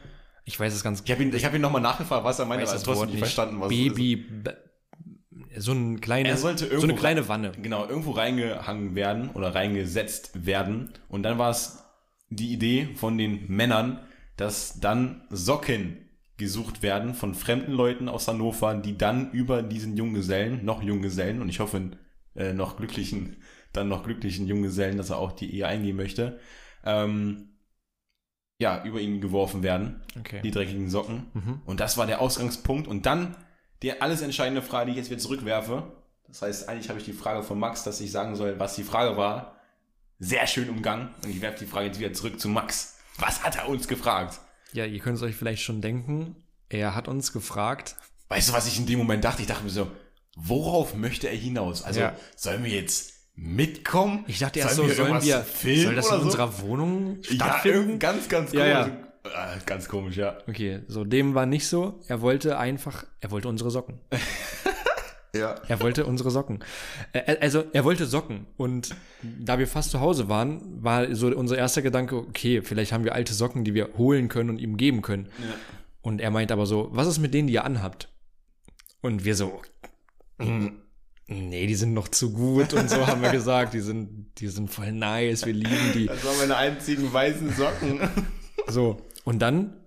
Ich 0.46 0.58
weiß 0.60 0.74
es 0.74 0.82
ganz 0.82 1.02
Ich 1.06 1.12
habe 1.12 1.22
ihn, 1.22 1.36
ich 1.36 1.44
hab 1.46 1.54
ihn 1.54 1.62
nochmal 1.62 1.82
nachgefragt, 1.82 2.24
was 2.24 2.40
er 2.40 2.46
meinte, 2.46 2.68
aber 2.68 2.82
trotzdem 2.82 3.10
nicht 3.10 3.20
verstanden, 3.20 3.60
was 3.60 3.68
Baby, 3.70 4.26
so 5.58 5.72
ein 5.72 6.02
kleine, 6.02 6.30
Er 6.30 6.38
sollte 6.38 6.80
so 6.80 6.86
eine 6.86 6.96
kleine 6.96 7.28
Wanne. 7.28 7.52
Genau, 7.62 7.88
irgendwo 7.88 8.12
reingehangen 8.12 8.96
werden 8.96 9.30
oder 9.32 9.56
reingesetzt 9.56 10.46
werden. 10.46 10.92
Und 11.08 11.24
dann 11.24 11.38
war 11.38 11.50
es 11.50 11.84
die 12.30 12.54
Idee 12.54 12.90
von 12.96 13.18
den 13.18 13.48
Männern, 13.48 14.00
dass 14.38 14.80
dann 14.80 15.24
Socken 15.30 16.10
gesucht 16.38 16.82
werden 16.82 17.14
von 17.14 17.36
fremden 17.36 17.74
Leuten 17.74 18.08
aus 18.08 18.28
Hannover, 18.28 18.76
die 18.76 18.98
dann 18.98 19.32
über 19.32 19.62
diesen 19.62 19.98
Junggesellen, 19.98 20.64
noch 20.64 20.82
Junggesellen, 20.82 21.42
und 21.42 21.50
ich 21.50 21.60
hoffe, 21.60 21.92
äh, 22.36 22.54
noch 22.54 22.78
glücklichen, 22.78 23.38
dann 23.74 23.90
noch 23.90 24.04
glücklichen 24.04 24.48
Junggesellen, 24.48 24.98
dass 24.98 25.10
er 25.10 25.18
auch 25.18 25.34
die 25.34 25.54
Ehe 25.54 25.68
eingehen 25.68 25.98
möchte, 25.98 26.40
ähm, 26.86 27.50
ja, 28.62 28.84
über 28.84 29.00
ihn 29.00 29.22
geworfen 29.22 29.64
werden, 29.64 30.02
Okay. 30.20 30.42
die 30.44 30.52
dreckigen 30.52 30.90
Socken. 30.90 31.28
Mhm. 31.34 31.62
Und 31.66 31.80
das 31.80 31.98
war 31.98 32.08
der 32.08 32.22
Ausgangspunkt. 32.22 32.88
Und 32.88 33.06
dann 33.06 33.36
die 33.82 34.02
alles 34.02 34.22
entscheidende 34.22 34.62
Frage, 34.62 34.86
die 34.88 34.92
ich 34.92 34.98
jetzt 34.98 35.10
wieder 35.10 35.20
zurückwerfe. 35.22 35.92
Das 36.28 36.42
heißt, 36.42 36.70
eigentlich 36.70 36.90
habe 36.90 37.00
ich 37.00 37.06
die 37.06 37.14
Frage 37.14 37.44
von 37.44 37.58
Max, 37.60 37.84
dass 37.84 38.00
ich 38.02 38.12
sagen 38.12 38.36
soll, 38.36 38.60
was 38.60 38.76
die 38.76 38.84
Frage 38.84 39.18
war. 39.18 39.56
Sehr 40.20 40.46
schön 40.48 40.70
umgangen. 40.70 41.10
Und 41.24 41.30
ich 41.30 41.42
werfe 41.42 41.60
die 41.60 41.66
Frage 41.66 41.88
jetzt 41.88 42.00
wieder 42.00 42.14
zurück 42.14 42.40
zu 42.40 42.50
Max. 42.50 42.98
Was 43.18 43.44
hat 43.44 43.56
er 43.56 43.68
uns 43.70 43.88
gefragt? 43.88 44.40
Ja, 44.74 44.86
ihr 44.86 45.00
könnt 45.00 45.18
es 45.18 45.24
euch 45.24 45.36
vielleicht 45.36 45.64
schon 45.64 45.82
denken. 45.82 46.36
Er 46.70 46.94
hat 46.96 47.08
uns 47.08 47.34
gefragt, 47.34 47.96
Weißt 48.28 48.50
du, 48.50 48.54
was 48.54 48.68
ich 48.68 48.78
in 48.78 48.86
dem 48.86 49.00
Moment 49.00 49.24
dachte? 49.24 49.42
Ich 49.42 49.48
dachte 49.48 49.64
mir 49.64 49.72
so, 49.72 49.90
worauf 50.36 50.94
möchte 50.94 51.28
er 51.28 51.36
hinaus? 51.36 51.82
Also, 51.84 52.02
Ja. 52.02 52.16
sollen 52.36 52.64
wir 52.64 52.70
jetzt 52.72 53.14
mitkommen? 53.34 54.24
ich 54.28 54.38
dachte 54.40 54.60
erst 54.60 54.76
so, 54.76 54.84
sollen 54.84 54.98
irgendwas 54.98 55.26
wir, 55.26 55.40
filmen 55.42 55.84
soll 55.86 55.96
das 55.96 56.12
in 56.12 56.18
so? 56.20 56.22
unserer 56.26 56.60
Wohnung 56.62 57.18
Ja, 57.24 57.34
stattfinden? 57.34 57.78
irgend- 57.80 58.00
ganz, 58.02 58.30
ganz 58.30 58.52
komisch. 58.52 58.66
Ja, 58.68 58.86
Äh, 58.86 58.92
ganz 59.66 59.88
komisch, 59.88 60.18
ja. 60.18 60.38
Okay, 60.48 60.82
so 60.88 61.04
dem 61.04 61.36
war 61.36 61.46
nicht 61.46 61.68
so. 61.68 62.00
Er 62.08 62.22
wollte 62.22 62.58
einfach, 62.58 63.06
er 63.22 63.32
wollte 63.32 63.48
unsere 63.48 63.72
Socken. 63.72 64.00
Ja. 65.36 65.54
Er 65.68 65.80
wollte 65.80 66.08
unsere 66.08 66.32
Socken. 66.32 66.64
Äh, 67.14 67.38
Also 67.40 67.64
er 67.72 67.84
wollte 67.84 68.08
Socken. 68.08 68.48
Und 68.58 68.96
da 69.22 69.60
wir 69.60 69.68
fast 69.68 69.92
zu 69.92 70.00
Hause 70.00 70.28
waren, 70.28 70.84
war 70.84 71.14
so 71.14 71.28
unser 71.28 71.56
erster 71.56 71.84
Gedanke, 71.84 72.16
okay, 72.16 72.64
vielleicht 72.64 72.92
haben 72.94 73.04
wir 73.04 73.14
alte 73.14 73.36
Socken, 73.36 73.64
die 73.64 73.76
wir 73.76 73.90
holen 74.00 74.28
können 74.28 74.50
und 74.50 74.58
ihm 74.58 74.76
geben 74.76 75.04
können. 75.04 75.28
Ja. 75.38 75.54
Und 76.02 76.20
er 76.20 76.32
meint 76.32 76.52
aber 76.52 76.66
so, 76.66 76.90
was 76.94 77.06
ist 77.08 77.20
mit 77.20 77.36
denen, 77.36 77.48
die 77.48 77.54
ihr 77.54 77.64
anhabt? 77.64 78.10
Und 79.02 79.24
wir 79.24 79.36
so, 79.36 79.62
"Mm, 80.40 80.70
nee, 81.28 81.68
die 81.68 81.76
sind 81.76 81.94
noch 81.94 82.08
zu 82.08 82.34
gut 82.34 82.74
und 82.74 82.90
so 82.90 82.96
haben 83.08 83.22
wir 83.22 83.30
gesagt, 83.30 83.76
die 83.76 83.82
sind, 83.82 84.32
die 84.40 84.48
sind 84.48 84.72
voll 84.72 84.92
nice, 84.92 85.46
wir 85.46 85.54
lieben 85.54 85.92
die. 85.94 86.08
Das 86.08 86.26
waren 86.26 86.38
meine 86.40 86.58
einzigen 86.58 87.14
weißen 87.14 87.52
Socken. 87.54 88.00
So, 88.68 88.98
und 89.24 89.40
dann, 89.40 89.78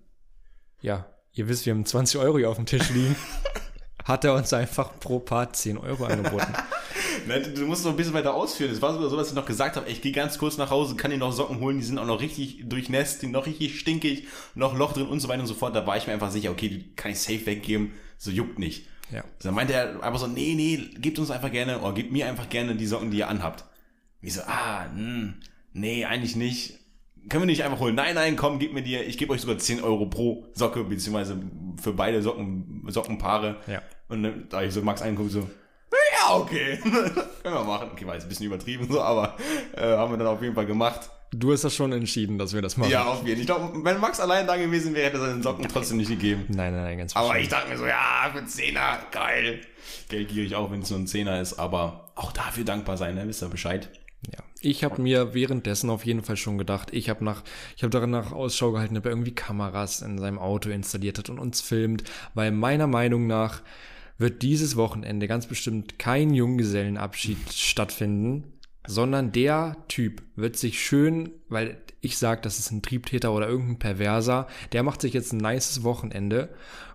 ja, 0.80 1.06
ihr 1.32 1.48
wisst, 1.48 1.66
wir 1.66 1.72
haben 1.72 1.86
20 1.86 2.20
Euro 2.20 2.38
hier 2.38 2.50
auf 2.50 2.56
dem 2.56 2.66
Tisch 2.66 2.90
liegen. 2.90 3.16
Hat 4.04 4.24
er 4.24 4.34
uns 4.34 4.52
einfach 4.52 4.98
pro 4.98 5.20
Paar 5.20 5.52
10 5.52 5.78
Euro 5.78 6.04
angeboten. 6.04 6.52
Nein, 7.26 7.54
du 7.54 7.66
musst 7.66 7.84
noch 7.84 7.92
ein 7.92 7.96
bisschen 7.96 8.14
weiter 8.14 8.34
ausführen. 8.34 8.72
Es 8.72 8.82
war 8.82 8.92
sogar 8.92 9.08
so, 9.08 9.16
dass 9.16 9.28
ich 9.28 9.34
noch 9.34 9.46
gesagt 9.46 9.76
habe, 9.76 9.88
ich 9.88 10.02
gehe 10.02 10.12
ganz 10.12 10.38
kurz 10.38 10.56
nach 10.56 10.70
Hause, 10.70 10.96
kann 10.96 11.12
dir 11.12 11.18
noch 11.18 11.32
Socken 11.32 11.60
holen, 11.60 11.78
die 11.78 11.84
sind 11.84 11.98
auch 11.98 12.06
noch 12.06 12.20
richtig 12.20 12.68
durchnässt, 12.68 13.22
die 13.22 13.26
sind 13.26 13.32
noch 13.32 13.46
richtig 13.46 13.78
stinkig, 13.78 14.26
noch 14.54 14.76
Loch 14.76 14.92
drin 14.92 15.06
und 15.06 15.20
so 15.20 15.28
weiter 15.28 15.40
und 15.40 15.46
so 15.46 15.54
fort. 15.54 15.76
Da 15.76 15.86
war 15.86 15.96
ich 15.96 16.06
mir 16.06 16.14
einfach 16.14 16.32
sicher, 16.32 16.50
okay, 16.50 16.68
die 16.68 16.94
kann 16.94 17.12
ich 17.12 17.20
safe 17.20 17.46
weggeben, 17.46 17.92
so 18.18 18.30
juckt 18.30 18.58
nicht. 18.58 18.86
Ja. 19.12 19.24
Dann 19.42 19.54
meinte 19.54 19.72
er 19.72 20.02
einfach 20.02 20.18
so, 20.18 20.26
nee, 20.26 20.54
nee, 20.56 20.76
gebt 20.98 21.18
uns 21.18 21.30
einfach 21.30 21.52
gerne, 21.52 21.78
oder 21.78 21.92
gebt 21.92 22.10
mir 22.10 22.26
einfach 22.26 22.48
gerne 22.48 22.74
die 22.74 22.86
Socken, 22.86 23.10
die 23.10 23.18
ihr 23.18 23.28
anhabt. 23.28 23.64
Wie 24.20 24.30
so, 24.30 24.40
ah, 24.42 24.86
hm, 24.92 25.34
nee, 25.72 26.04
eigentlich 26.04 26.34
nicht. 26.34 26.78
Können 27.28 27.42
wir 27.42 27.46
nicht 27.46 27.64
einfach 27.64 27.78
holen? 27.80 27.94
Nein, 27.94 28.14
nein, 28.14 28.36
komm, 28.36 28.58
gib 28.58 28.72
mir 28.72 28.82
die, 28.82 28.96
ich 28.96 29.16
gebe 29.16 29.32
euch 29.32 29.40
sogar 29.40 29.58
10 29.58 29.82
Euro 29.82 30.06
pro 30.06 30.46
Socke, 30.54 30.84
beziehungsweise 30.84 31.38
für 31.80 31.92
beide 31.92 32.20
Socken, 32.20 32.84
Sockenpaare. 32.88 33.56
Ja. 33.66 33.82
Und 34.08 34.22
dann, 34.22 34.46
da 34.48 34.62
ich 34.62 34.74
so 34.74 34.82
Max 34.82 35.02
angeguckt, 35.02 35.30
so, 35.30 35.48
ja, 36.22 36.36
okay, 36.36 36.78
können 36.82 37.54
wir 37.54 37.64
machen. 37.64 37.90
Okay, 37.92 38.06
war 38.06 38.14
jetzt 38.14 38.24
ein 38.24 38.28
bisschen 38.28 38.46
übertrieben 38.46 38.88
so, 38.90 39.00
aber 39.00 39.36
äh, 39.76 39.82
haben 39.82 40.12
wir 40.12 40.18
dann 40.18 40.26
auf 40.26 40.42
jeden 40.42 40.54
Fall 40.54 40.66
gemacht. 40.66 41.10
Du 41.34 41.50
hast 41.50 41.64
das 41.64 41.74
schon 41.74 41.92
entschieden, 41.92 42.36
dass 42.36 42.52
wir 42.52 42.60
das 42.60 42.76
machen. 42.76 42.90
Ja, 42.90 43.04
auf 43.04 43.26
jeden 43.26 43.30
Fall. 43.30 43.40
Ich 43.40 43.46
glaube, 43.46 43.84
wenn 43.84 43.98
Max 44.00 44.20
allein 44.20 44.46
da 44.46 44.56
gewesen 44.56 44.94
wäre, 44.94 45.06
hätte 45.06 45.16
er 45.16 45.28
seinen 45.28 45.42
Socken 45.42 45.66
trotzdem 45.66 45.96
nicht 45.96 46.10
gegeben. 46.10 46.44
Nein, 46.48 46.74
nein, 46.74 46.82
nein, 46.82 46.98
ganz 46.98 47.16
Aber 47.16 47.38
ich 47.38 47.48
dachte 47.48 47.70
mir 47.70 47.78
so, 47.78 47.86
ja, 47.86 48.28
für 48.30 48.38
einen 48.38 48.48
Zehner, 48.48 48.98
geil. 49.10 49.60
Geldgierig 50.10 50.54
auch, 50.54 50.70
wenn 50.70 50.82
es 50.82 50.90
nur 50.90 50.98
ein 50.98 51.06
Zehner 51.06 51.40
ist, 51.40 51.58
aber 51.58 52.12
auch 52.16 52.32
dafür 52.32 52.64
dankbar 52.64 52.98
sein, 52.98 53.14
ne? 53.14 53.26
wisst 53.26 53.42
ihr 53.42 53.48
Bescheid. 53.48 53.88
Ja. 54.30 54.38
Ich 54.60 54.84
habe 54.84 55.02
mir 55.02 55.34
währenddessen 55.34 55.90
auf 55.90 56.06
jeden 56.06 56.22
Fall 56.22 56.36
schon 56.36 56.58
gedacht, 56.58 56.90
ich 56.92 57.08
habe 57.08 57.24
nach, 57.24 57.42
ich 57.76 57.82
habe 57.82 58.06
nach 58.06 58.32
Ausschau 58.32 58.72
gehalten, 58.72 58.96
ob 58.96 59.04
er 59.04 59.10
irgendwie 59.10 59.34
Kameras 59.34 60.02
in 60.02 60.18
seinem 60.18 60.38
Auto 60.38 60.70
installiert 60.70 61.18
hat 61.18 61.30
und 61.30 61.38
uns 61.38 61.60
filmt, 61.60 62.04
weil 62.34 62.52
meiner 62.52 62.86
Meinung 62.86 63.26
nach 63.26 63.62
wird 64.18 64.42
dieses 64.42 64.76
Wochenende 64.76 65.26
ganz 65.26 65.46
bestimmt 65.46 65.98
kein 65.98 66.32
Junggesellenabschied 66.32 67.52
stattfinden, 67.52 68.52
sondern 68.86 69.32
der 69.32 69.76
Typ 69.88 70.22
wird 70.36 70.56
sich 70.56 70.80
schön, 70.80 71.30
weil 71.48 71.78
ich 72.00 72.18
sag, 72.18 72.42
das 72.42 72.58
ist 72.58 72.70
ein 72.70 72.82
Triebtäter 72.82 73.32
oder 73.32 73.48
irgendein 73.48 73.78
Perverser, 73.78 74.46
der 74.72 74.82
macht 74.82 75.00
sich 75.00 75.12
jetzt 75.12 75.32
ein 75.32 75.38
nices 75.38 75.82
Wochenende 75.82 76.50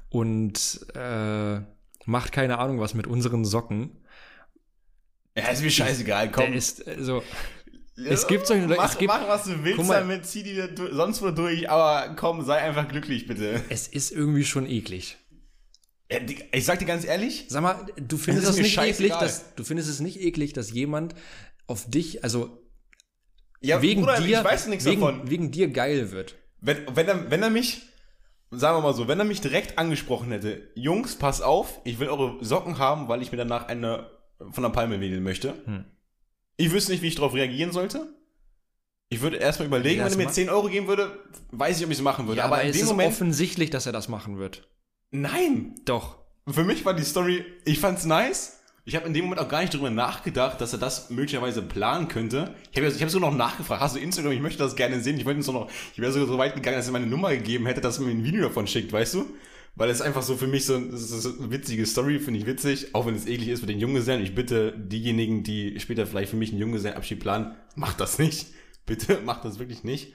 und 0.10 0.86
äh, 0.96 1.60
macht 2.06 2.32
keine 2.32 2.60
Ahnung 2.60 2.80
was 2.80 2.94
mit 2.94 3.08
unseren 3.08 3.46
Socken. 3.46 3.92
Ja, 5.38 5.50
ist 5.50 5.62
mir 5.62 5.70
scheißegal, 5.72 6.32
komm. 6.32 6.46
Der 6.48 6.56
ist 6.56 6.88
äh, 6.88 6.96
so. 7.00 7.24
es 7.96 8.26
gibt 8.28 8.48
solche 8.48 8.66
Leute- 8.66 8.82
mach, 8.82 8.92
es 8.92 8.98
gibt- 8.98 9.08
mach, 9.14 9.28
was 9.28 9.44
du 9.46 9.64
willst 9.64 9.84
mal. 9.86 10.00
damit, 10.00 10.26
zieh 10.26 10.44
die 10.44 10.62
sonst 10.92 11.22
wo 11.22 11.32
durch, 11.32 11.70
aber 11.70 12.16
komm, 12.16 12.44
sei 12.44 12.58
einfach 12.58 12.88
glücklich, 12.88 13.28
bitte. 13.28 13.62
Es 13.70 13.88
ist 13.88 14.12
irgendwie 14.12 14.44
schon 14.46 14.66
eklig. 14.70 15.18
Ja, 16.12 16.20
Ich 16.54 16.66
sag 16.66 16.80
dir 16.80 16.86
ganz 16.86 17.06
ehrlich, 17.06 17.46
Sag 17.50 17.62
mal, 17.64 17.86
du 17.98 18.18
findest 18.18 18.48
Es 18.48 18.58
nicht 18.58 18.78
eklig, 18.78 19.12
dass 19.14 19.54
du 19.56 19.64
findest 19.64 19.90
es 19.90 20.00
nicht 20.00 20.20
eklig, 20.22 20.54
dass 20.54 20.72
jemand 20.72 21.16
auf 21.68 21.90
dich, 21.90 22.24
also 22.24 22.64
ja, 23.60 23.82
wegen 23.82 24.02
Bruder, 24.02 24.22
dir, 24.22 24.40
ich 24.40 24.44
weiß 24.46 24.68
nichts 24.68 24.86
wegen, 24.86 25.02
davon. 25.02 25.30
wegen 25.30 25.52
dir 25.52 25.68
geil 25.68 26.12
wird. 26.12 26.36
Wenn, 26.62 26.78
wenn, 26.96 27.08
er, 27.08 27.30
wenn 27.32 27.44
er 27.44 27.50
mich, 27.50 27.82
sagen 28.52 28.78
wir 28.78 28.82
mal 28.82 28.94
so, 28.94 29.08
wenn 29.08 29.20
er 29.20 29.26
mich 29.26 29.42
direkt 29.42 29.78
angesprochen 29.78 30.32
hätte, 30.32 30.70
Jungs, 30.76 31.16
pass 31.16 31.42
auf, 31.42 31.82
ich 31.84 32.00
will 32.00 32.08
eure 32.08 32.38
Socken 32.44 32.78
haben, 32.80 33.08
weil 33.10 33.22
ich 33.22 33.32
mir 33.32 33.38
danach 33.38 33.68
eine 33.68 34.10
von 34.52 34.64
der 34.64 34.70
Palme 34.70 35.00
wedeln 35.00 35.24
möchte, 35.24 35.54
Hm. 35.66 35.86
Ich 36.60 36.72
wüsste 36.72 36.92
nicht, 36.92 37.04
wie 37.04 37.08
ich 37.08 37.16
darauf 37.16 37.36
reagieren 37.36 37.72
sollte. 37.72 38.08
Ich 39.10 39.22
würde 39.22 39.38
erstmal 39.38 39.68
überlegen, 39.68 40.04
wenn 40.04 40.12
er 40.12 40.18
mir 40.18 40.26
ma- 40.26 40.32
10 40.32 40.50
Euro 40.50 40.68
geben 40.70 40.88
würde, 40.88 41.20
weiß 41.52 41.78
ich, 41.78 41.86
ob 41.86 41.92
ich 41.92 41.98
es 42.00 42.04
machen 42.04 42.28
würde. 42.28 42.40
Ja, 42.40 42.46
aber, 42.46 42.62
in 42.64 42.70
es 42.72 42.78
dem 42.78 42.84
ist 42.84 42.90
Moment. 42.90 43.10
offensichtlich, 43.12 43.70
dass 43.70 43.86
er 43.86 43.92
das 43.92 44.08
machen 44.10 44.38
wird. 44.40 44.68
Nein! 45.12 45.76
Doch. 45.86 46.18
Für 46.50 46.64
mich 46.64 46.84
war 46.84 46.94
die 46.96 47.04
Story, 47.04 47.46
ich 47.64 47.80
fand's 47.80 48.06
nice. 48.06 48.60
Ich 48.86 48.96
habe 48.96 49.06
in 49.06 49.14
dem 49.14 49.26
Moment 49.26 49.42
auch 49.42 49.50
gar 49.50 49.62
nicht 49.62 49.74
darüber 49.74 49.90
nachgedacht, 49.90 50.60
dass 50.60 50.74
er 50.74 50.80
das 50.80 51.10
möglicherweise 51.10 51.62
planen 51.62 52.08
könnte. 52.08 52.56
Ich 52.72 52.78
habe 52.78 52.88
ich 52.88 53.02
hab 53.04 53.10
so 53.10 53.20
noch 53.20 53.36
nachgefragt, 53.36 53.82
hast 53.82 53.96
du 53.96 54.00
Instagram? 54.00 54.32
Ich 54.32 54.40
möchte 54.42 54.60
das 54.60 54.76
gerne 54.76 55.00
sehen. 55.02 55.18
Ich 55.18 55.26
wollte 55.26 55.42
so 55.44 55.52
noch, 55.52 55.70
ich 55.94 56.00
wäre 56.00 56.12
sogar 56.12 56.28
so 56.28 56.38
weit 56.38 56.56
gegangen, 56.56 56.78
dass 56.78 56.88
er 56.88 56.94
meine 56.94 57.06
Nummer 57.06 57.30
gegeben 57.32 57.66
hätte, 57.68 57.82
dass 57.82 58.00
er 58.00 58.06
mir 58.06 58.12
ein 58.12 58.24
Video 58.24 58.42
davon 58.48 58.66
schickt, 58.66 58.92
weißt 58.94 59.14
du? 59.14 59.26
Weil 59.78 59.92
es 59.92 60.02
einfach 60.02 60.24
so 60.24 60.36
für 60.36 60.48
mich 60.48 60.66
so, 60.66 60.82
so 60.98 61.30
eine 61.38 61.52
witzige 61.52 61.86
Story, 61.86 62.20
finde 62.20 62.40
ich 62.40 62.48
witzig, 62.48 62.96
auch 62.96 63.06
wenn 63.06 63.14
es 63.14 63.28
eklig 63.28 63.50
ist 63.50 63.62
mit 63.62 63.70
den 63.70 63.80
Junggesellen. 63.80 64.24
Ich 64.24 64.34
bitte 64.34 64.74
diejenigen, 64.76 65.44
die 65.44 65.80
später 65.80 66.08
vielleicht 66.08 66.32
für 66.32 66.36
mich 66.36 66.50
einen 66.50 66.60
Junggesellenabschied 66.60 67.20
planen, 67.20 67.54
macht 67.76 68.00
das 68.00 68.18
nicht. 68.18 68.48
Bitte, 68.88 69.20
macht 69.22 69.44
das 69.46 69.60
wirklich 69.60 69.84
nicht. 69.84 70.14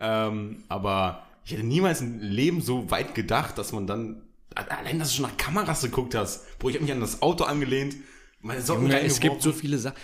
Ähm, 0.00 0.64
aber 0.68 1.26
ich 1.44 1.52
hätte 1.52 1.62
niemals 1.62 2.00
im 2.00 2.20
Leben 2.20 2.60
so 2.62 2.90
weit 2.90 3.14
gedacht, 3.14 3.58
dass 3.58 3.72
man 3.72 3.86
dann, 3.86 4.22
allein, 4.54 4.98
dass 4.98 5.10
du 5.10 5.16
schon 5.16 5.26
nach 5.30 5.36
Kameras 5.36 5.82
geguckt 5.82 6.14
hast. 6.14 6.58
Bro, 6.58 6.70
ich 6.70 6.74
habe 6.76 6.84
mich 6.84 6.92
an 6.92 7.00
das 7.00 7.20
Auto 7.22 7.44
angelehnt, 7.44 7.96
meine 8.40 8.62
Socken 8.62 8.84
Junge, 8.84 9.00
es 9.00 9.20
gibt 9.20 9.42
so 9.42 9.52
viele 9.52 9.78
Sachen. 9.78 9.96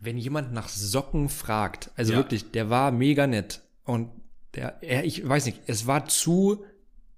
Wenn 0.00 0.18
jemand 0.18 0.52
nach 0.52 0.68
Socken 0.68 1.28
fragt, 1.28 1.90
also 1.96 2.12
Ja. 2.12 2.18
wirklich, 2.18 2.50
der 2.50 2.68
war 2.70 2.90
mega 2.92 3.26
nett. 3.26 3.60
Und 3.84 4.10
der, 4.54 4.82
er, 4.82 5.04
ich 5.04 5.26
weiß 5.26 5.46
nicht, 5.46 5.60
es 5.66 5.86
war 5.86 6.06
zu, 6.06 6.64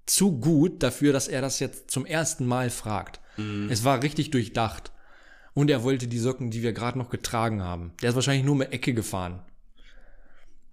zu 0.09 0.39
gut 0.39 0.81
dafür, 0.81 1.13
dass 1.13 1.27
er 1.27 1.41
das 1.41 1.59
jetzt 1.59 1.91
zum 1.91 2.05
ersten 2.05 2.45
Mal 2.45 2.69
fragt. 2.69 3.19
Mhm. 3.37 3.69
Es 3.69 3.83
war 3.83 4.01
richtig 4.01 4.31
durchdacht. 4.31 4.91
Und 5.53 5.69
er 5.69 5.83
wollte 5.83 6.07
die 6.07 6.19
Socken, 6.19 6.51
die 6.51 6.63
wir 6.63 6.73
gerade 6.73 6.97
noch 6.97 7.09
getragen 7.09 7.63
haben. 7.63 7.91
Der 8.01 8.09
ist 8.09 8.15
wahrscheinlich 8.15 8.45
nur 8.45 8.55
eine 8.55 8.71
Ecke 8.71 8.93
gefahren. 8.93 9.41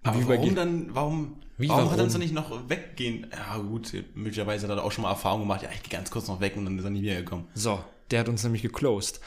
Aber 0.02 0.20
Wie 0.20 0.28
warum 0.28 0.54
dann, 0.54 0.94
warum, 0.94 1.40
Wie, 1.58 1.68
warum, 1.68 1.82
hat 1.82 1.86
warum? 1.86 1.98
er 1.98 2.04
uns 2.04 2.12
dann 2.12 2.22
nicht 2.22 2.34
noch 2.34 2.68
weggehen? 2.68 3.26
Ja 3.32 3.58
gut, 3.58 3.92
möglicherweise 4.14 4.68
hat 4.68 4.76
er 4.76 4.84
auch 4.84 4.92
schon 4.92 5.02
mal 5.02 5.10
Erfahrung 5.10 5.40
gemacht, 5.40 5.62
ja, 5.62 5.68
ich 5.74 5.82
gehe 5.82 5.98
ganz 5.98 6.10
kurz 6.10 6.28
noch 6.28 6.40
weg 6.40 6.56
und 6.56 6.64
dann 6.64 6.78
ist 6.78 6.84
er 6.84 6.90
nie 6.90 7.02
wiedergekommen. 7.02 7.46
So, 7.54 7.80
der 8.10 8.20
hat 8.20 8.28
uns 8.28 8.44
nämlich 8.44 8.62
geclosed. 8.62 9.20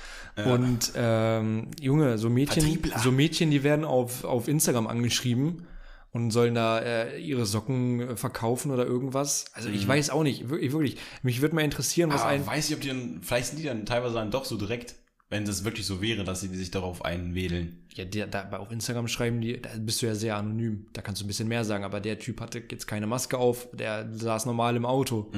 Und 0.45 0.93
ähm, 0.95 1.67
Junge, 1.81 2.17
so 2.17 2.29
Mädchen, 2.29 2.63
Vertriebler. 2.63 2.99
so 2.99 3.11
Mädchen, 3.11 3.51
die 3.51 3.63
werden 3.63 3.83
auf, 3.83 4.23
auf 4.23 4.47
Instagram 4.47 4.87
angeschrieben 4.87 5.67
und 6.11 6.31
sollen 6.31 6.55
da 6.55 6.79
äh, 6.79 7.19
ihre 7.19 7.45
Socken 7.45 7.99
äh, 8.01 8.15
verkaufen 8.17 8.71
oder 8.71 8.85
irgendwas. 8.85 9.45
Also 9.53 9.69
ich 9.69 9.87
weiß 9.87 10.09
auch 10.09 10.23
nicht, 10.23 10.49
wirklich, 10.49 10.71
wirklich. 10.71 10.97
Mich 11.21 11.41
würde 11.41 11.55
mal 11.55 11.61
interessieren, 11.63 12.11
was 12.11 12.21
Aber 12.21 12.31
ein. 12.31 12.45
weiß 12.47 12.69
ich, 12.69 12.75
ob 12.75 12.81
die 12.81 12.87
dann, 12.87 13.19
vielleicht 13.21 13.47
sind 13.49 13.59
die 13.59 13.65
dann 13.65 13.85
teilweise 13.85 14.15
dann 14.15 14.31
doch 14.31 14.45
so 14.45 14.57
direkt, 14.57 14.95
wenn 15.29 15.45
das 15.45 15.63
wirklich 15.63 15.85
so 15.85 16.01
wäre, 16.01 16.23
dass 16.23 16.41
sie 16.41 16.47
sich 16.47 16.71
darauf 16.71 17.05
einwedeln. 17.05 17.85
Ja, 17.93 18.05
der, 18.05 18.25
da, 18.25 18.49
auf 18.57 18.71
Instagram 18.71 19.07
schreiben 19.07 19.39
die, 19.41 19.61
da 19.61 19.69
bist 19.77 20.01
du 20.01 20.07
ja 20.07 20.15
sehr 20.15 20.35
anonym. 20.37 20.87
Da 20.93 21.01
kannst 21.03 21.21
du 21.21 21.25
ein 21.25 21.27
bisschen 21.27 21.47
mehr 21.47 21.63
sagen, 21.63 21.83
aber 21.83 21.99
der 21.99 22.17
Typ 22.17 22.41
hatte 22.41 22.63
jetzt 22.71 22.87
keine 22.87 23.05
Maske 23.05 23.37
auf, 23.37 23.67
der 23.73 24.09
saß 24.11 24.47
normal 24.47 24.75
im 24.75 24.85
Auto. 24.87 25.31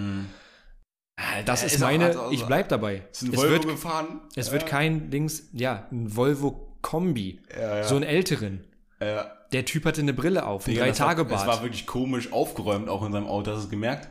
Das 1.45 1.61
Er 1.61 1.67
ist 1.67 1.75
ist 1.75 1.83
auch- 1.83 1.87
meine, 1.87 2.05
hat 2.05 2.15
auch- 2.15 2.31
ich 2.31 2.43
bleib 2.45 2.69
dabei. 2.69 3.03
Ist 3.11 3.23
ein 3.23 3.31
Es 3.33 3.37
Volvo 3.37 3.51
wird, 3.51 3.67
gefahren? 3.67 4.21
es 4.35 4.51
wird 4.51 4.65
kein 4.65 5.09
Dings, 5.11 5.49
ja, 5.53 5.87
ein 5.91 6.15
Volvo 6.15 6.77
Kombi. 6.81 7.39
Ja, 7.55 7.77
ja. 7.77 7.83
So 7.83 7.95
einen 7.95 8.05
älteren. 8.05 8.63
Äh, 9.01 9.23
Der 9.51 9.65
Typ 9.65 9.85
hatte 9.85 10.01
eine 10.01 10.13
Brille 10.13 10.45
auf, 10.45 10.67
ein 10.67 10.71
Digga, 10.73 10.85
das 10.85 10.99
war- 10.99 11.17
Es 11.19 11.29
war 11.47 11.61
wirklich 11.63 11.85
komisch 11.87 12.31
aufgeräumt, 12.31 12.87
auch 12.87 13.03
in 13.05 13.11
seinem 13.11 13.27
Auto, 13.27 13.51
hast 13.51 13.57
du 13.59 13.63
es 13.65 13.69
gemerkt? 13.69 14.09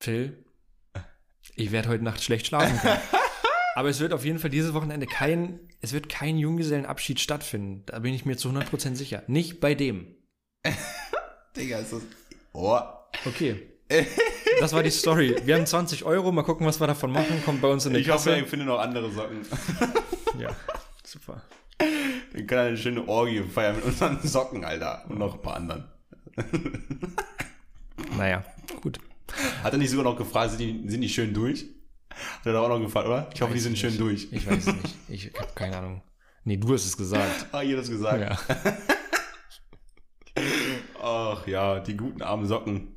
Phil, 0.00 0.44
ich 1.56 1.70
werde 1.72 1.88
heute 1.90 2.02
Nacht 2.02 2.22
schlecht 2.22 2.46
schlafen 2.46 2.78
können. 2.80 2.98
Aber 3.76 3.88
es 3.88 4.00
wird 4.00 4.12
auf 4.12 4.24
jeden 4.24 4.38
Fall 4.38 4.50
dieses 4.50 4.72
Wochenende 4.72 5.06
kein, 5.06 5.60
es 5.80 5.92
wird 5.92 6.08
kein 6.08 6.38
Junggesellenabschied 6.38 7.20
stattfinden. 7.20 7.82
Da 7.86 7.98
bin 7.98 8.14
ich 8.14 8.24
mir 8.24 8.36
zu 8.36 8.48
100% 8.48 8.94
sicher. 8.94 9.22
Nicht 9.26 9.60
bei 9.60 9.74
dem. 9.74 10.14
Digga, 11.56 11.78
ist 11.78 11.92
das. 11.92 12.02
Oh. 12.52 12.78
Okay. 13.26 13.70
Das 14.60 14.72
war 14.72 14.84
die 14.84 14.90
Story. 14.92 15.34
Wir 15.44 15.56
haben 15.56 15.66
20 15.66 16.04
Euro, 16.04 16.30
mal 16.30 16.44
gucken, 16.44 16.64
was 16.64 16.78
wir 16.80 16.86
davon 16.86 17.10
machen. 17.10 17.42
Kommt 17.44 17.60
bei 17.60 17.66
uns 17.66 17.84
in 17.86 17.92
die 17.94 17.98
Ich 17.98 18.08
hoffe, 18.08 18.30
Kasse. 18.30 18.40
ich 18.44 18.48
finde 18.48 18.66
noch 18.66 18.78
andere 18.78 19.10
Socken. 19.10 19.40
Ja, 20.38 20.50
super. 21.04 21.42
Wir 21.78 22.46
können 22.46 22.68
eine 22.68 22.76
schöne 22.76 23.06
Orgie 23.08 23.42
feiern 23.42 23.76
mit 23.76 23.84
unseren 23.84 24.20
Socken, 24.22 24.64
Alter. 24.64 25.04
Und 25.08 25.18
noch 25.18 25.34
ein 25.34 25.42
paar 25.42 25.56
anderen. 25.56 25.84
Naja, 28.16 28.44
gut. 28.80 28.98
Hat 29.62 29.72
er 29.72 29.78
nicht 29.78 29.90
sogar 29.90 30.04
noch 30.04 30.16
gefragt, 30.16 30.50
sind 30.50 30.60
die, 30.60 30.88
sind 30.88 31.00
die 31.00 31.08
schön 31.08 31.32
durch? 31.34 31.64
Hat 32.10 32.46
er 32.46 32.60
auch 32.60 32.68
noch 32.68 32.78
gefragt, 32.80 33.06
oder? 33.06 33.28
Ich 33.34 33.40
hoffe, 33.40 33.54
die 33.54 33.60
sind 33.60 33.72
ich 33.72 33.80
schön 33.80 33.90
nicht. 33.90 34.00
durch. 34.00 34.28
Ich 34.32 34.46
weiß 34.46 34.66
es 34.66 34.74
nicht. 34.74 34.94
Ich 35.08 35.40
habe 35.40 35.50
keine 35.54 35.78
Ahnung. 35.78 36.02
Nee, 36.44 36.56
du 36.56 36.72
hast 36.72 36.84
es 36.84 36.96
gesagt. 36.96 37.46
Ah, 37.52 37.62
ihr 37.62 37.76
das 37.76 37.88
gesagt. 37.88 38.20
Ja. 38.20 38.38
Ach 41.00 41.46
ja, 41.46 41.80
die 41.80 41.96
guten 41.96 42.22
armen 42.22 42.46
Socken. 42.46 42.94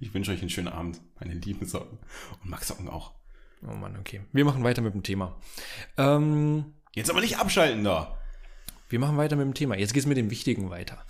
Ich 0.00 0.12
wünsche 0.12 0.32
euch 0.32 0.40
einen 0.40 0.50
schönen 0.50 0.68
Abend, 0.68 1.00
meine 1.20 1.34
lieben 1.34 1.66
Socken. 1.66 1.98
Und 2.42 2.50
Max 2.50 2.68
Socken 2.68 2.88
auch. 2.88 3.14
Oh 3.66 3.74
Mann, 3.74 3.96
okay. 3.98 4.22
Wir 4.32 4.44
machen 4.44 4.64
weiter 4.64 4.82
mit 4.82 4.94
dem 4.94 5.02
Thema. 5.02 5.36
Ähm, 5.96 6.74
Jetzt 6.94 7.10
aber 7.10 7.20
nicht 7.20 7.38
abschalten 7.38 7.84
da. 7.84 8.18
wir 8.88 8.98
machen 8.98 9.16
weiter 9.16 9.36
mit 9.36 9.46
dem 9.46 9.54
Thema. 9.54 9.76
Jetzt 9.76 9.94
geht's 9.94 10.06
mit 10.06 10.18
dem 10.18 10.30
Wichtigen 10.30 10.70
weiter. 10.70 11.04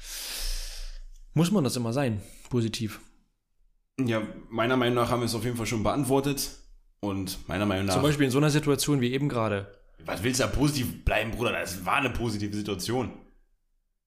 Muss 1.34 1.50
man 1.50 1.64
das 1.64 1.76
immer 1.76 1.92
sein? 1.92 2.22
Positiv. 2.50 3.00
Ja, 4.00 4.22
meiner 4.48 4.76
Meinung 4.76 4.94
nach 4.94 5.10
haben 5.10 5.20
wir 5.20 5.26
es 5.26 5.34
auf 5.34 5.44
jeden 5.44 5.56
Fall 5.56 5.66
schon 5.66 5.82
beantwortet. 5.82 6.50
Und 7.00 7.48
meiner 7.48 7.66
Meinung 7.66 7.86
nach. 7.86 7.94
Zum 7.94 8.02
Beispiel 8.02 8.26
in 8.26 8.30
so 8.30 8.38
einer 8.38 8.50
Situation 8.50 9.00
wie 9.00 9.12
eben 9.12 9.28
gerade. 9.28 9.76
was 10.04 10.22
willst 10.22 10.40
du 10.40 10.44
da 10.44 10.50
positiv 10.50 11.04
bleiben, 11.04 11.32
Bruder? 11.32 11.52
Das 11.52 11.84
war 11.84 11.96
eine 11.96 12.10
positive 12.10 12.54
Situation. 12.54 13.12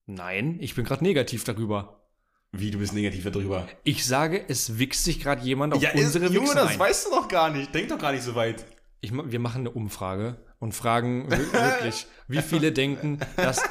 Nein, 0.06 0.56
ich 0.60 0.74
bin 0.74 0.84
gerade 0.84 1.04
negativ 1.04 1.44
darüber. 1.44 2.08
Wie, 2.52 2.70
du 2.70 2.78
bist 2.78 2.94
negativ 2.94 3.24
darüber? 3.24 3.68
Ich 3.82 4.06
sage, 4.06 4.42
es 4.48 4.78
wichst 4.78 5.04
sich 5.04 5.20
gerade 5.20 5.44
jemand 5.44 5.74
auf 5.74 5.82
Ja, 5.82 5.90
ist, 5.90 6.06
unsere 6.06 6.26
Junge, 6.26 6.46
Wichse 6.46 6.54
das 6.54 6.78
weißt 6.78 7.06
du 7.06 7.10
doch 7.10 7.28
gar 7.28 7.50
nicht. 7.50 7.74
Denk 7.74 7.88
doch 7.88 7.98
gar 7.98 8.12
nicht 8.12 8.22
so 8.22 8.34
weit. 8.34 8.64
Ich, 9.00 9.12
wir 9.12 9.40
machen 9.40 9.60
eine 9.60 9.70
Umfrage 9.70 10.38
und 10.58 10.72
fragen 10.74 11.30
wir- 11.30 11.52
wirklich, 11.52 12.06
wie 12.28 12.42
viele 12.42 12.72
denken, 12.72 13.18
dass 13.36 13.62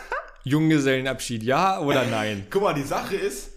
Junggesellenabschied 0.44 1.44
ja 1.44 1.80
oder 1.80 2.06
nein? 2.06 2.48
Guck 2.50 2.62
mal, 2.64 2.74
die 2.74 2.84
Sache 2.84 3.16
ist, 3.16 3.50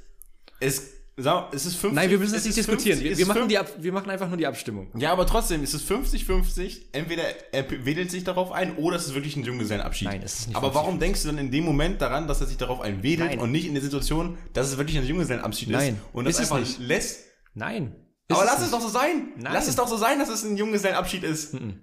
es, 0.61 0.91
sag, 1.17 1.53
es 1.53 1.67
ist 1.67 1.77
50. 1.77 1.93
Nein, 1.95 2.11
wir 2.11 2.19
müssen 2.19 2.35
es 2.35 2.45
nicht 2.45 2.57
diskutieren. 2.57 2.99
50, 2.99 3.11
Wir, 3.11 3.19
wir, 3.19 3.27
machen 3.35 3.49
die 3.49 3.59
wir 3.85 3.93
machen 3.93 4.11
einfach 4.11 4.29
nur 4.29 4.37
die 4.39 4.47
Abstimmung. 4.47 4.91
Ja, 4.97 5.13
aber 5.13 5.27
trotzdem, 5.27 5.63
es 5.63 5.75
ist 5.75 5.89
50-50. 5.91 6.87
Entweder 6.93 7.23
er 7.53 7.71
wedelt 7.85 8.11
sich 8.11 8.25
darauf 8.25 8.51
ein 8.53 8.77
oder 8.77 8.97
es 8.97 9.07
ist 9.07 9.15
wirklich 9.15 9.37
ein 9.37 9.45
Junggesellenabschied. 9.45 10.09
Nein, 10.09 10.23
es 10.25 10.41
ist 10.41 10.47
nicht 10.49 10.57
Aber 10.57 10.69
50-50. 10.71 10.75
warum 10.75 10.99
denkst 10.99 11.23
du 11.23 11.29
dann 11.29 11.39
in 11.39 11.51
dem 11.51 11.65
Moment 11.65 12.01
daran, 12.01 12.27
dass 12.27 12.41
er 12.41 12.47
sich 12.47 12.57
darauf 12.57 12.81
einwedelt 12.81 13.31
Nein. 13.31 13.39
und 13.39 13.53
nicht 13.53 13.67
in 13.67 13.75
der 13.75 13.83
Situation, 13.83 14.39
dass 14.55 14.69
es 14.69 14.79
wirklich 14.79 14.97
ein 14.99 15.05
Junggesellenabschied 15.07 15.69
Nein, 15.71 15.95
ist 15.95 16.01
und 16.15 16.25
das 16.25 16.35
ist 16.39 16.47
es 16.47 16.53
einfach 16.53 16.67
nicht. 16.67 16.79
lässt? 16.81 17.21
Nein. 17.55 17.95
aber 18.31 18.45
lass 18.45 18.59
es 18.61 18.67
es 18.67 18.71
doch 18.71 18.81
so 18.81 18.89
sein. 18.89 19.29
Nein. 19.37 19.53
Lass 19.53 19.69
es 19.69 19.77
doch 19.77 19.89
so 19.89 19.97
sein, 19.97 20.19
dass 20.19 20.29
es 20.31 20.45
ein 20.45 20.57
Junggesellenabschied 20.57 21.23
ist. 21.25 21.55
Mhm. 21.55 21.83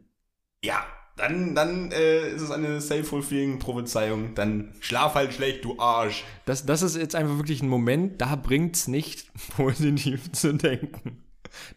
Ja, 0.64 0.84
dann, 1.16 1.56
dann 1.56 1.92
äh, 1.92 2.30
ist 2.30 2.42
es 2.42 2.52
eine 2.52 2.82
self-fulfilling 2.82 3.60
Prophezeiung. 3.60 4.36
Dann 4.36 4.74
schlaf 4.82 5.16
halt 5.16 5.34
schlecht, 5.34 5.64
du 5.64 5.80
Arsch. 5.80 6.24
Das, 6.46 6.66
das 6.66 6.82
ist 6.82 6.98
jetzt 6.98 7.16
einfach 7.16 7.38
wirklich 7.38 7.62
ein 7.62 7.70
Moment, 7.70 8.22
da 8.22 8.36
bringt's 8.36 8.88
nicht, 8.88 9.32
positiv 9.56 10.32
zu 10.34 10.54
denken. 10.54 11.24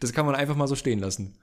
Das 0.01 0.13
kann 0.13 0.27
man 0.27 0.35
einfach 0.35 0.57
mal 0.57 0.67
so 0.67 0.75
stehen 0.75 0.99
lassen. 0.99 1.39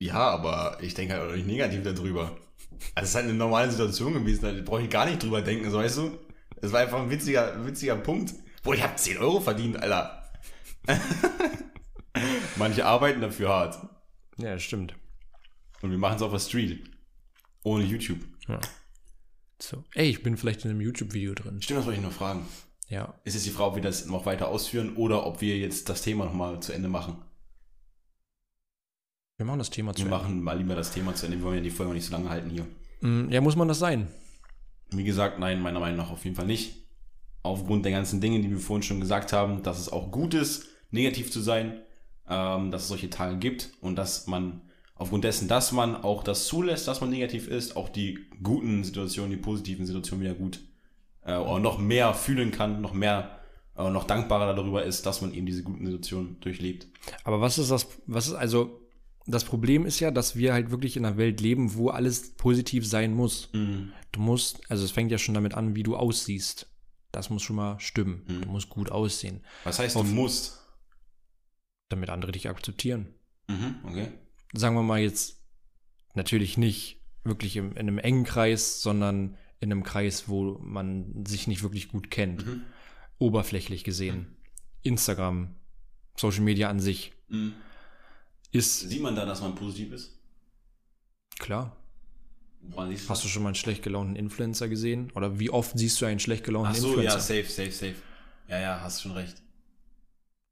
Ja, 0.00 0.30
aber 0.30 0.78
ich 0.80 0.94
denke 0.94 1.14
halt 1.14 1.30
auch 1.30 1.34
nicht 1.34 1.46
negativ 1.46 1.82
darüber. 1.82 2.36
Also 2.94 3.04
es 3.04 3.08
ist 3.10 3.14
halt 3.14 3.24
eine 3.26 3.34
normale 3.34 3.70
Situation 3.70 4.14
gewesen, 4.14 4.42
da 4.42 4.52
brauche 4.64 4.82
ich 4.82 4.90
gar 4.90 5.06
nicht 5.06 5.22
drüber 5.22 5.42
denken, 5.42 5.70
so 5.70 5.78
weißt 5.78 5.98
du? 5.98 6.18
Es 6.60 6.72
war 6.72 6.80
einfach 6.80 7.00
ein 7.00 7.10
witziger, 7.10 7.64
witziger 7.66 7.96
Punkt. 7.96 8.34
Boah, 8.62 8.74
ich 8.74 8.82
habe 8.82 8.96
10 8.96 9.18
Euro 9.18 9.40
verdient, 9.40 9.80
Alter. 9.80 10.30
Manche 12.56 12.84
arbeiten 12.84 13.20
dafür 13.20 13.48
hart. 13.48 13.78
Ja, 14.38 14.54
das 14.54 14.62
stimmt. 14.62 14.94
Und 15.82 15.90
wir 15.90 15.98
machen 15.98 16.16
es 16.16 16.22
auf 16.22 16.32
der 16.32 16.38
Street. 16.40 16.90
Ohne 17.62 17.84
YouTube. 17.84 18.20
Ja. 18.48 18.60
So. 19.60 19.84
Ey, 19.94 20.08
ich 20.10 20.22
bin 20.22 20.36
vielleicht 20.36 20.64
in 20.64 20.70
einem 20.70 20.80
YouTube-Video 20.80 21.34
drin. 21.34 21.60
Stimmt, 21.62 21.80
das 21.80 21.86
wollte 21.86 21.98
ich 22.00 22.04
noch 22.06 22.12
fragen. 22.12 22.46
Ja. 22.88 23.14
Ist 23.24 23.34
jetzt 23.34 23.46
die 23.46 23.50
Frage, 23.50 23.70
ob 23.70 23.74
wir 23.76 23.82
das 23.82 24.06
noch 24.06 24.24
weiter 24.26 24.48
ausführen 24.48 24.96
oder 24.96 25.26
ob 25.26 25.40
wir 25.40 25.58
jetzt 25.58 25.88
das 25.88 26.02
Thema 26.02 26.24
nochmal 26.24 26.60
zu 26.60 26.72
Ende 26.72 26.88
machen. 26.88 27.18
Wir 29.36 29.46
machen 29.46 29.58
das 29.58 29.70
Thema 29.70 29.92
zu 29.94 29.98
Wir 30.00 30.06
Ende. 30.06 30.16
machen 30.16 30.42
mal 30.42 30.58
lieber 30.58 30.74
das 30.74 30.92
Thema 30.92 31.14
zu 31.14 31.26
Ende. 31.26 31.38
Wir 31.38 31.44
wollen 31.44 31.56
ja 31.58 31.62
die 31.62 31.70
Folge 31.70 31.92
nicht 31.94 32.06
so 32.06 32.12
lange 32.12 32.30
halten 32.30 32.50
hier. 32.50 32.66
Mm, 33.00 33.30
Ja, 33.30 33.40
muss 33.40 33.56
man 33.56 33.68
das 33.68 33.78
sein? 33.78 34.08
Wie 34.90 35.04
gesagt, 35.04 35.38
nein, 35.38 35.60
meiner 35.60 35.80
Meinung 35.80 35.98
nach 35.98 36.10
auf 36.10 36.24
jeden 36.24 36.34
Fall 36.36 36.46
nicht. 36.46 36.74
Aufgrund 37.42 37.84
der 37.84 37.92
ganzen 37.92 38.20
Dinge, 38.20 38.40
die 38.40 38.50
wir 38.50 38.58
vorhin 38.58 38.82
schon 38.82 39.00
gesagt 39.00 39.32
haben, 39.32 39.62
dass 39.62 39.78
es 39.78 39.88
auch 39.90 40.10
gut 40.10 40.34
ist, 40.34 40.66
negativ 40.90 41.30
zu 41.30 41.40
sein, 41.40 41.82
ähm, 42.28 42.70
dass 42.70 42.82
es 42.82 42.88
solche 42.88 43.10
Tage 43.10 43.38
gibt 43.38 43.70
und 43.80 43.96
dass 43.96 44.26
man 44.26 44.62
aufgrund 44.98 45.24
dessen, 45.24 45.48
dass 45.48 45.72
man 45.72 45.96
auch 45.96 46.22
das 46.22 46.46
zulässt, 46.46 46.86
dass 46.88 47.00
man 47.00 47.10
negativ 47.10 47.48
ist, 47.48 47.76
auch 47.76 47.88
die 47.88 48.18
guten 48.42 48.84
Situationen, 48.84 49.30
die 49.30 49.36
positiven 49.36 49.86
Situationen 49.86 50.24
wieder 50.24 50.34
gut 50.34 50.60
äh, 51.24 51.36
oder 51.36 51.60
noch 51.60 51.78
mehr 51.78 52.14
fühlen 52.14 52.50
kann, 52.50 52.80
noch 52.80 52.92
mehr, 52.92 53.38
äh, 53.76 53.88
noch 53.90 54.04
dankbarer 54.04 54.54
darüber 54.54 54.84
ist, 54.84 55.06
dass 55.06 55.20
man 55.22 55.32
eben 55.32 55.46
diese 55.46 55.62
guten 55.62 55.86
Situationen 55.86 56.40
durchlebt. 56.40 56.88
Aber 57.24 57.40
was 57.40 57.58
ist 57.58 57.70
das, 57.70 57.86
was 58.06 58.26
ist 58.28 58.34
also, 58.34 58.80
das 59.26 59.44
Problem 59.44 59.84
ist 59.86 60.00
ja, 60.00 60.10
dass 60.10 60.36
wir 60.36 60.52
halt 60.54 60.70
wirklich 60.70 60.96
in 60.96 61.04
einer 61.04 61.16
Welt 61.18 61.40
leben, 61.40 61.74
wo 61.74 61.90
alles 61.90 62.34
positiv 62.36 62.86
sein 62.86 63.12
muss. 63.14 63.50
Mhm. 63.52 63.92
Du 64.12 64.20
musst, 64.20 64.60
also 64.70 64.84
es 64.84 64.90
fängt 64.90 65.10
ja 65.12 65.18
schon 65.18 65.34
damit 65.34 65.54
an, 65.54 65.74
wie 65.74 65.82
du 65.82 65.96
aussiehst. 65.96 66.66
Das 67.12 67.28
muss 67.30 67.42
schon 67.42 67.56
mal 67.56 67.78
stimmen. 67.78 68.24
Mhm. 68.26 68.40
Du 68.42 68.48
musst 68.48 68.68
gut 68.70 68.90
aussehen, 68.90 69.42
Was 69.64 69.78
heißt, 69.78 69.94
du 69.96 70.00
Auf- 70.00 70.06
musst? 70.06 70.54
damit 71.90 72.10
andere 72.10 72.32
dich 72.32 72.48
akzeptieren. 72.50 73.14
Mhm, 73.48 73.76
okay. 73.84 74.08
Sagen 74.54 74.74
wir 74.74 74.82
mal 74.82 75.00
jetzt 75.00 75.40
natürlich 76.14 76.56
nicht 76.56 77.00
wirklich 77.24 77.56
im, 77.56 77.72
in 77.72 77.78
einem 77.78 77.98
engen 77.98 78.24
Kreis, 78.24 78.80
sondern 78.82 79.36
in 79.60 79.70
einem 79.72 79.82
Kreis, 79.82 80.28
wo 80.28 80.58
man 80.60 81.24
sich 81.26 81.46
nicht 81.46 81.62
wirklich 81.62 81.88
gut 81.88 82.10
kennt. 82.10 82.46
Mhm. 82.46 82.62
Oberflächlich 83.18 83.84
gesehen. 83.84 84.36
Instagram, 84.82 85.54
Social 86.16 86.42
Media 86.42 86.68
an 86.70 86.80
sich 86.80 87.12
Mhm. 87.28 87.52
ist 88.52 88.80
Sieht 88.88 89.02
man 89.02 89.14
da, 89.14 89.26
dass 89.26 89.40
man 89.42 89.54
positiv 89.54 89.92
ist? 89.92 90.14
klar. 91.38 91.76
Hast 93.08 93.24
du 93.24 93.28
schon 93.28 93.42
mal 93.44 93.50
einen 93.50 93.54
schlecht 93.54 93.82
gelaunten 93.82 94.16
Influencer 94.16 94.68
gesehen? 94.68 95.10
Oder 95.14 95.38
wie 95.38 95.50
oft 95.50 95.78
siehst 95.78 96.00
du 96.00 96.06
einen 96.06 96.18
schlecht 96.20 96.44
gelaunten 96.44 96.72
Ach 96.72 96.76
so, 96.76 96.88
ja, 97.00 97.12
Influencer? 97.14 97.20
safe, 97.20 97.44
safe, 97.44 97.70
safe. 97.70 97.94
Ja, 98.48 98.58
ja, 98.60 98.80
hast 98.80 99.02
schon 99.02 99.12
recht. 99.12 99.40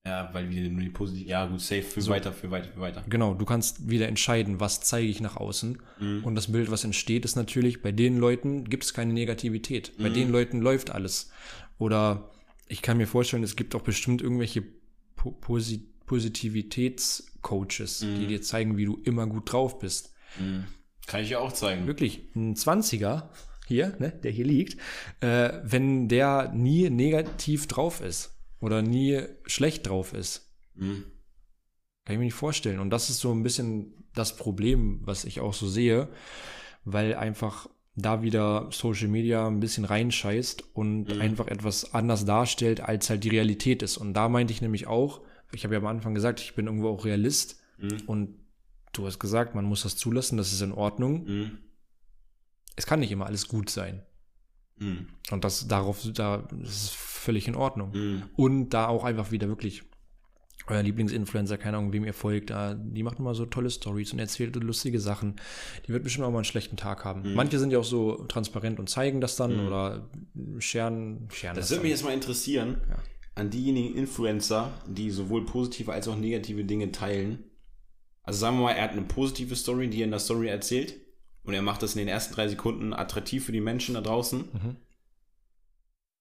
Ja, 0.07 0.31
weil 0.33 0.49
wir 0.51 0.71
nur 0.71 0.83
die 0.83 0.89
positiv. 0.91 1.27
Ja, 1.27 1.47
gut, 1.47 1.61
safe 1.61 1.83
für 1.83 2.01
So. 2.01 2.13
weiter, 2.13 2.33
für 2.33 2.51
weiter, 2.53 2.69
für 2.73 2.79
weiter. 2.81 3.03
Genau, 3.09 3.35
du 3.35 3.45
kannst 3.45 3.89
wieder 3.91 4.07
entscheiden, 4.07 4.61
was 4.61 4.81
zeige 4.81 5.09
ich 5.09 5.21
nach 5.21 5.37
außen. 5.37 5.79
Mhm. 5.99 6.23
Und 6.25 6.37
das 6.37 6.53
Bild, 6.53 6.71
was 6.71 6.85
entsteht, 6.85 7.25
ist 7.25 7.35
natürlich, 7.35 7.83
bei 7.83 7.91
den 7.91 8.17
Leuten 8.19 8.65
gibt 8.71 8.85
es 8.85 8.95
keine 8.95 9.13
Negativität. 9.13 9.93
Bei 9.99 10.09
Mhm. 10.11 10.15
den 10.15 10.31
Leuten 10.31 10.61
läuft 10.61 10.91
alles. 10.91 11.31
Oder 11.79 12.31
ich 12.69 12.83
kann 12.83 12.99
mir 12.99 13.09
vorstellen, 13.09 13.43
es 13.43 13.57
gibt 13.57 13.75
auch 13.75 13.83
bestimmt 13.83 14.23
irgendwelche 14.23 14.63
po 15.17 15.33
Posi 15.33 15.89
Positivitätscoaches, 16.07 17.99
die 18.01 18.07
Mhm. 18.07 18.29
dir 18.29 18.43
zeigen, 18.43 18.77
wie 18.77 18.85
du 18.85 18.99
immer 19.05 19.27
gut 19.27 19.53
drauf 19.53 19.79
bist. 19.81 20.13
Mhm. 20.39 20.65
Kann 21.07 21.23
ich 21.23 21.31
ja 21.31 21.39
auch 21.41 21.53
zeigen. 21.53 21.87
Wirklich, 21.87 22.23
ein 22.35 22.55
20er 22.55 23.31
hier, 23.67 23.97
ne, 23.99 24.11
der 24.23 24.31
hier 24.31 24.45
liegt, 24.45 24.77
äh, 25.21 25.51
wenn 25.65 26.09
der 26.09 26.53
nie 26.55 26.91
negativ 26.91 27.67
drauf 27.67 28.01
ist 28.01 28.36
oder 28.67 28.83
nie 28.83 29.21
schlecht 29.47 29.87
drauf 29.87 30.13
ist, 30.13 30.53
Mhm. 30.75 31.05
kann 32.05 32.15
ich 32.15 32.19
mir 32.19 32.25
nicht 32.27 32.35
vorstellen. 32.35 32.81
Und 32.81 32.91
das 32.91 33.09
ist 33.11 33.21
so 33.21 33.33
ein 33.33 33.43
bisschen 33.43 34.05
das 34.15 34.37
Problem, 34.37 35.01
was 35.05 35.25
ich 35.25 35.41
auch 35.41 35.55
so 35.55 35.67
sehe, 35.69 36.09
weil 36.85 37.15
einfach 37.15 37.69
da 37.95 38.21
wieder 38.23 38.69
Social 38.73 39.09
Media 39.09 39.47
ein 39.47 39.61
bisschen 39.61 39.85
reinscheißt 39.87 40.75
und 40.75 41.05
Mhm. 41.15 41.21
einfach 41.21 41.47
etwas 41.49 41.95
anders 41.95 42.25
darstellt, 42.27 42.81
als 42.81 43.09
halt 43.09 43.25
die 43.25 43.31
Realität 43.31 43.83
ist. 43.83 43.97
Und 43.97 44.13
da 44.15 44.29
meinte 44.29 44.53
ich 44.53 44.61
nämlich 44.61 44.87
auch, 44.87 45.23
ich 45.53 45.65
habe 45.65 45.75
ja 45.75 45.81
am 45.81 45.87
Anfang 45.87 46.15
gesagt, 46.15 46.41
ich 46.41 46.55
bin 46.55 46.67
irgendwo 46.67 46.89
auch 46.91 47.05
Realist 47.07 47.61
Mhm. 47.79 48.03
und 48.07 48.35
du 48.93 49.07
hast 49.07 49.19
gesagt, 49.19 49.55
man 49.55 49.65
muss 49.65 49.83
das 49.83 49.97
zulassen, 49.97 50.37
das 50.37 50.53
ist 50.53 50.61
in 50.61 50.73
Ordnung. 50.73 51.25
Mhm. 51.25 51.59
Es 52.77 52.85
kann 52.87 53.01
nicht 53.01 53.11
immer 53.13 53.27
alles 53.27 53.49
gut 53.49 53.71
sein. 53.71 54.03
Mhm. 54.79 55.09
Und 55.31 55.45
das 55.45 55.67
darauf, 55.69 56.03
da 56.15 56.47
das 56.61 56.71
ist 56.85 56.91
völlig 56.95 57.49
in 57.49 57.55
Ordnung. 57.57 57.91
Mhm. 57.93 58.23
Und 58.37 58.71
da 58.71 58.89
auch 58.89 59.05
einfach 59.05 59.31
wieder 59.31 59.49
wirklich 59.49 59.83
euer 60.69 60.83
Lieblingsinfluencer, 60.83 61.59
keine 61.59 61.77
Ahnung, 61.79 61.93
wem 61.93 62.05
ihr 62.05 62.13
folgt, 62.15 62.53
die 62.77 63.03
macht 63.05 63.21
immer 63.21 63.35
so 63.37 63.47
tolle 63.47 63.71
Stories 63.71 64.13
und 64.13 64.19
erzählt 64.19 64.57
lustige 64.57 64.99
Sachen. 64.99 65.37
Die 65.87 65.93
wird 65.93 66.03
bestimmt 66.03 66.27
auch 66.27 66.31
mal 66.33 66.39
einen 66.39 66.45
schlechten 66.45 66.77
Tag 66.77 67.05
haben. 67.05 67.23
Mhm. 67.23 67.35
Manche 67.35 67.59
sind 67.61 67.71
ja 67.71 67.79
auch 67.79 67.85
so 67.85 68.25
transparent 68.25 68.81
und 68.81 68.89
zeigen 68.89 69.21
das 69.21 69.37
dann 69.37 69.61
Mhm. 69.61 69.67
oder 69.69 70.11
scheren, 70.59 71.29
scheren 71.33 71.55
Das 71.55 71.67
das, 71.67 71.71
würde 71.71 71.83
mich 71.83 71.93
jetzt 71.93 72.03
mal 72.05 72.13
interessieren, 72.13 72.79
Ja. 72.91 72.97
an 73.37 73.51
diejenigen 73.51 73.95
Influencer, 73.97 74.73
die 74.89 75.11
sowohl 75.11 75.45
positive 75.45 75.93
als 75.93 76.09
auch 76.09 76.17
negative 76.17 76.65
Dinge 76.65 76.91
teilen. 76.91 77.45
Also 78.25 78.41
sagen 78.41 78.57
wir 78.57 78.65
mal, 78.65 78.73
er 78.73 78.83
hat 78.85 78.91
eine 78.91 79.03
positive 79.03 79.55
Story, 79.55 79.89
die 79.89 80.01
er 80.01 80.07
in 80.07 80.11
der 80.11 80.19
Story 80.19 80.49
erzählt 80.49 80.97
und 81.47 81.55
er 81.55 81.63
macht 81.63 81.83
das 81.83 81.95
in 81.95 82.01
den 82.01 82.09
ersten 82.09 82.35
drei 82.35 82.49
Sekunden 82.49 82.93
attraktiv 82.93 83.45
für 83.47 83.53
die 83.53 83.61
Menschen 83.61 83.95
da 83.95 84.01
draußen. 84.01 84.41
Mhm. 84.41 84.77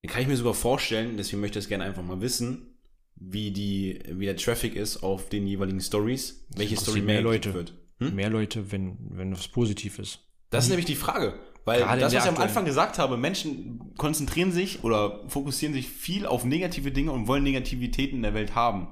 Dann 0.02 0.12
kann 0.12 0.22
ich 0.22 0.28
mir 0.28 0.38
sogar 0.38 0.54
vorstellen, 0.54 1.18
deswegen 1.18 1.42
möchte 1.42 1.58
ich 1.58 1.66
das 1.66 1.70
gerne 1.70 1.84
einfach 1.84 2.04
mal 2.04 2.22
wissen, 2.22 2.78
wie, 3.16 3.52
die, 3.52 4.00
wie 4.08 4.26
der 4.26 4.38
Traffic 4.38 4.76
ist 4.76 5.04
auf 5.04 5.30
den 5.30 5.48
jeweiligen 5.48 5.82
Stories, 5.82 6.46
welche 6.56 6.78
Story 6.78 7.02
mehr 7.02 7.22
Leute. 7.22 7.54
wird. 7.54 7.74
Hm? 8.00 8.14
Mehr 8.14 8.30
Leute, 8.30 8.72
wenn, 8.72 8.98
wenn 9.10 9.32
das 9.32 9.48
positiv 9.48 10.00
ist. 10.00 10.20
Das 10.50 10.66
ist 10.66 10.70
nämlich 10.70 10.86
die 10.86 10.96
Frage. 10.96 11.40
Weil 11.64 11.80
Gerade 11.80 12.02
das, 12.02 12.14
was 12.14 12.26
ich 12.26 12.30
am 12.30 12.38
Anfang 12.38 12.66
gesagt 12.66 13.00
habe, 13.00 13.18
Menschen 13.18 13.96
konzentrieren 13.98 14.52
sich 14.52 14.84
oder 14.84 15.28
fokussieren 15.28 15.74
sich 15.74 15.90
viel 15.90 16.28
auf 16.28 16.46
negative 16.46 16.92
Dinge 16.92 17.12
und 17.12 17.28
wollen 17.28 17.44
Negativitäten 17.44 18.18
in 18.18 18.22
der 18.22 18.36
Welt 18.36 18.54
haben. 18.54 18.88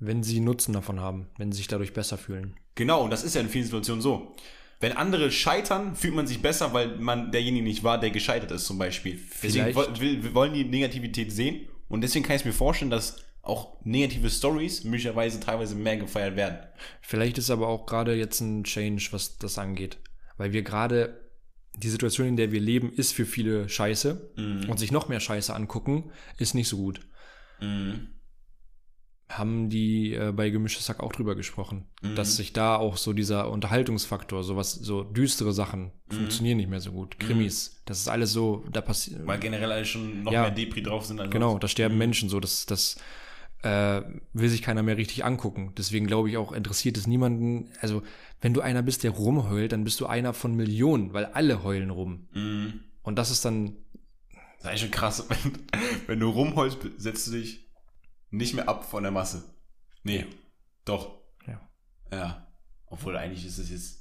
Wenn 0.00 0.24
sie 0.24 0.40
Nutzen 0.40 0.72
davon 0.72 0.98
haben, 0.98 1.28
wenn 1.36 1.52
sie 1.52 1.58
sich 1.58 1.68
dadurch 1.68 1.92
besser 1.92 2.18
fühlen. 2.18 2.56
Genau, 2.74 3.04
und 3.04 3.10
das 3.10 3.22
ist 3.22 3.34
ja 3.34 3.40
in 3.40 3.48
vielen 3.48 3.64
Situationen 3.64 4.02
so. 4.02 4.34
Wenn 4.80 4.92
andere 4.92 5.30
scheitern, 5.30 5.94
fühlt 5.94 6.14
man 6.14 6.26
sich 6.26 6.40
besser, 6.40 6.72
weil 6.72 6.96
man 6.96 7.30
derjenige 7.32 7.62
nicht 7.64 7.84
war, 7.84 8.00
der 8.00 8.10
gescheitert 8.10 8.50
ist, 8.50 8.64
zum 8.64 8.78
Beispiel. 8.78 9.20
Deswegen 9.42 9.72
Vielleicht. 9.72 9.76
wo- 9.76 10.00
will, 10.00 10.22
wir 10.22 10.34
wollen 10.34 10.54
die 10.54 10.64
Negativität 10.64 11.30
sehen 11.32 11.68
und 11.88 12.00
deswegen 12.00 12.24
kann 12.24 12.36
ich 12.36 12.44
mir 12.46 12.52
vorstellen, 12.52 12.90
dass 12.90 13.16
auch 13.42 13.76
negative 13.84 14.28
Stories 14.30 14.84
möglicherweise 14.84 15.38
teilweise 15.40 15.74
mehr 15.74 15.96
gefeiert 15.96 16.36
werden. 16.36 16.58
Vielleicht 17.02 17.38
ist 17.38 17.50
aber 17.50 17.68
auch 17.68 17.86
gerade 17.86 18.14
jetzt 18.14 18.40
ein 18.40 18.64
Change, 18.64 19.08
was 19.12 19.38
das 19.38 19.58
angeht. 19.58 19.98
Weil 20.36 20.52
wir 20.52 20.62
gerade, 20.62 21.20
die 21.76 21.88
Situation, 21.88 22.28
in 22.28 22.36
der 22.36 22.52
wir 22.52 22.60
leben, 22.60 22.92
ist 22.92 23.12
für 23.12 23.24
viele 23.26 23.68
scheiße. 23.68 24.32
Und 24.68 24.78
sich 24.78 24.92
noch 24.92 25.08
mehr 25.08 25.20
Scheiße 25.20 25.54
angucken, 25.54 26.10
ist 26.38 26.54
nicht 26.54 26.68
so 26.68 26.76
gut. 26.78 27.00
Mhm. 27.60 28.08
Haben 29.30 29.70
die 29.70 30.12
äh, 30.14 30.32
bei 30.34 30.50
Gemischtes 30.50 30.86
Sack 30.86 31.00
auch 31.00 31.12
drüber 31.12 31.36
gesprochen, 31.36 31.86
Mhm. 32.02 32.16
dass 32.16 32.36
sich 32.36 32.52
da 32.52 32.74
auch 32.76 32.96
so 32.96 33.12
dieser 33.12 33.48
Unterhaltungsfaktor, 33.50 34.42
sowas, 34.42 34.72
so 34.74 35.04
düstere 35.04 35.52
Sachen 35.52 35.92
funktionieren 36.08 36.56
nicht 36.56 36.68
mehr 36.68 36.80
so 36.80 36.90
gut. 36.90 37.18
Krimis, 37.20 37.80
das 37.84 38.00
ist 38.00 38.08
alles 38.08 38.32
so, 38.32 38.64
da 38.72 38.80
passiert. 38.80 39.24
Weil 39.26 39.38
generell 39.38 39.70
alle 39.70 39.84
schon 39.84 40.24
noch 40.24 40.32
Ja. 40.32 40.42
mehr 40.42 40.50
Depri 40.50 40.82
drauf 40.82 41.06
sind. 41.06 41.20
Als 41.20 41.30
Genau, 41.30 41.58
da 41.58 41.68
sterben 41.68 41.96
Menschen 41.96 42.28
so, 42.28 42.40
das, 42.40 42.66
das 42.66 42.96
äh, 43.62 44.02
will 44.32 44.48
sich 44.48 44.62
keiner 44.62 44.82
mehr 44.82 44.96
richtig 44.96 45.24
angucken. 45.24 45.74
Deswegen 45.78 46.06
glaube 46.06 46.28
ich 46.30 46.36
auch, 46.36 46.50
interessiert 46.52 46.96
es 46.96 47.06
niemanden. 47.06 47.70
Also, 47.80 48.02
wenn 48.40 48.54
du 48.54 48.62
einer 48.62 48.82
bist, 48.82 49.04
der 49.04 49.10
rumheult, 49.12 49.70
dann 49.72 49.84
bist 49.84 50.00
du 50.00 50.06
einer 50.06 50.32
von 50.32 50.56
Millionen, 50.56 51.12
weil 51.12 51.26
alle 51.26 51.62
heulen 51.62 51.90
rum. 51.90 52.26
Mhm. 52.32 52.80
Und 53.02 53.16
das 53.16 53.30
ist 53.30 53.44
dann, 53.44 53.76
Das 54.32 54.64
ist 54.64 54.66
eigentlich 54.66 54.80
schon 54.80 54.90
krass. 54.90 55.26
Wenn, 55.28 55.52
wenn 56.06 56.20
du 56.20 56.30
rumholst, 56.30 56.78
setzt 56.96 57.26
du 57.28 57.32
dich 57.32 57.69
nicht 58.30 58.54
mehr 58.54 58.68
ab 58.68 58.84
von 58.88 59.02
der 59.02 59.12
Masse. 59.12 59.42
Nee, 60.04 60.26
doch. 60.84 61.18
ja. 61.46 61.60
Ja. 62.12 62.46
Obwohl 62.86 63.16
eigentlich 63.16 63.44
ist 63.46 63.58
es 63.58 63.70
jetzt. 63.70 63.96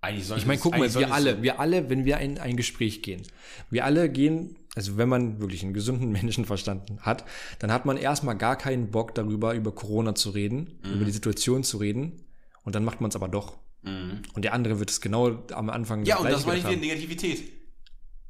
Eigentlich 0.00 0.26
sollte 0.26 0.42
Ich 0.42 0.46
meine, 0.46 0.56
es- 0.58 0.62
guck 0.62 0.72
mal, 0.72 0.80
wir 0.94 1.06
es 1.06 1.10
alle, 1.12 1.42
wir 1.42 1.58
alle, 1.58 1.90
wenn 1.90 2.04
wir 2.04 2.18
in 2.18 2.38
ein 2.38 2.56
Gespräch 2.56 3.02
gehen, 3.02 3.22
wir 3.68 3.84
alle 3.84 4.08
gehen, 4.08 4.56
also 4.76 4.96
wenn 4.96 5.08
man 5.08 5.40
wirklich 5.40 5.62
einen 5.64 5.74
gesunden 5.74 6.12
Menschenverstand 6.12 7.00
hat, 7.00 7.24
dann 7.58 7.72
hat 7.72 7.84
man 7.84 7.96
erstmal 7.96 8.36
gar 8.36 8.56
keinen 8.56 8.90
Bock 8.92 9.14
darüber, 9.16 9.54
über 9.54 9.72
Corona 9.74 10.14
zu 10.14 10.30
reden, 10.30 10.78
Mhm. 10.84 10.92
über 10.94 11.04
die 11.04 11.10
Situation 11.10 11.64
zu 11.64 11.78
reden. 11.78 12.24
Und 12.64 12.74
dann 12.74 12.84
macht 12.84 13.00
man 13.00 13.08
es 13.08 13.16
aber 13.16 13.28
doch. 13.28 13.58
Mhm. 13.82 14.22
Und 14.34 14.42
der 14.44 14.52
andere 14.52 14.78
wird 14.78 14.90
es 14.90 15.00
genau 15.00 15.42
am 15.52 15.68
Anfang 15.70 16.04
Ja, 16.04 16.18
und 16.18 16.30
das 16.30 16.46
meine 16.46 16.58
ich 16.58 16.64
gedacht 16.64 16.80
wieder 16.82 16.92
haben. 16.92 16.98
Negativität. 17.00 17.52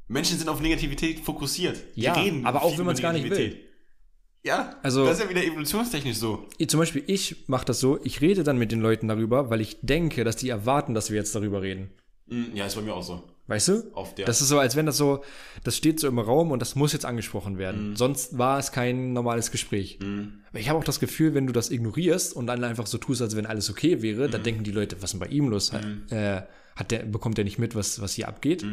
Menschen 0.07 0.39
sind 0.39 0.47
auf 0.49 0.61
Negativität 0.61 1.19
fokussiert. 1.19 1.77
Die 1.95 2.01
Ja, 2.01 2.13
aber 2.45 2.63
auch 2.63 2.75
wenn 2.79 2.85
man's 2.85 2.99
über 2.99 3.09
gar 3.09 3.13
nicht 3.13 3.23
Negativität. 3.23 3.68
Ja, 4.43 4.77
Also- 4.83 5.05
das 5.05 5.17
ist 5.19 5.23
ja 5.25 5.29
wieder 5.29 5.43
evolutionstechnisch 5.43 6.17
so. 6.17 6.47
Zum 6.67 6.79
Beispiel, 6.79 7.03
ich 7.07 7.47
mache 7.47 7.65
das 7.65 7.79
so, 7.79 7.99
ich 8.03 8.21
rede 8.21 8.43
dann 8.43 8.57
mit 8.57 8.71
den 8.71 8.79
Leuten 8.79 9.07
darüber, 9.07 9.49
weil 9.49 9.59
ich 9.61 9.77
denke, 9.81 10.23
dass 10.23 10.37
die 10.37 10.49
erwarten, 10.49 10.93
dass 10.93 11.09
wir 11.09 11.17
jetzt 11.17 11.35
darüber 11.35 11.61
reden. 11.61 11.89
Mhm, 12.27 12.51
Ja, 12.53 12.65
ist 12.65 12.75
bei 12.75 12.81
mir 12.81 12.93
auch 12.93 13.03
so. 13.03 13.23
Weißt 13.47 13.67
du? 13.67 13.91
Auf 13.95 14.13
der. 14.13 14.25
Das 14.27 14.41
ist 14.41 14.47
so, 14.49 14.59
als 14.59 14.75
wenn 14.75 14.85
das 14.85 14.95
so, 14.95 15.23
das 15.63 15.75
steht 15.75 15.99
so 15.99 16.07
im 16.07 16.19
Raum 16.19 16.51
und 16.51 16.59
das 16.61 16.75
muss 16.75 16.93
jetzt 16.93 17.03
angesprochen 17.05 17.57
werden. 17.57 17.89
Mhm. 17.91 17.95
Sonst 17.95 18.37
war 18.37 18.59
es 18.59 18.71
kein 18.71 19.11
normales 19.13 19.49
Gespräch. 19.49 19.97
Mhm. 19.99 20.43
Aber 20.49 20.59
ich 20.59 20.69
habe 20.69 20.77
auch 20.77 20.83
das 20.83 20.99
Gefühl, 20.99 21.33
wenn 21.33 21.47
du 21.47 21.51
das 21.53 21.71
ignorierst 21.71 22.33
und 22.35 22.45
dann 22.45 22.63
einfach 22.63 22.85
so 22.85 22.99
tust, 22.99 23.21
als 23.23 23.35
wenn 23.35 23.47
alles 23.47 23.69
okay 23.71 24.03
wäre, 24.03 24.27
Mhm. 24.27 24.31
dann 24.31 24.43
denken 24.43 24.63
die 24.63 24.71
Leute, 24.71 24.97
was 24.97 25.05
ist 25.05 25.11
denn 25.13 25.19
bei 25.19 25.33
ihm 25.35 25.49
los? 25.49 25.71
Äh, 26.11 26.43
hat 26.75 26.91
der, 26.91 26.99
bekommt 26.99 27.37
der 27.37 27.43
nicht 27.43 27.57
mit, 27.57 27.73
was, 27.75 27.99
was 28.01 28.13
hier 28.13 28.27
abgeht? 28.27 28.63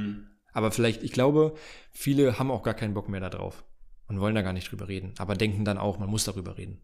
Aber 0.52 0.70
vielleicht, 0.70 1.02
ich 1.02 1.12
glaube, 1.12 1.54
viele 1.90 2.38
haben 2.38 2.50
auch 2.50 2.62
gar 2.62 2.74
keinen 2.74 2.92
Bock 2.94 3.08
mehr 3.08 3.20
darauf 3.20 3.64
und 4.08 4.20
wollen 4.20 4.34
da 4.34 4.42
gar 4.42 4.52
nicht 4.52 4.70
drüber 4.70 4.88
reden, 4.88 5.14
aber 5.18 5.34
denken 5.34 5.64
dann 5.64 5.78
auch, 5.78 5.98
man 5.98 6.08
muss 6.10 6.24
darüber 6.24 6.56
reden. 6.58 6.80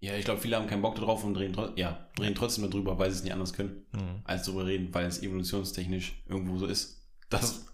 Ja, 0.00 0.14
ich 0.16 0.24
glaube, 0.24 0.40
viele 0.40 0.56
haben 0.56 0.66
keinen 0.66 0.82
Bock 0.82 0.96
darauf 0.96 1.24
und 1.24 1.34
tro- 1.36 1.72
ja, 1.76 2.08
reden 2.20 2.34
trotzdem 2.34 2.68
darüber, 2.70 2.98
weil 2.98 3.10
sie 3.10 3.16
es 3.18 3.22
nicht 3.24 3.32
anders 3.32 3.52
können, 3.54 3.86
Mhm. 3.92 4.20
als 4.24 4.42
darüber 4.44 4.66
reden, 4.66 4.92
weil 4.92 5.06
es 5.06 5.22
evolutionstechnisch 5.22 6.22
irgendwo 6.28 6.58
so 6.58 6.66
ist, 6.66 7.06
dass 7.30 7.66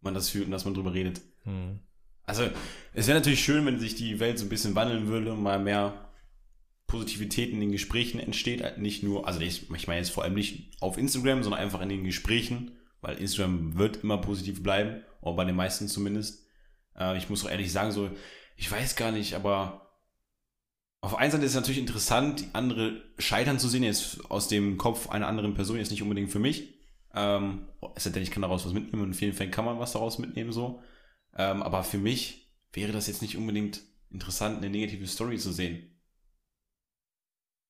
man 0.00 0.14
das 0.14 0.30
fühlt 0.30 0.46
und 0.46 0.52
dass 0.52 0.64
man 0.64 0.72
drüber 0.74 0.94
redet. 0.94 1.20
Mhm. 1.44 1.80
Also, 2.22 2.44
es 2.94 3.06
wäre 3.06 3.18
natürlich 3.18 3.44
schön, 3.44 3.66
wenn 3.66 3.78
sich 3.78 3.94
die 3.96 4.18
Welt 4.18 4.38
so 4.38 4.46
ein 4.46 4.48
bisschen 4.48 4.74
wandeln 4.74 5.08
würde 5.08 5.32
und 5.32 5.42
mal 5.42 5.58
mehr 5.60 6.10
Positivität 6.86 7.50
in 7.50 7.60
den 7.60 7.72
Gesprächen 7.72 8.18
entsteht. 8.18 8.62
halt 8.62 8.78
Nicht 8.78 9.02
nur, 9.02 9.26
also 9.26 9.40
ich, 9.40 9.70
ich 9.70 9.86
meine 9.88 10.00
jetzt 10.00 10.10
vor 10.10 10.24
allem 10.24 10.34
nicht 10.34 10.80
auf 10.80 10.96
Instagram, 10.98 11.42
sondern 11.42 11.60
einfach 11.60 11.80
in 11.82 11.88
den 11.88 12.04
Gesprächen, 12.04 12.72
weil 13.00 13.16
Instagram 13.18 13.76
wird 13.76 13.98
immer 14.02 14.18
positiv 14.18 14.62
bleiben, 14.62 15.02
oder 15.20 15.36
bei 15.36 15.44
den 15.44 15.56
meisten 15.56 15.86
zumindest. 15.88 16.45
Äh, 16.98 17.16
ich 17.18 17.28
muss 17.28 17.44
auch 17.44 17.50
ehrlich 17.50 17.72
sagen, 17.72 17.92
so, 17.92 18.10
ich 18.56 18.70
weiß 18.70 18.96
gar 18.96 19.12
nicht, 19.12 19.34
aber 19.34 19.86
auf 21.00 21.16
einen 21.16 21.30
Seite 21.30 21.44
ist 21.44 21.52
es 21.52 21.56
natürlich 21.56 21.78
interessant, 21.78 22.46
andere 22.52 23.02
scheitern 23.18 23.58
zu 23.58 23.68
sehen, 23.68 23.82
jetzt 23.82 24.30
aus 24.30 24.48
dem 24.48 24.78
Kopf 24.78 25.08
einer 25.08 25.28
anderen 25.28 25.54
Person, 25.54 25.76
jetzt 25.76 25.90
nicht 25.90 26.02
unbedingt 26.02 26.30
für 26.30 26.38
mich. 26.38 26.74
Ähm, 27.14 27.68
es 27.94 28.04
sei 28.04 28.10
denn, 28.10 28.22
ich 28.22 28.30
kann 28.30 28.42
daraus 28.42 28.66
was 28.66 28.72
mitnehmen 28.72 29.02
und 29.02 29.08
in 29.08 29.14
vielen 29.14 29.32
Fällen 29.32 29.50
kann 29.50 29.64
man 29.64 29.78
was 29.78 29.92
daraus 29.92 30.18
mitnehmen, 30.18 30.52
so. 30.52 30.82
Ähm, 31.36 31.62
aber 31.62 31.84
für 31.84 31.98
mich 31.98 32.52
wäre 32.72 32.92
das 32.92 33.06
jetzt 33.06 33.22
nicht 33.22 33.36
unbedingt 33.36 33.82
interessant, 34.10 34.58
eine 34.58 34.70
negative 34.70 35.06
Story 35.06 35.38
zu 35.38 35.52
sehen. 35.52 35.92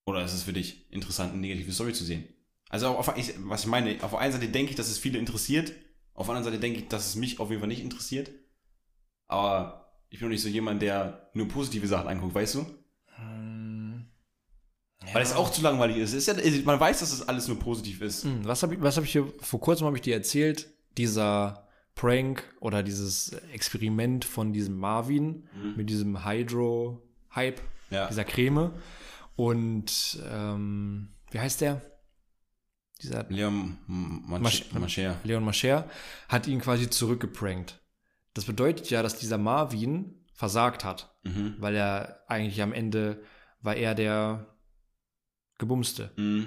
Oder 0.05 0.23
ist 0.23 0.33
es 0.33 0.43
für 0.43 0.53
dich 0.53 0.91
interessant, 0.91 1.33
eine 1.33 1.41
negative 1.41 1.71
Story 1.73 1.93
zu 1.93 2.05
sehen? 2.05 2.27
Also, 2.69 2.87
auf, 2.87 3.15
ich, 3.17 3.33
was 3.39 3.61
ich 3.61 3.67
meine, 3.67 4.03
auf 4.03 4.11
der 4.11 4.19
einen 4.19 4.33
Seite 4.33 4.47
denke 4.47 4.71
ich, 4.71 4.77
dass 4.77 4.89
es 4.89 4.97
viele 4.97 5.19
interessiert, 5.19 5.73
auf 6.13 6.27
der 6.27 6.35
anderen 6.35 6.51
Seite 6.51 6.59
denke 6.61 6.79
ich, 6.79 6.87
dass 6.87 7.07
es 7.07 7.15
mich 7.15 7.39
auf 7.39 7.49
jeden 7.49 7.59
Fall 7.59 7.67
nicht 7.67 7.83
interessiert. 7.83 8.31
Aber 9.27 9.91
ich 10.09 10.19
bin 10.19 10.27
auch 10.27 10.31
nicht 10.31 10.41
so 10.41 10.49
jemand, 10.49 10.81
der 10.81 11.29
nur 11.33 11.47
positive 11.47 11.87
Sachen 11.87 12.07
anguckt, 12.07 12.35
weißt 12.35 12.55
du? 12.55 12.65
Hm. 13.15 14.05
Ja. 15.05 15.13
Weil 15.15 15.23
es 15.23 15.33
auch 15.33 15.51
zu 15.51 15.61
langweilig 15.61 15.97
ist. 15.97 16.13
ist 16.13 16.27
ja, 16.27 16.35
man 16.65 16.79
weiß, 16.79 16.99
dass 16.99 17.11
es 17.11 17.27
alles 17.27 17.47
nur 17.47 17.59
positiv 17.59 18.01
ist. 18.01 18.23
Hm, 18.23 18.45
was 18.45 18.63
habe 18.63 18.75
ich, 18.75 18.81
was 18.81 18.97
hab 18.97 19.03
ich 19.03 19.11
hier, 19.11 19.31
vor 19.39 19.59
kurzem 19.59 19.85
habe 19.85 19.97
ich 19.97 20.01
dir 20.01 20.15
erzählt, 20.15 20.67
dieser 20.97 21.67
Prank 21.95 22.43
oder 22.59 22.83
dieses 22.83 23.33
Experiment 23.51 24.23
von 24.25 24.53
diesem 24.53 24.77
Marvin 24.77 25.47
mhm. 25.53 25.75
mit 25.75 25.89
diesem 25.89 26.25
Hydro-Hype, 26.25 27.61
ja. 27.89 28.07
dieser 28.07 28.23
Creme. 28.23 28.71
Und 29.35 30.19
ähm, 30.31 31.09
wie 31.31 31.39
heißt 31.39 31.61
der? 31.61 31.81
Dieser 33.01 33.25
Leon 33.29 33.77
Mascher. 33.87 35.15
Leon 35.23 35.43
Mascher 35.43 35.87
hat 36.29 36.47
ihn 36.47 36.59
quasi 36.61 36.89
zurückgeprankt. 36.89 37.79
Das 38.37 38.45
bedeutet 38.45 38.91
ja, 38.91 39.01
dass 39.01 39.17
dieser 39.17 39.39
Marvin 39.39 40.13
versagt 40.31 40.85
hat, 40.85 41.17
mhm. 41.23 41.55
weil 41.57 41.75
er 41.75 42.23
eigentlich 42.27 42.61
am 42.61 42.71
Ende 42.71 43.23
war 43.61 43.75
er 43.75 43.95
der 43.95 44.55
Gebumste. 45.57 46.11
Mhm. 46.17 46.45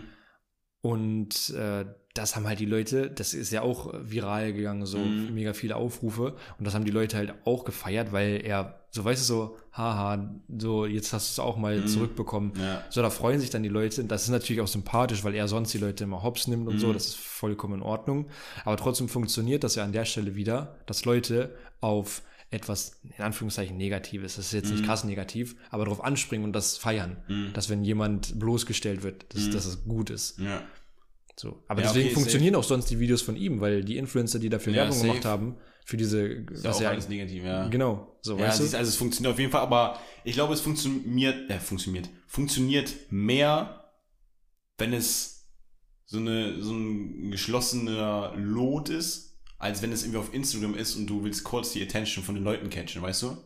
Und 0.83 1.51
äh, 1.51 1.85
das 2.15 2.35
haben 2.35 2.47
halt 2.47 2.59
die 2.59 2.67
Leute, 2.67 3.09
das 3.09 3.35
ist 3.35 3.53
ja 3.53 3.63
auch 3.63 3.93
viral 4.03 4.53
gegangen, 4.53 4.85
so 4.85 4.99
mhm. 4.99 5.33
mega 5.33 5.53
viele 5.53 5.77
Aufrufe. 5.77 6.35
Und 6.59 6.67
das 6.67 6.75
haben 6.75 6.85
die 6.85 6.91
Leute 6.91 7.17
halt 7.17 7.35
auch 7.45 7.65
gefeiert, 7.65 8.13
weil 8.13 8.41
er, 8.45 8.81
so 8.91 9.05
weißt 9.05 9.23
du, 9.23 9.25
so, 9.25 9.57
haha, 9.73 10.35
so, 10.59 10.87
jetzt 10.87 11.13
hast 11.13 11.29
du 11.29 11.33
es 11.43 11.47
auch 11.47 11.57
mal 11.57 11.79
mhm. 11.79 11.87
zurückbekommen. 11.87 12.53
Ja. 12.59 12.83
So, 12.91 13.01
da 13.01 13.11
freuen 13.11 13.39
sich 13.39 13.51
dann 13.51 13.63
die 13.63 13.69
Leute. 13.69 14.03
Das 14.05 14.25
ist 14.25 14.31
natürlich 14.31 14.61
auch 14.61 14.67
sympathisch, 14.67 15.23
weil 15.23 15.35
er 15.35 15.47
sonst 15.47 15.73
die 15.73 15.79
Leute 15.79 16.05
immer 16.05 16.23
hops 16.25 16.49
nimmt 16.49 16.67
und 16.67 16.75
mhm. 16.75 16.81
so. 16.81 16.93
Das 16.93 17.07
ist 17.07 17.17
vollkommen 17.17 17.75
in 17.75 17.83
Ordnung. 17.83 18.27
Aber 18.65 18.77
trotzdem 18.77 19.09
funktioniert 19.09 19.63
das 19.63 19.77
ja 19.77 19.85
an 19.85 19.93
der 19.93 20.05
Stelle 20.05 20.35
wieder, 20.35 20.75
dass 20.87 21.05
Leute 21.05 21.55
auf 21.81 22.23
etwas, 22.51 23.01
in 23.17 23.23
Anführungszeichen, 23.23 23.77
Negatives, 23.77 24.37
das 24.37 24.47
ist 24.47 24.53
jetzt 24.53 24.71
nicht 24.71 24.83
mhm. 24.83 24.87
krass 24.87 25.05
negativ, 25.05 25.55
aber 25.71 25.85
darauf 25.85 26.03
anspringen 26.03 26.45
und 26.45 26.53
das 26.53 26.77
feiern. 26.77 27.23
Mhm. 27.29 27.53
Dass 27.53 27.69
wenn 27.69 27.85
jemand 27.85 28.39
bloßgestellt 28.39 29.03
wird, 29.03 29.33
dass, 29.35 29.47
mhm. 29.47 29.51
dass 29.53 29.67
es 29.67 29.85
gut 29.85 30.11
ist. 30.11 30.39
Ja. 30.39 30.63
So. 31.37 31.63
Aber 31.69 31.81
ja, 31.81 31.87
deswegen 31.87 32.07
okay, 32.07 32.15
funktionieren 32.15 32.55
safe. 32.55 32.65
auch 32.65 32.69
sonst 32.69 32.91
die 32.91 32.99
Videos 32.99 33.23
von 33.23 33.37
ihm, 33.37 33.61
weil 33.61 33.85
die 33.85 33.97
Influencer, 33.97 34.39
die 34.39 34.49
dafür 34.49 34.73
ja, 34.73 34.83
Werbung 34.83 34.97
safe. 34.97 35.09
gemacht 35.09 35.25
haben, 35.25 35.57
für 35.85 35.97
diese. 35.97 36.21
Ist 36.23 36.65
ja 36.65 36.71
auch 36.71 36.81
alles 36.83 37.09
negativ, 37.09 37.45
ja. 37.45 37.69
Genau. 37.69 38.19
So, 38.21 38.37
ja, 38.37 38.47
weißt 38.49 38.61
du? 38.61 38.65
also 38.77 38.89
es 38.89 38.97
funktioniert 38.97 39.33
auf 39.33 39.39
jeden 39.39 39.51
Fall, 39.51 39.63
aber 39.63 39.99
ich 40.25 40.35
glaube, 40.35 40.53
es 40.53 40.61
funktioniert, 40.61 41.49
äh, 41.51 41.59
funktioniert, 41.59 42.11
funktioniert 42.27 42.95
mehr, 43.11 43.91
wenn 44.77 44.93
es 44.93 45.49
so 46.05 46.19
eine, 46.19 46.61
so 46.63 46.75
ein 46.75 47.31
geschlossener 47.31 48.35
Lot 48.37 48.89
ist, 48.89 49.30
als 49.61 49.83
wenn 49.83 49.93
es 49.93 50.03
irgendwie 50.03 50.19
auf 50.19 50.33
Instagram 50.35 50.75
ist 50.75 50.97
und 50.97 51.07
du 51.07 51.23
willst 51.23 51.45
kurz 51.45 51.73
die 51.73 51.83
Attention 51.83 52.25
von 52.25 52.35
den 52.35 52.43
Leuten 52.43 52.71
catchen, 52.71 53.03
weißt 53.03 53.23
du? 53.23 53.37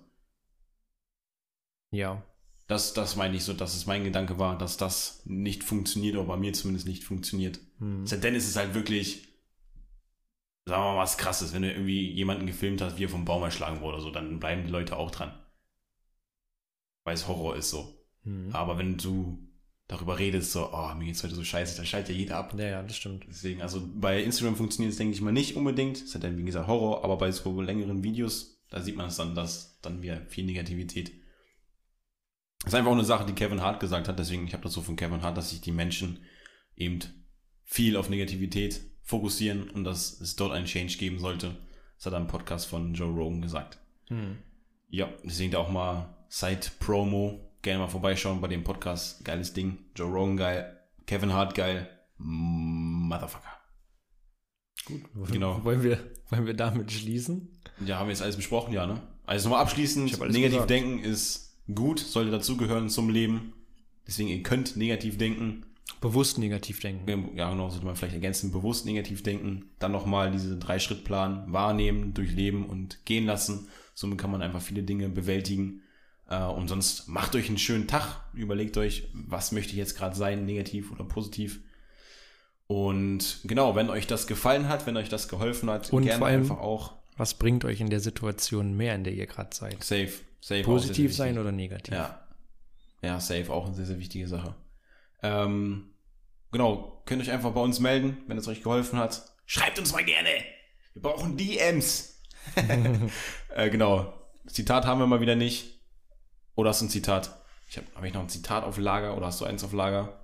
Ja. 1.91 2.23
Das, 2.69 2.95
das 2.95 3.17
meine 3.17 3.37
ich 3.37 3.45
so, 3.45 3.53
dass 3.53 3.75
es 3.75 3.87
mein 3.87 4.05
Gedanke 4.05 4.39
war, 4.39 4.57
dass 4.57 4.77
das 4.77 5.23
nicht 5.27 5.65
funktioniert, 5.65 6.17
oder 6.17 6.25
bei 6.25 6.37
mir 6.37 6.53
zumindest 6.53 6.87
nicht 6.87 7.03
funktioniert. 7.03 7.59
Hm. 7.79 8.07
Denn 8.07 8.35
ist 8.37 8.49
es 8.49 8.57
halt 8.57 8.75
wirklich, 8.75 9.27
sagen 10.67 10.83
wir 10.83 10.93
mal, 10.93 11.03
was 11.03 11.19
krasses, 11.19 11.53
wenn 11.53 11.63
du 11.63 11.73
irgendwie 11.73 12.11
jemanden 12.13 12.47
gefilmt 12.47 12.81
hast, 12.81 12.97
wie 12.97 13.05
er 13.05 13.11
vom 13.11 13.25
Baum 13.25 13.43
erschlagen 13.43 13.81
wurde 13.81 13.97
oder 13.97 14.05
so, 14.05 14.11
dann 14.11 14.39
bleiben 14.39 14.65
die 14.65 14.71
Leute 14.71 14.97
auch 14.97 15.11
dran. 15.11 15.37
Weil 17.03 17.15
es 17.15 17.27
Horror 17.27 17.57
ist 17.57 17.71
so. 17.71 17.93
Hm. 18.23 18.51
Aber 18.53 18.79
wenn 18.79 18.97
du 18.97 19.47
darüber 19.89 20.19
redest, 20.19 20.53
so, 20.53 20.71
oh, 20.73 20.95
mir 20.95 21.07
geht's 21.07 21.23
heute 21.23 21.35
so 21.35 21.45
scheiße, 21.45 21.77
dann 21.77 21.87
schaltet 21.87 22.15
ja 22.15 22.21
jeder 22.21 22.37
ab. 22.39 22.55
Ja, 22.57 22.67
ja, 22.67 22.83
das 22.83 22.97
stimmt. 22.97 23.27
Deswegen, 23.29 23.63
also 23.63 23.83
bei 23.95 24.23
Instagram 24.23 24.57
funktioniert 24.57 24.93
es, 24.93 24.99
denke 24.99 25.15
ich 25.15 25.21
mal, 25.21 25.33
nicht 25.33 25.57
unbedingt. 25.57 26.03
Es 26.03 26.15
hat 26.15 26.25
dann, 26.25 26.39
wie 26.39 26.45
gesagt, 26.45 26.67
Horror, 26.67 27.05
aber 27.05 27.17
bei 27.19 27.31
so 27.31 27.61
längeren 27.61 28.03
Videos, 28.03 28.63
da 28.71 28.81
sieht 28.81 28.97
man 28.97 29.09
es 29.09 29.17
dann, 29.17 29.35
dass 29.35 29.79
dann 29.83 30.03
wieder 30.03 30.23
viel 30.27 30.45
Negativität 30.45 31.13
das 32.65 32.73
ist 32.73 32.79
einfach 32.79 32.93
auch 32.93 32.97
eine 32.97 33.05
Sache, 33.05 33.27
die 33.27 33.35
Kevin 33.35 33.61
Hart 33.61 33.79
gesagt 33.79 34.09
hat. 34.09 34.19
Deswegen, 34.19 34.47
ich 34.47 34.55
habe 34.55 34.63
das 34.63 34.73
so 34.73 34.81
von 34.81 34.97
Kevin 34.97 35.21
Hart, 35.21 35.37
dass 35.37 35.51
sich 35.51 35.61
die 35.61 35.71
Menschen 35.71 36.25
eben 36.77 37.01
viel 37.63 37.97
auf 37.97 38.09
Negativität 38.09 38.81
fokussieren 39.03 39.69
und 39.69 39.85
dass 39.85 40.19
es 40.21 40.35
dort 40.35 40.53
einen 40.53 40.65
Change 40.65 40.97
geben 40.97 41.19
sollte. 41.19 41.57
Das 41.97 42.07
hat 42.07 42.15
er 42.15 42.21
im 42.21 42.27
Podcast 42.27 42.67
von 42.67 42.95
Joe 42.95 43.13
Rogan 43.13 43.43
gesagt. 43.43 43.79
Hm. 44.09 44.39
Ja, 44.89 45.11
deswegen 45.23 45.53
da 45.53 45.59
auch 45.59 45.71
mal 45.71 46.17
Side-Promo. 46.29 47.44
Gerne 47.65 47.79
mal 47.79 47.89
vorbeischauen 47.89 48.43
bei 48.43 48.49
dem 48.49 48.63
Podcast. 48.63 49.25
Geiles 49.25 49.55
Ding. 49.55 49.79
Joe 49.97 50.13
Rogan 50.13 50.37
geil. 50.37 50.79
Kevin 51.07 51.33
Hart 51.33 51.55
geil. 51.55 51.89
Motherfucker. 52.19 53.49
Gut, 54.85 55.01
genau. 55.33 55.65
Wollen 55.65 55.83
wir, 55.83 55.99
wollen 56.29 56.45
wir 56.45 56.53
damit 56.53 56.93
schließen? 56.93 57.49
Ja, 57.87 57.99
haben 57.99 58.09
wir 58.09 58.13
jetzt 58.13 58.21
alles 58.21 58.37
besprochen, 58.37 58.75
ja, 58.75 58.87
ne? 58.87 59.01
Also 59.25 59.49
nochmal 59.49 59.63
abschließend, 59.63 60.13
negativ 60.31 60.51
gesagt. 60.51 60.71
denken 60.71 60.99
ist 60.99 61.59
gut, 61.75 62.01
sollte 62.01 62.31
dazugehören 62.31 62.91
zum 62.91 63.09
Leben. 63.09 63.55
Deswegen, 64.07 64.29
ihr 64.29 64.43
könnt 64.43 64.77
negativ 64.77 65.17
denken. 65.17 65.65
Bewusst 66.03 66.37
negativ 66.37 66.81
denken. 66.81 67.35
Ja, 67.35 67.49
genau, 67.49 67.71
sollte 67.71 67.87
man 67.87 67.97
vielleicht 67.97 68.13
ergänzen. 68.13 68.53
Bewusst 68.53 68.85
negativ 68.85 69.23
denken. 69.23 69.71
Dann 69.79 69.93
nochmal 69.93 70.31
diese 70.31 70.59
Drei-Schritt-Plan 70.59 71.51
wahrnehmen, 71.51 72.13
durchleben 72.13 72.67
und 72.67 73.07
gehen 73.07 73.25
lassen. 73.25 73.69
Somit 73.95 74.19
kann 74.19 74.31
man 74.31 74.43
einfach 74.43 74.61
viele 74.61 74.83
Dinge 74.83 75.09
bewältigen. 75.09 75.81
Äh, 76.29 76.43
und 76.43 76.69
sonst 76.69 77.09
macht 77.09 77.35
euch 77.35 77.49
einen 77.49 77.59
schönen 77.59 77.87
Tag. 77.87 78.23
Überlegt 78.33 78.77
euch, 78.77 79.09
was 79.13 79.53
möchte 79.53 79.73
ich 79.73 79.79
jetzt 79.79 79.97
gerade 79.97 80.17
sein, 80.17 80.45
negativ 80.45 80.93
oder 80.93 81.05
positiv. 81.05 81.61
Und 82.67 83.41
genau, 83.45 83.77
wenn 83.77 83.91
euch 83.91 84.07
das 84.07 84.27
gefallen 84.27 84.69
hat, 84.69 84.87
wenn 84.87 84.97
euch 84.97 85.09
das 85.09 85.29
geholfen 85.29 85.69
hat, 85.69 85.93
und 85.93 86.05
gerne 86.05 86.19
vor 86.19 86.27
allem, 86.27 86.41
einfach 86.43 86.59
auch. 86.59 86.95
Was 87.17 87.35
bringt 87.35 87.65
euch 87.65 87.81
in 87.81 87.91
der 87.91 88.01
Situation 88.01 88.77
mehr, 88.77 88.95
in 88.95 89.05
der 89.05 89.13
ihr 89.13 89.27
gerade 89.27 89.55
seid? 89.55 89.83
Safe. 89.85 90.13
Safe 90.41 90.63
Positiv 90.63 91.15
sein 91.15 91.39
oder 91.39 91.53
negativ? 91.53 91.95
Ja. 91.95 92.21
Ja, 93.03 93.21
safe, 93.21 93.51
auch 93.51 93.67
eine 93.67 93.75
sehr, 93.75 93.87
sehr 93.87 93.99
wichtige 93.99 94.27
Sache. 94.29 94.55
Ähm, 95.23 95.91
genau, 96.51 97.03
könnt 97.05 97.23
euch 97.23 97.31
einfach 97.31 97.53
bei 97.53 97.61
uns 97.61 97.81
melden, 97.81 98.19
wenn 98.27 98.39
es 98.39 98.49
euch 98.49 98.63
geholfen 98.63 98.99
hat. 98.99 99.25
Schreibt 99.47 99.79
uns 99.79 99.93
mal 99.93 100.05
gerne. 100.05 100.31
Wir 100.95 101.03
brauchen 101.03 101.37
DMs. 101.37 102.23
äh, 103.55 103.71
genau. 103.71 104.13
Zitat 104.47 104.87
haben 104.87 105.01
wir 105.01 105.07
mal 105.07 105.21
wieder 105.21 105.37
nicht. 105.37 105.74
Oder 106.55 106.71
hast 106.71 106.81
du 106.81 106.87
ein 106.87 106.91
Zitat? 106.91 107.37
Ich 107.69 107.77
habe 107.77 107.87
hab 107.95 108.05
ich 108.05 108.15
noch 108.15 108.23
ein 108.23 108.29
Zitat 108.29 108.65
auf 108.65 108.79
Lager 108.79 109.17
oder 109.17 109.27
hast 109.27 109.41
du 109.41 109.45
eins 109.45 109.65
auf 109.65 109.73
Lager? 109.73 110.21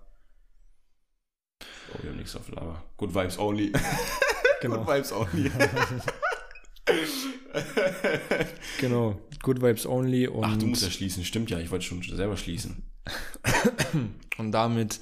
Oh, 1.92 2.02
wir 2.02 2.10
haben 2.10 2.18
nichts 2.18 2.36
auf 2.36 2.48
Lager. 2.48 2.82
Good 2.96 3.14
Vibes 3.14 3.38
only. 3.38 3.72
Genau. 4.60 4.84
Good 4.84 4.88
Vibes 4.88 5.12
only. 5.12 5.50
genau. 8.78 9.18
Good 9.42 9.62
Vibes 9.62 9.86
Only. 9.86 10.28
Und 10.28 10.44
Ach, 10.44 10.56
du 10.56 10.66
musst 10.66 10.82
ja 10.82 10.90
schließen. 10.90 11.24
Stimmt 11.24 11.50
ja, 11.50 11.58
ich 11.58 11.70
wollte 11.70 11.86
schon 11.86 12.02
selber 12.02 12.36
schließen. 12.36 12.82
und 14.38 14.52
damit 14.52 15.00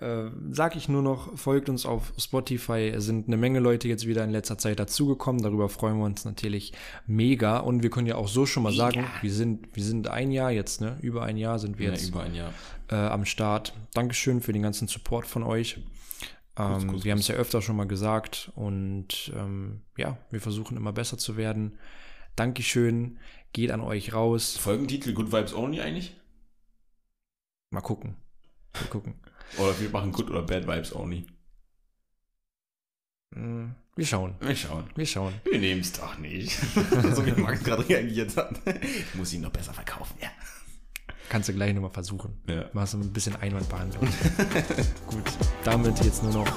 äh, 0.00 0.30
sage 0.50 0.78
ich 0.78 0.88
nur 0.88 1.02
noch, 1.02 1.36
folgt 1.38 1.68
uns 1.68 1.84
auf 1.84 2.12
Spotify. 2.16 2.88
Es 2.94 3.04
sind 3.04 3.26
eine 3.26 3.36
Menge 3.36 3.60
Leute 3.60 3.86
jetzt 3.86 4.06
wieder 4.06 4.24
in 4.24 4.30
letzter 4.30 4.56
Zeit 4.56 4.78
dazugekommen. 4.78 5.42
Darüber 5.42 5.68
freuen 5.68 5.98
wir 5.98 6.04
uns 6.04 6.24
natürlich 6.24 6.72
mega. 7.06 7.58
Und 7.58 7.82
wir 7.82 7.90
können 7.90 8.06
ja 8.06 8.16
auch 8.16 8.28
so 8.28 8.46
schon 8.46 8.62
mal 8.62 8.72
sagen, 8.72 9.04
wir 9.20 9.32
sind, 9.32 9.68
wir 9.74 9.84
sind 9.84 10.08
ein 10.08 10.30
Jahr 10.30 10.50
jetzt, 10.50 10.80
ne? 10.80 10.98
Über 11.02 11.24
ein 11.24 11.36
Jahr 11.36 11.58
sind 11.58 11.78
wir 11.78 11.86
ja, 11.86 11.92
jetzt 11.92 12.08
über 12.08 12.22
ein 12.22 12.34
Jahr. 12.34 12.52
Äh, 12.88 12.96
am 12.96 13.24
Start. 13.24 13.74
Dankeschön 13.92 14.40
für 14.40 14.52
den 14.52 14.62
ganzen 14.62 14.88
Support 14.88 15.26
von 15.26 15.42
euch. 15.42 15.78
Ähm, 16.56 16.88
kurz, 16.88 17.04
wir 17.04 17.12
haben 17.12 17.20
es 17.20 17.28
ja 17.28 17.36
öfter 17.36 17.62
schon 17.62 17.76
mal 17.76 17.86
gesagt 17.86 18.50
und 18.54 19.32
ähm, 19.36 19.82
ja, 19.96 20.18
wir 20.30 20.40
versuchen 20.40 20.76
immer 20.76 20.92
besser 20.92 21.16
zu 21.18 21.36
werden. 21.36 21.78
Dankeschön, 22.36 23.18
geht 23.52 23.70
an 23.70 23.80
euch 23.80 24.12
raus. 24.14 24.56
Folgentitel 24.56 25.12
Good 25.12 25.32
Vibes 25.32 25.54
Only 25.54 25.80
eigentlich? 25.80 26.16
Mal 27.70 27.82
gucken. 27.82 28.16
Mal 28.74 28.88
gucken. 28.88 29.14
Oder 29.58 29.78
wir 29.80 29.90
machen 29.90 30.12
Good 30.12 30.30
oder 30.30 30.42
Bad 30.42 30.66
Vibes 30.66 30.94
Only. 30.94 31.26
Mm, 33.34 33.70
wir 33.96 34.06
schauen. 34.06 34.34
Wir 34.40 34.56
schauen. 34.56 34.84
Wir 34.94 35.06
schauen. 35.06 35.34
Wir 35.44 35.58
nehmen 35.58 35.80
es 35.80 35.92
doch 35.92 36.18
nicht. 36.18 36.52
so 37.14 37.24
wie 37.24 37.32
Max 37.32 37.62
gerade 37.62 37.88
reagiert 37.88 38.36
hat. 38.36 38.60
Ich 38.82 39.14
muss 39.14 39.32
ihn 39.32 39.42
noch 39.42 39.50
besser 39.50 39.72
verkaufen, 39.72 40.14
ja. 40.20 40.30
Kannst 41.28 41.48
du 41.48 41.54
gleich 41.54 41.72
nochmal 41.72 41.92
versuchen. 41.92 42.40
Ja. 42.48 42.68
Machst 42.72 42.94
du 42.94 42.98
ein 42.98 43.12
bisschen 43.12 43.36
Einwandbehandlung. 43.36 44.02
Gut. 45.06 45.30
Damit 45.64 46.04
jetzt 46.04 46.24
nur 46.24 46.32
noch 46.32 46.48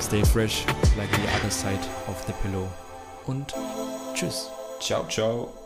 stay 0.00 0.24
fresh, 0.24 0.64
like 0.96 1.10
the 1.14 1.28
other 1.36 1.50
side 1.50 1.80
of 2.08 2.22
the 2.26 2.32
pillow. 2.42 2.66
Und 3.26 3.54
tschüss. 4.14 4.48
Ciao, 4.80 5.06
ciao. 5.08 5.61